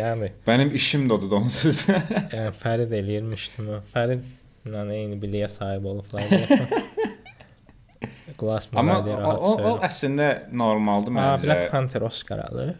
yəni 0.00 0.32
Mənim 0.48 0.72
işim 0.80 1.08
dodur 1.10 1.30
da 1.30 1.36
onsuz. 1.44 1.82
Yəni 1.88 2.52
Fərid 2.64 2.92
eləyirmişdim. 3.02 3.68
o. 3.76 3.80
Fəridlə 4.66 4.96
eyni 4.98 5.16
biliyə 5.22 5.46
sahib 5.46 5.84
olublar. 5.86 6.26
Glass 8.36 8.66
Amma 8.74 8.98
o, 8.98 9.32
o, 9.32 9.50
o 9.70 9.72
əslində 9.86 10.26
normaldır 10.52 11.14
Black 11.14 11.44
məncə. 11.46 11.68
Panther 11.70 12.04
Oscar 12.04 12.42
alır. 12.48 12.74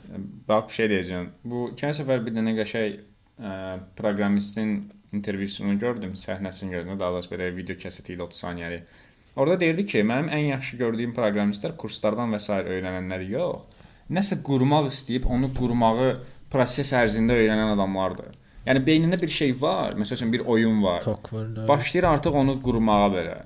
Bax 0.49 0.67
bir 0.69 0.79
şey 0.81 0.89
deyəcəm. 0.93 1.29
Bu 1.47 1.69
keçən 1.77 1.95
səfər 2.01 2.25
bir 2.27 2.35
dənə 2.35 2.57
qəşəng 2.59 2.97
ə, 2.99 3.53
proqramistin 3.97 4.75
intervyusunu 5.17 5.79
gördüm, 5.81 6.17
səhnəsini 6.19 6.75
gördüm. 6.75 6.99
Daha 6.99 7.15
doğrusu 7.15 7.33
belə 7.33 7.49
video 7.57 7.79
kəsəti 7.79 8.17
ilə 8.17 8.27
30 8.27 8.43
saniyəlik. 8.43 8.99
Orada 9.37 9.61
deyirdi 9.63 9.87
ki, 9.87 10.03
mənim 10.11 10.29
ən 10.33 10.45
yaxşı 10.51 10.81
gördüyüm 10.83 11.15
proqramistlər 11.17 11.77
kurslardan 11.81 12.35
və 12.35 12.43
s. 12.43 12.51
öyrənənlər 12.77 13.25
yox. 13.31 13.87
Nəsə 14.11 14.43
qurmaq 14.45 14.91
istəyib 14.91 15.31
onu 15.31 15.53
qurmağı 15.55 16.11
proses 16.51 16.93
ərzində 16.97 17.39
öyrənən 17.39 17.73
adamlardır. 17.77 18.35
Yəni 18.67 18.83
beynində 18.87 19.19
bir 19.23 19.31
şey 19.31 19.53
var, 19.61 19.95
məsəl 19.99 20.19
üçün 20.19 20.33
bir 20.33 20.43
oyun 20.47 20.83
var. 20.83 21.01
Tok 21.05 21.33
vurdu. 21.33 21.69
Başlayır 21.69 22.09
artıq 22.13 22.35
onu 22.43 22.57
qurmağa 22.63 23.07
belə. 23.15 23.37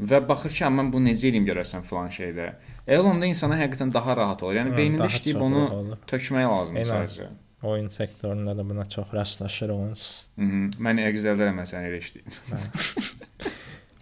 Və 0.00 0.20
baxır 0.28 0.54
ki, 0.56 0.64
mən 0.78 0.88
bu 0.94 1.00
necə 1.04 1.26
eləyim 1.28 1.44
görəsən 1.48 1.82
filan 1.88 2.08
şeydə. 2.14 2.46
El 2.88 3.04
onda 3.04 3.26
insana 3.28 3.58
həqiqətən 3.60 3.92
daha 3.92 4.16
rahat 4.16 4.42
olur. 4.42 4.56
Yəni 4.60 4.72
Hı, 4.72 4.78
beynində 4.78 5.08
işləyib 5.10 5.42
onu 5.44 5.64
olur. 5.76 5.98
tökmək 6.08 6.46
lazımdır 6.54 6.88
sadəcə. 6.92 7.28
Oyun 7.62 7.88
sektorunda 7.92 8.56
da 8.56 8.64
buna 8.68 8.88
çox 8.88 9.12
rastlaşırıq. 9.12 10.04
Mhm. 10.36 10.70
Mən 10.80 11.02
Excel-də 11.10 11.50
də 11.50 11.52
məsələn 11.58 11.90
elə 11.90 11.98
işləyirəm. 12.00 13.10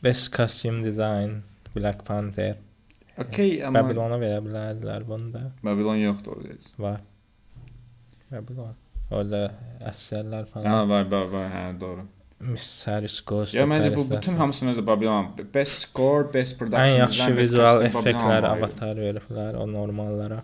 Best 0.05 0.37
costume 0.37 0.85
design 0.85 1.43
Black 1.75 2.05
Panther. 2.07 2.55
Okay, 3.19 3.59
amma 3.67 3.83
Babylona 3.83 4.15
verə 4.23 4.39
bilərdilər 4.45 5.07
bunda. 5.09 5.41
Babylon 5.65 5.99
yoxdur 5.99 6.37
orada. 6.37 6.55
Var. 6.79 7.01
Babylon. 8.31 8.77
Orada 9.11 9.43
əsərlər 9.89 10.47
Ha, 10.47 10.61
falan. 10.61 10.89
var, 10.91 11.05
var, 11.11 11.27
var, 11.33 11.51
hə, 11.55 11.65
doğru. 11.81 12.05
Miss 12.41 12.67
Saris 12.85 13.17
Ghost. 13.27 13.55
Ya 13.57 13.65
məncə 13.67 13.91
bu 13.97 14.05
bütün 14.11 14.37
hamısını 14.39 14.77
da 14.77 14.87
Babylon 14.87 15.33
best 15.55 15.79
score, 15.89 16.29
best 16.35 16.59
production 16.59 16.87
ən 16.87 16.99
yaxşı 17.01 17.19
design, 17.19 17.37
best 17.37 17.51
vizual 17.51 17.67
costume, 17.67 17.89
Babylon 17.95 18.05
effektlər 18.05 18.43
var 18.43 18.45
idi. 18.45 18.67
avatar 18.67 19.01
veriblər 19.07 19.57
o 19.59 19.67
normallara. 19.73 20.43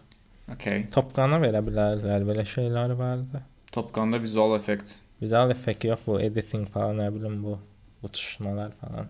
Okay. 0.53 0.87
Top 0.93 1.13
Gun-a 1.17 1.39
verə 1.41 1.61
bilərdilər, 1.65 2.27
belə 2.29 2.45
şeylər 2.51 2.97
vardı. 2.99 3.43
Top 3.73 3.93
Gun-da 3.95 4.19
vizual 4.23 4.57
effekt. 4.59 4.99
Vizual 5.23 5.51
effekt 5.55 5.85
yox 5.87 6.03
bu, 6.07 6.19
editing 6.21 6.67
falan, 6.69 6.99
nə 7.01 7.07
bilim 7.15 7.39
bu 7.45 7.59
uçuşmalar 8.05 8.75
falan. 8.83 9.09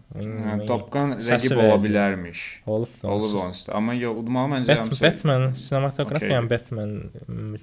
Top 0.66 0.90
Gun 0.92 1.12
Səsi 1.18 1.30
rəqib 1.50 1.60
ola 1.64 1.76
bilərmiş. 1.84 2.42
olub 2.66 2.92
da. 3.02 3.08
Olur 3.08 3.34
onsuz. 3.46 3.68
Amma 3.74 3.94
yox, 3.94 4.18
udmalı 4.22 4.54
məncə 4.54 4.76
hamısı. 4.78 5.04
Batman 5.04 5.52
sinematografiyanın 5.52 6.46
Okey. 6.46 6.58
Batman 6.58 6.94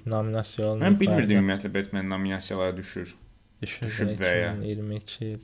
nominasiya 0.06 0.68
olunub. 0.68 0.84
Mən 0.86 1.00
bilmirdim 1.00 1.38
ümumiyyətlə 1.42 1.74
Batman 1.74 2.10
nominasiyalara 2.10 2.76
düşür. 2.76 3.14
düşüb 3.62 3.86
düşüb 3.86 4.14
və 4.20 4.32
ya. 4.40 4.54
22 4.62 5.24
il. 5.24 5.38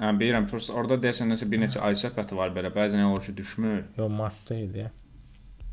Hə, 0.00 0.10
bilirəm. 0.20 0.46
Prosta 0.48 0.72
orada 0.72 0.96
deyəsən 1.00 1.28
nəsə 1.32 1.50
bir 1.52 1.60
neçə 1.60 1.80
ay 1.84 1.94
söhbəti 2.00 2.36
var 2.36 2.52
belə. 2.56 2.70
Bəzən 2.72 3.04
olur 3.10 3.24
ki, 3.26 3.36
düşmür. 3.36 3.82
Yo 3.98 4.08
martda 4.08 4.54
idi. 4.56 4.90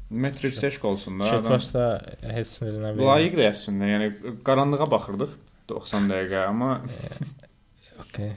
Metrik 0.10 0.56
seçk 0.56 0.86
olsun 0.86 1.20
da. 1.20 1.30
Şey 1.30 1.42
prosta 1.46 1.84
heç 2.22 2.56
birinə 2.64 2.96
layiq 2.98 3.38
də 3.40 3.46
əslində. 3.52 3.88
Yəni 3.94 4.08
qaranlığa 4.44 4.88
baxırdıq 4.92 5.36
90 5.70 6.10
dəqiqə, 6.12 6.46
amma 6.48 6.82
Okay. 8.10 8.32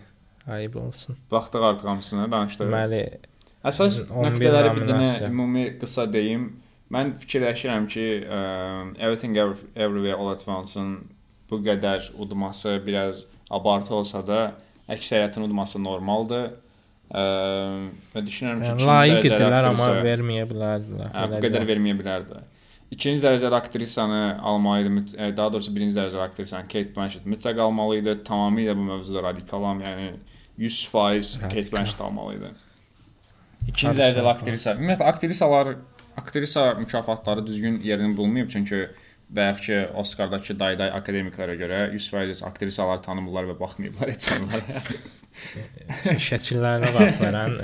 Ayıb 0.49 0.75
olsun. 0.75 1.17
baxdıq 1.31 1.63
artıq 1.65 1.89
hamısına 1.89 2.31
danışdıq. 2.33 2.65
Deməli, 2.67 3.03
Əsas 3.65 4.01
11 4.11 4.33
nöqtələri 4.35 4.71
bir 4.77 4.87
dənə 4.89 5.11
ümumi 5.29 5.65
qısa 5.81 6.09
deyim. 6.13 6.49
Mən 6.93 7.13
fikirləşirəm 7.23 7.87
ki, 7.89 8.07
ə, 8.27 8.41
Everything 8.99 9.37
Every- 9.37 9.71
Everywhere 9.77 10.15
All 10.17 10.33
at 10.33 10.43
Once-ın 10.49 10.97
bu 11.51 11.61
qədər 11.63 12.11
udması 12.19 12.83
biraz 12.87 13.25
abartı 13.51 13.95
olsa 13.95 14.27
da, 14.27 14.41
əksəriyyətin 14.89 15.47
udması 15.47 15.79
normaldır. 15.85 16.51
Ə, 17.13 17.23
və 18.15 18.25
düşünürəm 18.27 18.61
ki, 18.65 18.69
yəni, 18.73 18.87
layiq 18.89 19.29
idilər 19.31 19.69
amma 19.71 19.89
verməyə 20.05 20.49
bilərdilər. 20.51 21.13
Hə, 21.15 21.29
bu 21.33 21.41
qədər 21.47 21.67
verməyə 21.71 21.97
bilərdi. 22.03 22.43
İkinci 22.93 23.23
dərəcəli 23.25 23.57
aktrisanı 23.57 24.21
almalı 24.43 24.83
idi, 24.83 25.17
e, 25.17 25.31
daha 25.37 25.53
doğrusu 25.53 25.73
birinci 25.77 25.97
dərəcəli 25.97 26.21
aktrisanı 26.27 26.67
Kate 26.69 26.91
Blanchett 26.97 27.25
mütləq 27.25 27.61
almalı 27.65 28.03
idi. 28.03 28.19
Tamamilə 28.27 28.75
bu 28.77 28.85
mövzuda 28.91 29.23
radikalam, 29.31 29.81
yəni 29.81 30.11
100% 30.59 31.41
Kate. 31.41 31.73
Blanchett 31.73 32.01
almalı 32.01 32.37
idi. 32.37 32.51
İkinci 33.69 33.99
dərəcəli 33.99 34.31
aktrisa. 34.33 34.75
Ümumiyyətlə 34.79 35.09
aktrisalar 35.13 35.77
aktrisa 36.17 36.75
mükafatları 36.75 37.47
düzgün 37.47 37.81
yerini 37.81 38.17
bulmayıb 38.17 38.51
çünki 38.51 38.89
bayaqki 39.33 39.79
Oscardakı 39.97 40.59
dayday 40.59 40.91
akademiklərə 40.93 41.57
görə 41.61 41.79
100% 41.95 42.45
aktrisalar 42.45 43.01
tanımırlar 43.03 43.49
və 43.53 43.59
baxmayıblar 43.61 44.13
heç 44.13 44.29
onlara. 44.37 44.83
şəkillərinə 46.29 46.91
baxmaran, 46.97 47.57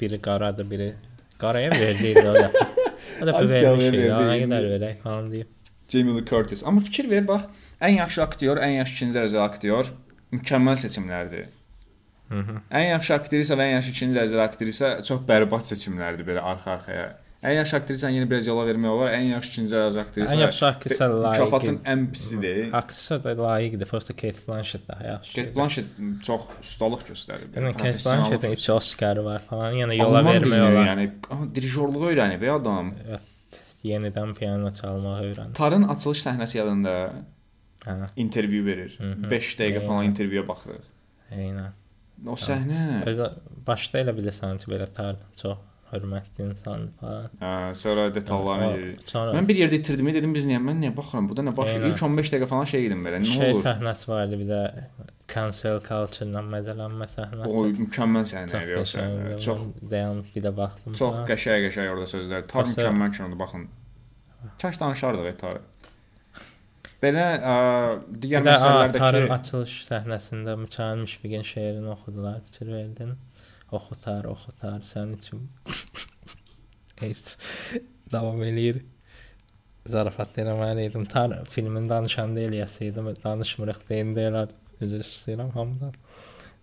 biri 0.00 0.20
qaradır, 0.22 0.70
biri 0.70 0.88
qaraya 1.38 1.70
verdiydi 1.70 2.24
o 2.24 2.34
da. 2.34 2.48
O 3.22 3.26
da 3.26 3.42
idi. 3.44 3.60
Ona 3.68 3.82
verdi. 3.82 4.46
qədər 4.46 4.70
verək 4.72 5.04
falan 5.04 5.28
deyib. 5.32 5.52
Jamie 5.88 6.16
Lee 6.16 6.24
Curtis. 6.24 6.64
Amma 6.66 6.80
fikir 6.80 7.10
ver 7.10 7.28
bax, 7.28 7.44
ən 7.80 7.98
yaxşı 8.00 8.22
aktyor, 8.24 8.62
ən 8.64 8.78
yaxşı 8.80 8.96
ikinci 8.96 9.18
dərəcəli 9.18 9.44
aktyor 9.44 9.92
mükəmməl 10.34 10.80
seçimlərdir. 10.80 11.52
Hı 12.28 12.40
-hı. 12.40 12.56
Ən 12.70 12.88
yaxşı 12.88 13.14
aktrisa 13.14 13.54
və 13.54 13.68
ən 13.68 13.72
yaxşı 13.76 13.90
ikinci 13.90 14.18
dərəcəli 14.18 14.42
aktrisa 14.48 14.88
çox 15.02 15.20
bərbad 15.28 15.62
seçimlərdir 15.70 16.26
belə 16.26 16.42
arxa-arxaya. 16.52 17.06
Ən 17.46 17.52
yaxşı 17.60 17.76
aktrisanı 17.76 18.16
yenə 18.16 18.30
biraz 18.30 18.46
yola 18.48 18.64
vermək 18.66 18.88
olar. 18.90 19.12
Ən 19.14 19.26
yaxşı 19.36 19.50
ikinci 19.52 19.74
dərəcəli 19.74 20.00
aktrisa. 20.00 20.34
Ən 20.34 20.40
yaxşı 20.40 20.66
aktrisa 20.66 21.08
layiq. 21.10 21.44
Mükafatın 21.44 21.78
ən 21.92 22.06
pisidir. 22.14 22.72
Aktrisa 22.80 23.18
da 23.24 23.36
layiqdir. 23.42 23.86
Prosta 23.86 24.16
Kate 24.16 24.42
Blanchett 24.48 24.88
daha 24.88 25.06
yaxşı. 25.08 25.34
Kate 25.36 25.54
Blanchett 25.56 25.86
çox 26.26 26.48
ustalıq 26.62 27.06
göstərir. 27.10 27.46
Yəni 27.54 27.72
Kate 27.72 28.02
Blanchettin 28.06 28.50
iki 28.58 28.72
Oscarı 28.72 29.24
var 29.24 29.42
falan. 29.50 29.72
Yəni 29.82 30.00
yola 30.00 30.18
Alman 30.18 30.34
vermək 30.34 30.66
olar. 30.70 30.86
Yəni 30.90 31.10
dirijorluğu 31.54 32.10
öyrənib 32.10 32.50
adam. 32.58 32.92
Yenidən 33.84 34.34
piano 34.34 34.72
çalmağı 34.72 35.22
öyrən. 35.22 35.52
Tarın 35.54 35.88
açılış 35.92 36.26
səhnəsi 36.26 36.58
yadında 36.58 37.12
Hə, 37.86 38.08
intervyu 38.16 38.64
verir. 38.66 38.94
Hı 38.98 39.12
hı. 39.12 39.30
5 39.30 39.56
dəqiqə 39.60 39.86
falan 39.86 40.08
intervyuya 40.10 40.48
baxırıq. 40.48 40.86
eynən. 41.30 41.70
O 42.26 42.34
səhnə. 42.40 43.02
Özü 43.10 43.26
başda 43.66 44.00
elə 44.04 44.14
bilirsən 44.16 44.58
ki, 44.62 44.70
belə 44.72 44.86
tar 44.96 45.16
çox 45.40 45.58
hörmətli 45.92 46.42
insan 46.48 46.88
falan. 47.00 47.26
Hə, 47.40 47.74
sonra 47.78 48.08
detallarına 48.14 48.68
O- 48.68 48.76
girir. 48.76 48.96
Sonra 49.06 49.34
Mən 49.36 49.46
bir 49.48 49.56
yerdə 49.60 49.78
itirdim, 49.78 50.08
dedim 50.16 50.32
biz 50.34 50.46
niyə 50.48 50.58
mən 50.58 50.80
niyə 50.82 50.96
baxıram? 50.96 51.28
Burada 51.30 51.44
nə 51.46 51.52
baş 51.56 51.70
Eynən. 51.76 51.92
ilk 51.92 52.02
15 52.08 52.32
dəqiqə 52.32 52.48
falan 52.50 52.64
şey 52.72 52.86
idim 52.88 53.04
belə. 53.06 53.20
Nə 53.22 53.36
şey 53.36 53.52
olur? 53.52 53.62
səhnəsi 53.68 54.08
var 54.10 54.24
idi 54.26 54.38
bir 54.40 54.48
də 54.50 54.60
cancel 55.34 55.78
culture-la 55.88 56.42
mədələnmə 56.56 57.06
səhnəsi. 57.14 57.52
O 57.52 57.64
mükəmməl 57.84 58.26
səhnə 58.32 58.62
idi 58.66 58.76
o 58.80 58.84
səhnə. 58.94 59.38
Çox 59.46 59.62
dayanıb 59.90 60.34
bir 60.34 60.42
də 60.48 60.56
baxdım. 60.56 60.94
çox 61.02 61.22
qəşəng-qəşəng 61.30 61.92
orada 61.94 62.10
sözlər. 62.16 62.46
Tar 62.50 62.64
mükəmməl 62.72 63.12
kinodur, 63.16 63.38
baxın. 63.44 63.68
Kaş 64.62 64.80
danışardıq 64.80 65.26
ey 65.26 65.36
Tar. 65.36 65.58
Belə 67.02 67.24
ə, 67.36 67.54
digər 68.22 68.44
Bir 68.44 68.48
də 68.48 68.54
a, 68.56 68.58
tarın 68.58 68.88
məsələlərdəki 68.96 69.32
açılış 69.36 69.72
səhnəsində 69.90 70.54
Mikail 70.62 71.02
Müşfiqin 71.02 71.44
şeirini 71.44 71.90
oxudular. 71.92 72.38
Fikir 72.48 72.70
verdin. 72.72 73.14
Oxutar, 73.76 74.24
oxutar 74.30 74.80
sənin 74.92 75.18
üçün. 75.20 75.42
Heç 77.02 77.34
davam 78.12 78.40
eləyir. 78.46 78.80
Zarafat 79.86 80.38
eləməli 80.42 80.88
idim. 80.88 81.04
Tar 81.10 81.34
filmin 81.52 81.84
danışanda 81.90 82.40
eləyəsiydim. 82.48 83.12
Danışmırıq 83.24 83.84
deyəndə 83.90 84.24
elədim. 84.30 84.62
Üzr 84.86 85.04
istəyirəm 85.04 85.52
hamıdan. 85.56 85.92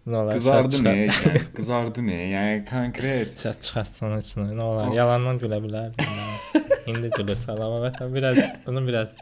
Nə 0.03 0.17
olar? 0.19 0.35
Qızardı 0.35 0.81
nə? 0.83 0.91
Yəni 0.99 1.43
qızardı 1.57 2.01
nə? 2.03 2.17
Yəni 2.33 2.57
konkret. 2.67 3.37
Səs 3.39 3.61
çıxartsan 3.63 4.17
heç 4.17 4.33
nə. 4.41 4.49
Nə 4.57 4.65
olar? 4.65 4.89
Yalandan 4.97 5.39
gülə 5.41 5.61
bilərdim. 5.63 6.17
ya. 6.17 6.63
İndi 6.91 7.13
gülür 7.15 7.39
salamət. 7.45 8.01
Biraz 8.17 8.41
bunu 8.65 8.83
biraz 8.87 9.13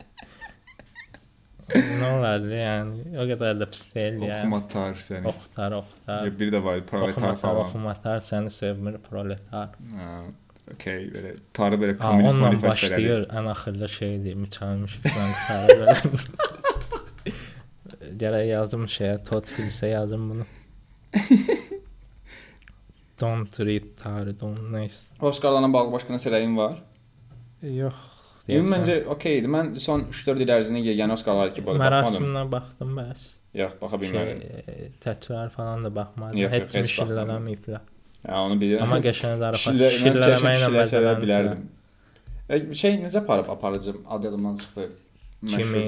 Nə 1.72 2.08
olardı 2.18 2.52
yəni? 2.58 3.04
O 3.22 3.26
qədər 3.30 3.58
də 3.62 3.68
pis 3.72 3.84
deyil 3.96 4.18
yəni. 4.26 4.40
Oxumatar 4.42 4.98
səni. 5.08 5.26
Oxtar, 5.32 5.76
oxtar. 5.80 6.26
Ya 6.28 6.34
biri 6.40 6.52
də 6.56 6.62
var, 6.66 6.82
proletar 6.90 7.12
Oxumatar, 7.16 7.42
falan. 7.44 7.62
oxumatar 7.66 8.24
səni 8.30 8.52
sevmir 8.56 8.98
proletar. 9.06 9.70
Ha, 9.96 10.10
okey, 10.74 11.06
belə 11.16 11.34
tarı 11.54 11.80
belə 11.82 11.96
Ha, 11.98 12.02
kommunist 12.08 12.36
onunla 12.36 12.50
manifestləri. 12.50 12.92
başlayır. 12.98 13.26
Ən 13.40 13.50
axırda 13.54 13.88
şeydir, 13.98 14.36
Miçalmış 14.46 14.98
falan 15.08 15.32
çıxarır. 15.38 16.26
Gərək 18.22 18.46
yazım 18.52 18.86
şeyə, 18.92 19.16
Todd 19.30 19.48
Phillips'e 19.56 19.88
yazım 19.94 20.30
bunu. 20.30 20.46
don't 23.22 23.60
read 23.60 23.84
tarih, 24.04 24.34
don't 24.42 24.72
neyse. 24.72 25.04
Oscarlarla 25.22 25.70
bağlı 25.74 25.92
başqa 25.94 26.14
nəsə 26.16 26.32
rəyin 26.34 26.56
var? 26.58 26.80
Yox. 27.62 28.00
Yəni 28.52 28.72
məncə 28.74 28.96
okeydir. 29.16 29.50
Mən 29.56 29.74
son 29.80 30.04
3-4 30.12 30.42
il 30.46 30.52
ərzində 30.58 30.82
yeganə 30.86 31.14
Oscarlara 31.18 31.54
ki, 31.56 31.64
baxmadım. 31.66 31.86
Mərasimlə 31.86 32.44
baxdım 32.52 32.96
bəs. 33.00 33.26
Yox, 33.62 33.74
baxa 33.82 33.98
Şey, 34.00 34.08
bilmədim. 34.08 34.42
e, 34.68 34.90
təkrar 35.04 35.50
falan 35.56 35.84
da 35.86 35.90
baxmadım. 35.96 36.40
Yox, 36.40 36.52
Heç 36.74 36.96
eləməyiblər. 37.06 37.82
Ya 38.28 38.42
onu 38.46 38.56
bilirəm. 38.62 38.84
Amma 38.86 39.00
qəşəng 39.04 39.38
zarafat. 39.42 39.74
Şillə, 39.76 39.88
mən 39.92 40.02
Şilləməklə 40.02 40.40
şillə 40.42 40.62
sevə 40.62 40.78
bəzələnmişlər. 40.78 41.22
bilərdim. 41.26 41.66
E, 42.50 42.74
Şey 42.82 42.98
necə 43.02 43.18
aparıb 43.24 43.50
aparıcım? 43.50 44.04
Adı 44.10 44.26
yadımdan 44.26 44.56
çıxdı. 44.56 44.88
Kimi 45.48 45.84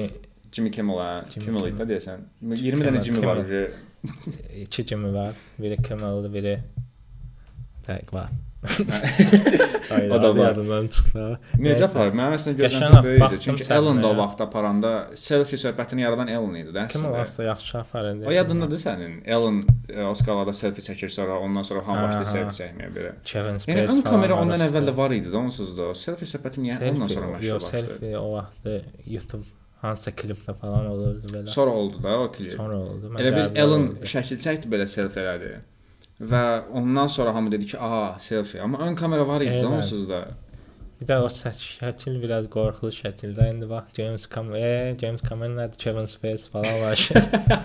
Jimmy 0.54 0.70
Kimmel, 0.70 0.96
hə? 0.96 1.10
Jimmy 1.32 1.44
Kimmel 1.46 1.68
idi 1.72 1.82
deyəsən. 1.92 2.20
20 2.42 2.84
dənə 2.88 3.00
Jimmy 3.04 3.26
var. 3.26 3.40
Kimmel. 3.44 3.44
uje. 3.44 3.72
iki 4.64 4.84
kimi 4.86 5.14
var. 5.14 5.34
Biri 5.58 5.76
Kimmel'dir, 5.82 6.32
biri 6.34 6.54
Tək 7.86 8.12
var. 8.12 8.30
O 8.64 10.22
da 10.22 10.36
var. 10.36 10.46
Yadımdan 10.48 10.86
çıxdı. 10.94 11.24
Necə 11.64 11.84
aparıb? 11.86 12.14
Mənim 12.18 12.34
əslində 12.38 12.56
Qəşəng 12.64 12.84
gözləntім 12.84 13.04
böyük 13.04 13.16
idi. 13.16 13.22
baxdım 13.24 13.40
Çünki. 13.44 13.66
Ellen 13.76 14.00
də 14.02 14.06
o 14.10 14.16
vaxt 14.18 14.40
aparanda 14.44 14.92
selfie 15.20 15.58
söhbətini 15.60 16.00
yaradan 16.04 16.28
Ellen 16.32 16.54
idi 16.62 16.72
də 16.74 16.84
əslində. 16.86 17.20
aslında 17.22 17.48
yaxşı 17.48 17.78
aparır. 17.78 18.22
O 18.26 18.30
yadındadır 18.30 18.78
sənin? 18.86 19.14
Ellen 19.24 19.58
Oscarlarda 20.10 20.52
selfie 20.52 20.84
çəkir 20.88 21.08
sonra 21.08 21.38
ondan 21.40 21.62
sonra 21.62 21.86
hamı 21.86 22.06
başlayır 22.08 22.26
selfie 22.34 22.56
çəkməyə 22.60 22.94
belə. 22.96 23.12
Kevin 23.24 23.54
Yəni 23.58 23.60
Spacey 23.66 23.88
ön 23.96 24.02
kamera 24.08 24.34
ondan 24.42 24.60
əvvəl 24.68 24.88
də 24.90 24.96
var 24.96 25.10
idi 25.18 25.28
də 25.34 25.36
onsuz 25.44 25.76
da. 25.78 25.90
Selfie 25.94 26.26
söhbəti 26.32 26.64
niyə 26.64 26.80
ondan 26.90 27.08
sonra 27.16 27.26
məşhur 27.36 27.54
başladı? 27.60 27.70
selfie 27.70 28.18
o 28.18 28.32
vaxtı 28.32 28.80
YouTube 29.06 29.44
hansısa 29.84 30.10
klipdə 30.10 30.54
falan 30.60 30.86
olurdu 30.86 31.26
belə. 31.34 31.46
Sonra 31.46 31.70
oldu 31.70 32.02
da 32.02 32.18
o 32.20 32.32
klip. 32.32 32.56
Sonra 32.56 32.76
oldu. 32.80 33.12
Elə 33.20 33.30
bil 33.36 33.60
Ellen 33.62 33.86
şəkil 34.14 34.40
çəkdi 34.46 34.72
belə 34.72 34.86
selfie 34.88 35.22
elədi. 35.22 35.52
Və 36.30 36.44
ondan 36.72 37.06
sonra 37.06 37.34
hamı 37.34 37.52
dedi 37.52 37.66
ki, 37.66 37.78
"Aha, 37.78 38.16
selfie." 38.18 38.60
Amma 38.62 38.78
ön 38.78 38.94
kamera 38.94 39.28
var 39.28 39.40
idi 39.40 39.66
onsuz 39.66 40.08
da. 40.08 40.28
Bir 41.00 41.06
də 41.06 41.16
o 41.20 41.26
şək- 41.26 41.64
şəkil 41.80 42.20
biraz 42.22 42.46
qorxulu 42.56 42.92
şəkildə. 43.02 43.48
İndi 43.54 43.68
bax 43.70 43.84
James 43.96 44.28
Cameron, 44.34 44.98
James 44.98 45.22
Cameron 45.28 45.56
nədir? 45.58 45.76
Kevin 45.78 46.06
Spacey 46.06 46.50
falan 46.52 46.76
var. 46.84 47.08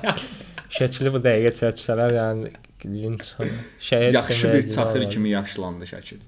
Şəkili 0.78 1.14
bu 1.14 1.22
dəqiqə 1.28 1.52
çəksələr, 1.60 2.16
yəni 2.18 2.50
linç 2.86 3.32
şey 3.80 4.12
Yaxşı 4.12 4.54
bir 4.54 4.70
çaxır 4.70 5.10
kimi 5.10 5.30
yaşlandı 5.30 5.86
şəkil. 5.94 6.20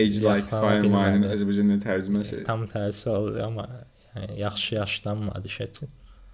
Age 0.00 0.20
like 0.26 0.48
fine 0.50 0.88
wine 0.94 1.26
Azərbaycan 1.34 1.82
tərcüməsi. 1.86 2.42
Tam 2.48 2.64
tərsi 2.70 3.08
oldu 3.08 3.42
amma 3.46 3.66
yəni, 4.14 4.38
yaxşı 4.40 4.74
yaşlanmadı 4.74 5.52
şəkil. 5.58 5.90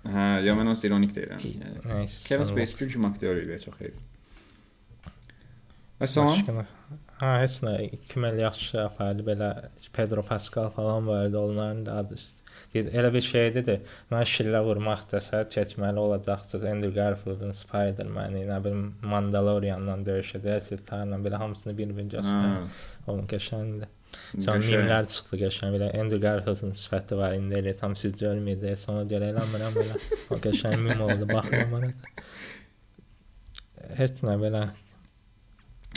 Hə, 0.09 0.29
ya 0.47 0.55
mən 0.57 0.71
onu 0.73 0.79
ironik 0.89 1.12
deyirəm. 1.16 1.43
Yəni. 1.43 2.07
Kevin 2.29 2.49
Spacey 2.53 2.89
kim 2.89 3.05
aktyor 3.11 3.37
idi, 3.43 3.59
çox 3.64 3.75
xeyir. 3.81 3.99
Və 6.01 6.07
salam. 6.07 6.35
Başqa- 6.39 6.67
Ha, 7.21 7.31
heç 7.43 7.55
nə. 7.67 7.73
Kimə 8.11 8.29
yaxşı 8.39 8.81
apardı 8.85 9.23
belə 9.27 9.49
Pedro 9.93 10.23
Pascal 10.23 10.69
falan 10.71 11.07
vardı 11.09 11.39
onların 11.39 11.87
da 11.87 11.95
adı. 12.03 12.19
Dedi, 12.75 12.91
elə 12.99 13.11
bir 13.15 13.21
şeydir 13.25 13.65
də 13.67 13.75
mən 14.13 14.25
şillə 14.29 14.61
vurmaq 14.67 15.03
dəsə 15.13 15.41
çəkməli 15.55 15.99
olacaqsınız 15.99 16.65
Andrew 16.71 16.95
Garfield'ın 17.01 17.53
Spider-Man-i, 17.63 18.43
nə 18.51 18.59
bilim 18.65 18.83
Mandalorian-la 19.03 19.95
döyüşəcəksiniz, 20.09 20.85
tarla 20.87 21.17
belə 21.27 21.41
hamısını 21.43 21.75
bir-bir 21.79 22.05
Hə. 22.05 22.11
göstərin. 22.17 22.67
Onun 23.07 23.27
qəşəngdir. 23.35 23.89
Sonra 24.45 24.59
mimlər 24.71 25.09
çıxdı 25.15 25.39
qəşəng 25.45 25.75
belə 25.77 25.89
Andrew 26.01 26.21
Garfield'ın 26.27 26.75
sifəti 26.83 27.17
var 27.19 27.33
indi 27.39 27.59
elə 27.63 27.75
tam 27.77 27.97
siz 27.97 28.13
görməyəcəksiniz. 28.23 28.85
Sonra 28.87 29.03
görə 29.15 29.33
eləmirəm 29.33 29.75
belə. 29.81 30.03
O 30.31 30.39
qəşəng 30.47 30.77
mim 30.87 31.01
oldu. 31.09 31.27
Baxma 31.35 31.65
mənə. 31.75 31.93
Heç 33.99 34.23
nə 34.29 34.35
belə 34.45 34.63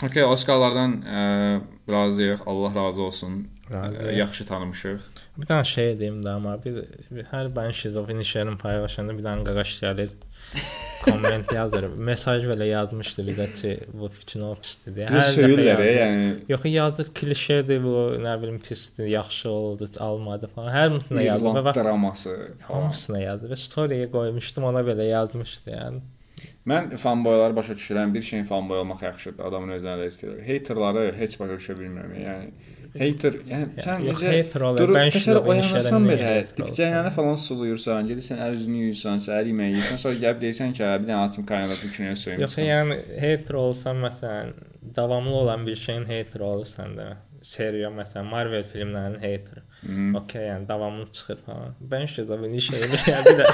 Okay, 0.02 0.24
Oscarlardan 0.26 0.93
ə, 1.06 1.24
razıyıq. 1.89 2.45
Allah 2.49 2.76
razı 2.76 3.04
olsun. 3.04 3.41
Razıyıq. 3.72 4.08
Ə, 4.10 4.16
yaxşı 4.18 4.45
tanımışıq. 4.49 5.10
Bir 5.38 5.49
dənə 5.49 5.66
şey 5.66 5.93
deyim 5.99 6.22
də 6.26 6.38
amma 6.39 6.56
bir, 6.64 6.84
bir 7.12 7.28
hər 7.30 7.52
ben 7.56 7.72
şizofren 7.72 8.58
paylaşanda 8.58 9.18
bir 9.18 9.24
dənə 9.28 9.45
qaqaş 9.45 9.76
gəlir. 9.84 10.16
komment 11.06 11.52
yazır. 11.54 11.88
Mesaj 11.97 12.45
belə 12.49 12.68
yazmışdı 12.70 13.26
bir 13.28 13.38
də 13.38 13.47
ki, 13.56 13.72
bu 13.93 14.10
fikrin 14.14 14.45
o 14.45 14.54
pisdir 14.62 14.95
deyə. 14.95 15.10
Hər 15.14 15.28
söyürlər, 15.36 15.84
yəni 15.86 16.32
Yox, 16.52 16.66
yazır 16.70 17.12
klişedir 17.18 17.82
bu, 17.84 17.95
nə 18.22 18.36
bilim 18.41 18.60
pisdir, 18.64 19.10
yaxşı 19.12 19.49
oldu, 19.49 19.89
almadı 19.99 20.49
falan. 20.56 20.74
Hər 20.76 20.93
mütünə 20.97 21.26
yazır. 21.28 21.54
Və 21.58 21.66
bax 21.70 21.80
draması 21.80 22.34
falan. 22.66 22.82
hamısına 22.82 23.22
yazır. 23.22 23.54
Və 23.54 23.60
storyyə 23.66 24.10
qoymuşdum, 24.14 24.68
ona 24.72 24.84
belə 24.88 25.10
yazmışdı 25.12 25.76
yəni. 25.76 26.04
Mən 26.70 26.91
fanboyları 27.01 27.55
başa 27.55 27.74
düşürəm. 27.74 28.14
Bir 28.14 28.22
şeyin 28.22 28.43
fanboy 28.45 28.80
olmaq 28.80 29.01
yaxşıdır. 29.03 29.45
Adamın 29.47 29.74
özünə 29.78 29.95
də 29.97 30.09
istəyir. 30.12 30.43
Haterları 30.45 31.07
heç 31.18 31.39
başa 31.39 31.57
düşə 31.57 31.78
bilmirəm. 31.80 32.12
Yəni 32.22 32.51
hater, 32.99 33.38
yəni 33.47 33.82
sən 33.82 34.03
yox, 34.05 34.22
necə 34.22 34.62
durub 34.78 34.97
təsəvvür 35.16 35.49
oyanırsan 35.53 36.05
belə, 36.09 36.34
olsun? 36.66 37.09
falan 37.16 37.39
suluyursan, 37.45 38.09
gedirsən 38.12 38.43
əl 38.45 38.57
üzünü 38.59 38.84
yuyursan, 38.86 39.22
səhər 39.26 39.47
yeməyi 39.51 39.78
yeyirsən, 39.78 40.01
sonra 40.03 40.20
gəlib 40.26 40.41
deyirsən 40.43 40.76
ki, 40.76 40.84
hə, 40.84 40.99
bir 41.01 41.09
dənə 41.09 41.30
açım 41.30 41.47
kaynadıb 41.49 41.86
üçünə 41.88 42.12
Yox, 42.12 42.26
söyümsən. 42.28 42.68
yəni 42.68 42.99
hater 43.24 43.59
olsan 43.64 44.03
məsələn, 44.05 44.53
davamlı 44.95 45.36
olan 45.43 45.68
bir 45.68 45.76
şeyin 45.86 46.05
hater 46.12 46.45
olursan 46.51 46.97
da, 46.97 47.07
seriya 47.41 47.89
məsələn 47.89 48.27
Marvel 48.29 48.63
filmlərinin 48.73 49.17
hater. 49.23 49.61
Mhm. 49.81 50.15
Okay, 50.15 50.43
yəni 50.45 50.67
davamlı 50.67 51.05
çıxır 51.11 51.37
falan. 51.45 51.71
Ben 51.91 52.05
şizofren 52.05 52.53
iş 52.53 52.67
elə 52.69 52.89
yəni 53.11 53.23
bir 53.25 53.39
də 53.39 53.47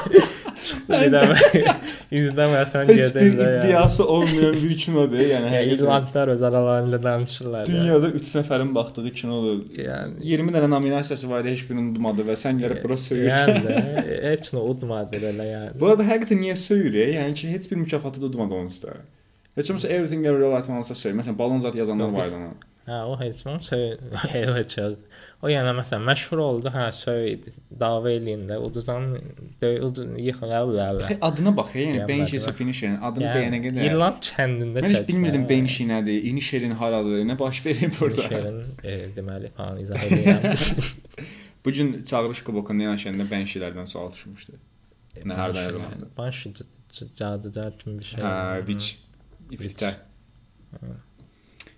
çıxdı 0.63 0.97
bir 1.03 1.11
də 1.13 1.75
izləməsən 2.11 2.89
Heç 2.91 3.15
bir 3.15 3.21
gedin 3.21 3.38
də. 3.38 3.45
yəni. 3.47 3.57
iddiası 3.67 4.05
olmayan 4.07 4.53
bir 4.63 4.77
kinodur. 4.77 5.19
Yəni 5.19 5.31
Yəni 5.31 5.53
həqiqətən 5.77 6.29
öz 6.35 6.41
aralarında 6.49 6.99
danışırlar. 7.03 7.65
yəni. 7.65 7.73
dünyada 7.81 8.09
3 8.09 8.35
nəfərin 8.39 8.75
baxdığı 8.75 9.11
kinodur. 9.21 9.63
Yəni 9.88 10.13
20 10.33 10.51
dənə 10.57 10.69
nominasiyası 10.75 11.29
var 11.29 11.41
idi, 11.45 11.49
heç 11.55 11.63
birini 11.69 11.91
udmadı 11.95 12.21
və 12.27 12.35
sən 12.43 12.59
gəlib 12.63 12.83
bura 12.83 12.93
yəni 12.99 13.07
söyürsən. 13.07 13.53
də 13.67 13.75
heç 14.31 14.51
nə 14.53 14.59
udmadı 14.71 15.15
elə 15.31 15.47
yəni. 15.53 15.79
Bu 15.79 15.88
arada 15.93 16.03
həqiqətən 16.11 16.41
niyə 16.43 16.55
söyür? 16.55 16.93
Yəni 17.15 17.33
ki, 17.39 17.49
heç 17.55 17.71
bir 17.71 17.75
mükafatı 17.85 18.21
da 18.21 18.25
udmadı 18.25 18.53
onsuz 18.53 18.83
da. 18.83 18.89
Heç 19.55 19.69
olmasa 19.69 19.88
Everything 19.88 20.25
Everywhere 20.25 20.53
All 20.53 20.59
at 20.59 20.69
Once 20.69 20.95
söyür. 20.95 21.15
Məsələn, 21.19 21.38
balon 21.38 21.57
zat 21.57 21.75
yazanlar 21.75 22.09
var 22.11 22.27
idi 22.27 22.35
ona. 22.35 22.51
Hə, 22.88 23.01
o 23.03 23.17
heç 23.19 23.41
nə 23.43 23.57
söy 23.63 23.97
heç 24.55 24.77
öz. 24.79 24.93
O 25.43 25.49
yəni 25.51 25.73
məsələn 25.75 26.05
məşhur 26.07 26.39
oldu, 26.39 26.71
hə, 26.71 26.85
söyüdü. 26.95 27.51
Dava 27.81 28.13
eləyin 28.13 28.45
də 28.47 28.59
ududan 28.63 29.09
ucun 29.61 30.13
yıxılarlar. 30.23 31.01
Xey, 31.09 31.17
Adına 31.29 31.51
bax, 31.57 31.75
yəni 31.75 32.05
of 32.47 32.61
Inisherin 32.63 32.95
adını 33.09 33.33
deyənə 33.35 33.59
qədər. 33.65 33.89
İrland 33.89 34.29
kəndində 34.29 34.85
Mən 34.85 34.95
heç 34.95 35.07
bilmirdim 35.09 35.43
Banshee 35.49 35.89
nədir, 35.89 36.29
Inisherin 36.31 36.77
haradır, 36.79 37.25
nə 37.27 37.35
baş 37.39 37.59
verir 37.65 37.91
burada. 37.99 38.29
Şerin 38.29 38.61
e, 38.83 38.95
deməli 39.17 39.51
falan 39.57 39.81
izah 39.83 40.07
edirəm. 40.07 40.47
Bu 41.65 41.71
gün 41.71 42.03
çağırış 42.03 42.41
kubokunda 42.47 42.88
yanaşanda 42.88 43.27
Bansheelərdən 43.33 43.91
sual 43.91 44.13
düşmüşdü. 44.13 44.55
Nə 45.25 45.33
hardan 45.33 45.67
yazılmalı? 45.67 46.07
Baş 46.17 46.47
cadıgar 47.19 47.79
kimi 47.79 47.99
bir 47.99 48.05
şey. 48.13 48.23
Hə, 48.23 48.65
Witch 48.71 48.95
İfritə. 49.51 49.93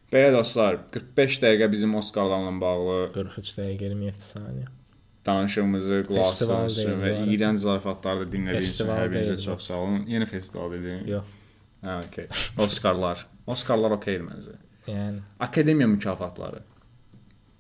Belə 0.10 0.32
dostlar, 0.34 0.80
45 0.94 1.40
dəqiqə 1.44 1.68
bizim 1.72 1.96
Oscarlarla 2.00 2.54
bağlı 2.62 2.98
43 3.14 3.52
dəqiqə 3.60 3.90
27 3.92 4.30
saniyə. 4.32 4.70
danışığımızı 5.26 5.98
qulaq 6.08 6.40
bu 6.50 6.56
və 7.04 7.12
iyrənc 7.30 7.62
zarafatları 7.62 8.24
da 8.24 8.32
dinlədiyiniz 8.34 8.72
üçün 8.74 8.90
hər 8.96 9.12
birinizə 9.14 9.38
çox 9.44 9.68
sağ 9.70 9.82
olun. 9.84 10.00
Yeni 10.10 10.26
festival 10.26 10.72
dedin? 10.74 11.04
Yox. 11.12 11.36
Hə, 11.84 11.98
okey. 12.08 12.28
Oscarlar. 12.66 13.26
Oscarlar 13.48 13.94
okeydir 14.00 14.26
məncə. 14.26 14.56
Yəni 14.90 15.22
Akademiya 15.46 15.88
mükafatları. 15.92 16.64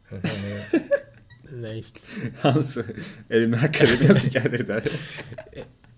nə 1.63 1.75
işte. 1.79 2.01
Hansı 2.41 2.85
elmi 3.29 3.57
akademiyası 3.69 4.33
gəlir 4.39 4.65
də. 4.71 4.81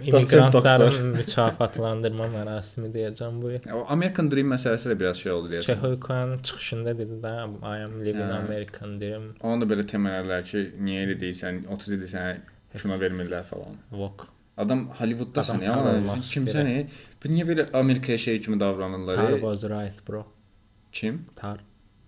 İmmigrantların 0.00 1.08
mükafatlandırma 1.14 2.26
mərasimi 2.32 2.88
deyəcəm 2.94 3.38
bu. 3.42 3.52
O 3.76 3.84
American 3.92 4.30
Dream 4.32 4.52
məsələsi 4.54 4.90
də 4.92 4.96
biraz 5.00 5.20
şey 5.22 5.32
oldu 5.32 5.52
deyəsən. 5.52 5.74
Çehoykanın 5.74 6.42
çıxışında 6.48 6.96
dedi 6.98 7.18
də 7.22 7.32
I 7.60 7.82
am 7.84 8.00
living 8.04 8.30
Hə. 8.30 8.38
American 8.44 9.00
dream. 9.00 9.30
Onu 9.40 9.60
da 9.64 9.68
belə 9.74 9.86
təməllədilər 9.92 10.44
ki, 10.50 10.64
niyə 10.80 11.06
elə 11.06 11.16
deyirsən, 11.20 11.64
30 11.76 11.96
ildir 11.96 12.12
sənə 12.14 12.36
kino 12.76 12.98
vermirlər 13.00 13.44
falan. 13.50 13.80
Vok. 13.92 14.26
Adam 14.60 14.86
Hollywooddasan 14.98 15.62
ya. 15.64 15.74
Kimsən? 16.32 16.68
e? 16.68 16.78
Bu 17.22 17.32
niyə 17.32 17.46
belə 17.48 17.68
Amerikaya 17.76 18.18
şey 18.18 18.40
kimi 18.40 18.60
davranırlar? 18.60 19.16
Tar 19.16 19.38
was 19.40 19.64
right 19.70 20.06
bro. 20.08 20.24
Kim? 20.92 21.26
Tar, 21.36 21.60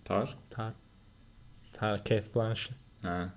Tar. 0.04 0.36
tar. 0.50 0.72
Tar 1.72 1.98
Kate 1.98 2.28
Blanchett. 2.34 2.76
Hə. 3.04 3.28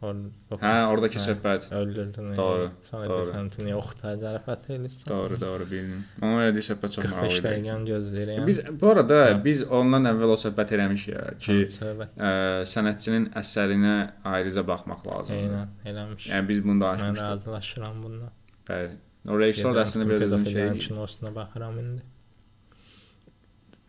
Or, 0.00 0.14
Hə, 0.62 0.72
oradakı 0.92 1.18
Hə. 1.18 1.22
söhbət. 1.24 1.64
öldürdün. 1.74 2.26
Doğru, 2.36 2.68
Sonra 2.90 3.08
doğru. 3.10 3.24
desən 3.32 3.48
ki, 3.50 3.64
yoxdur, 3.70 4.12
zərafət 4.22 4.68
edirsən. 4.74 5.08
Doğru, 5.08 5.38
doğru 5.40 5.64
bildim. 5.70 6.04
Amma 6.22 6.44
elədiyi 6.44 6.66
söhbət 6.68 6.92
çox 6.94 7.04
45 7.04 7.16
maraqlı 7.16 7.38
idi. 7.38 7.46
dəqiqəni 7.48 7.88
gözləyirəm. 7.88 8.46
Biz 8.46 8.60
bu 8.80 8.90
arada 8.92 9.16
Hə. 9.24 9.32
biz 9.44 9.62
ondan 9.80 10.06
əvvəl 10.12 10.34
o 10.34 10.36
söhbət 10.44 10.74
eləmişik 10.76 11.10
ya 11.16 11.24
ki, 11.46 11.56
söhbət. 11.80 12.14
ə, 12.14 12.30
sənətçinin 12.74 13.26
əsərinə 13.42 13.96
ayrıca 14.34 14.62
baxmaq 14.70 15.02
lazımdır. 15.08 15.40
Eynən, 15.42 15.74
eləmiş. 15.90 16.28
Yəni 16.30 16.48
biz 16.48 16.62
bunu 16.64 16.76
Mən 16.78 16.84
danışmışdıq. 16.84 17.26
razılaşıram 17.30 18.02
bununla. 18.02 18.30
Bəli. 18.70 18.94
O 19.28 19.40
da 19.40 19.82
əslində 19.82 20.06
biraz 20.08 20.32
özün 20.32 20.44
şey. 20.44 20.54
şey. 20.54 20.78
kinosuna 20.86 21.34
baxıram 21.34 21.78
indi. 21.78 22.02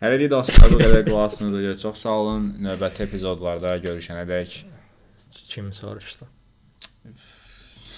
Hələlik 0.02 0.30
dostlar, 0.32 0.72
bu 0.72 0.78
qədər 0.80 1.02
qulaq 1.10 1.26
asdığınıza 1.28 1.62
görə 1.62 1.78
çox 1.82 1.98
sağ 2.06 2.14
olun. 2.24 2.46
Növbəti 2.66 3.04
epizodlarda 3.04 3.78
görüşənədək 3.84 4.54
Kim 5.50 5.74
soruşdu? 5.74 6.28